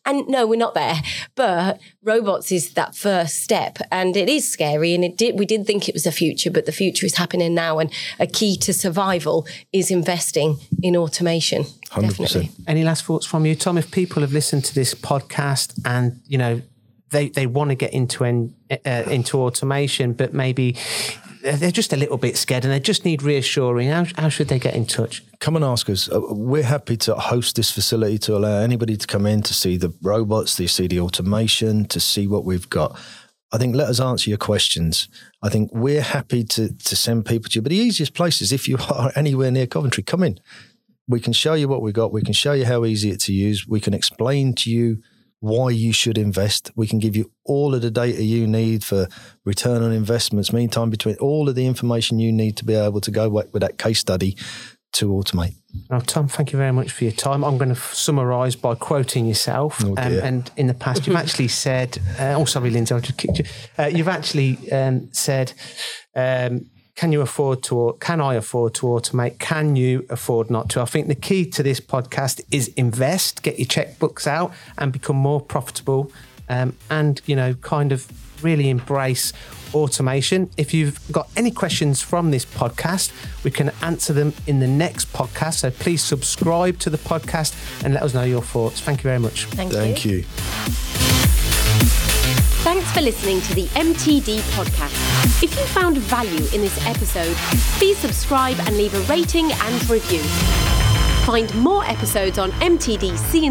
And 0.05 0.27
no, 0.27 0.47
we're 0.47 0.55
not 0.55 0.73
there. 0.73 1.01
But 1.35 1.79
robots 2.03 2.51
is 2.51 2.73
that 2.73 2.95
first 2.95 3.41
step 3.41 3.79
and 3.91 4.15
it 4.15 4.29
is 4.29 4.49
scary 4.49 4.93
and 4.93 5.03
it 5.03 5.17
did 5.17 5.37
we 5.37 5.45
did 5.45 5.65
think 5.65 5.89
it 5.89 5.95
was 5.95 6.03
the 6.03 6.11
future 6.11 6.51
but 6.51 6.67
the 6.67 6.71
future 6.71 7.05
is 7.05 7.15
happening 7.15 7.55
now 7.55 7.79
and 7.79 7.91
a 8.19 8.27
key 8.27 8.55
to 8.55 8.71
survival 8.95 9.45
is 9.73 9.91
investing 9.91 10.57
in 10.81 10.95
automation 10.95 11.63
100%. 11.63 12.01
definitely 12.01 12.49
any 12.67 12.83
last 12.83 13.03
thoughts 13.03 13.25
from 13.25 13.45
you 13.45 13.55
tom 13.55 13.77
if 13.77 13.91
people 13.91 14.21
have 14.21 14.31
listened 14.31 14.63
to 14.63 14.73
this 14.73 14.93
podcast 14.93 15.67
and 15.85 16.21
you 16.27 16.37
know 16.37 16.61
they, 17.15 17.29
they 17.29 17.47
want 17.47 17.69
to 17.69 17.75
get 17.75 17.93
into 17.93 18.23
en, 18.25 18.53
uh, 18.71 19.03
into 19.07 19.37
automation, 19.37 20.13
but 20.13 20.33
maybe 20.33 20.75
they're 21.41 21.71
just 21.71 21.93
a 21.93 21.95
little 21.95 22.17
bit 22.17 22.35
scared 22.35 22.65
and 22.65 22.73
they 22.73 22.79
just 22.79 23.05
need 23.05 23.21
reassuring. 23.21 23.89
How, 23.89 24.05
how 24.17 24.29
should 24.29 24.47
they 24.47 24.59
get 24.59 24.75
in 24.75 24.85
touch? 24.85 25.23
Come 25.39 25.55
and 25.55 25.63
ask 25.63 25.89
us. 25.89 26.09
Uh, 26.11 26.19
we're 26.31 26.63
happy 26.63 26.97
to 26.97 27.15
host 27.15 27.55
this 27.55 27.71
facility 27.71 28.17
to 28.19 28.35
allow 28.35 28.57
anybody 28.57 28.97
to 28.97 29.07
come 29.07 29.25
in 29.25 29.43
to 29.43 29.53
see 29.53 29.77
the 29.77 29.93
robots, 30.01 30.55
to 30.55 30.67
see 30.67 30.87
the 30.87 30.99
automation, 30.99 31.85
to 31.85 31.99
see 31.99 32.27
what 32.27 32.43
we've 32.43 32.69
got. 32.69 32.99
I 33.51 33.57
think 33.57 33.75
let 33.75 33.87
us 33.87 33.99
answer 33.99 34.29
your 34.29 34.37
questions. 34.37 35.07
I 35.41 35.49
think 35.49 35.71
we're 35.73 36.01
happy 36.01 36.43
to 36.43 36.73
to 36.73 36.95
send 36.95 37.25
people 37.25 37.49
to 37.49 37.55
you. 37.55 37.61
But 37.61 37.69
the 37.69 37.77
easiest 37.77 38.13
place 38.13 38.41
is 38.41 38.51
if 38.51 38.67
you 38.67 38.77
are 38.89 39.11
anywhere 39.15 39.51
near 39.51 39.67
Coventry, 39.67 40.03
come 40.03 40.23
in. 40.23 40.39
We 41.07 41.19
can 41.19 41.33
show 41.33 41.53
you 41.53 41.67
what 41.67 41.83
we've 41.83 41.93
got. 41.93 42.11
We 42.11 42.23
can 42.23 42.33
show 42.33 42.53
you 42.53 42.65
how 42.65 42.83
easy 42.83 43.11
it's 43.11 43.25
to 43.25 43.33
use. 43.33 43.67
We 43.67 43.79
can 43.79 43.93
explain 43.93 44.55
to 44.55 44.71
you 44.71 45.03
why 45.39 45.69
you 45.69 45.93
should 45.93 46.17
invest. 46.17 46.71
We 46.75 46.87
can 46.87 46.97
give 46.97 47.15
you 47.15 47.31
all 47.43 47.75
of 47.75 47.83
the 47.83 47.91
data 47.91 48.23
you 48.23 48.47
need 48.47 48.83
for 48.83 49.07
return 49.43 49.83
on 49.83 49.91
investments, 49.91 50.51
meantime 50.51 50.89
between 50.89 51.15
all 51.17 51.47
of 51.47 51.53
the 51.53 51.67
information 51.67 52.17
you 52.17 52.31
need 52.31 52.57
to 52.57 52.65
be 52.65 52.73
able 52.73 53.01
to 53.01 53.11
go 53.11 53.29
with 53.29 53.51
that 53.53 53.77
case 53.77 53.99
study 53.99 54.35
to 54.95 55.09
automate. 55.09 55.55
Now, 55.89 55.99
Tom, 55.99 56.27
thank 56.27 56.51
you 56.51 56.57
very 56.57 56.71
much 56.71 56.91
for 56.91 57.03
your 57.03 57.13
time. 57.13 57.43
I'm 57.43 57.57
going 57.57 57.73
to 57.73 57.79
summarise 57.79 58.55
by 58.55 58.75
quoting 58.75 59.25
yourself. 59.25 59.83
Oh, 59.83 59.91
um, 59.91 59.97
and 59.97 60.51
in 60.55 60.67
the 60.67 60.73
past, 60.73 61.05
you've 61.05 61.15
actually 61.15 61.47
said, 61.65 61.97
uh, 62.19 62.35
oh, 62.37 62.45
sorry, 62.45 62.71
Lyndsey, 62.71 62.95
I 62.95 62.99
just 62.99 63.17
kicked 63.17 63.39
you. 63.39 63.45
Uh, 63.77 63.87
you've 63.87 64.07
actually 64.07 64.71
um, 64.71 65.11
said, 65.11 65.53
um, 66.15 66.67
can 66.95 67.11
you 67.11 67.21
afford 67.21 67.61
to, 67.63 67.97
can 67.99 68.21
I 68.21 68.35
afford 68.35 68.73
to 68.75 68.87
automate? 68.87 69.37
Can 69.37 69.75
you 69.75 70.05
afford 70.09 70.49
not 70.49 70.69
to? 70.69 70.81
I 70.81 70.85
think 70.85 71.07
the 71.07 71.15
key 71.15 71.45
to 71.51 71.61
this 71.61 71.81
podcast 71.81 72.41
is 72.51 72.69
invest, 72.69 73.43
get 73.43 73.59
your 73.59 73.67
checkbooks 73.67 74.25
out 74.27 74.53
and 74.77 74.93
become 74.93 75.17
more 75.17 75.41
profitable 75.41 76.11
um, 76.47 76.77
and, 76.89 77.21
you 77.25 77.35
know, 77.35 77.53
kind 77.55 77.91
of 77.91 78.07
really 78.43 78.69
embrace 78.69 79.33
automation. 79.75 80.49
If 80.57 80.73
you've 80.73 80.99
got 81.11 81.29
any 81.35 81.51
questions 81.51 82.01
from 82.01 82.31
this 82.31 82.45
podcast, 82.45 83.11
we 83.43 83.51
can 83.51 83.71
answer 83.81 84.13
them 84.13 84.33
in 84.47 84.59
the 84.59 84.67
next 84.67 85.11
podcast. 85.13 85.55
So 85.59 85.69
please 85.69 86.01
subscribe 86.01 86.79
to 86.79 86.89
the 86.89 86.97
podcast 86.97 87.53
and 87.83 87.93
let 87.93 88.01
us 88.03 88.13
know 88.13 88.23
your 88.23 88.41
thoughts. 88.41 88.79
Thank 88.81 88.99
you 88.99 89.09
very 89.09 89.19
much. 89.19 89.45
Thank, 89.45 89.73
Thank 89.73 90.05
you. 90.05 90.17
you. 90.17 90.23
Thanks 92.63 92.91
for 92.93 93.01
listening 93.01 93.41
to 93.41 93.53
the 93.53 93.67
MTD 93.67 94.39
podcast. 94.55 95.43
If 95.43 95.55
you 95.55 95.65
found 95.65 95.97
value 95.99 96.45
in 96.53 96.61
this 96.61 96.83
episode, 96.87 97.35
please 97.77 97.97
subscribe 97.97 98.57
and 98.61 98.75
leave 98.77 98.95
a 98.95 99.01
rating 99.01 99.51
and 99.51 99.89
review. 99.89 100.21
Find 101.25 101.53
more 101.55 101.83
episodes 101.85 102.39
on 102.39 102.51
mtdcnc.com. 102.53 103.45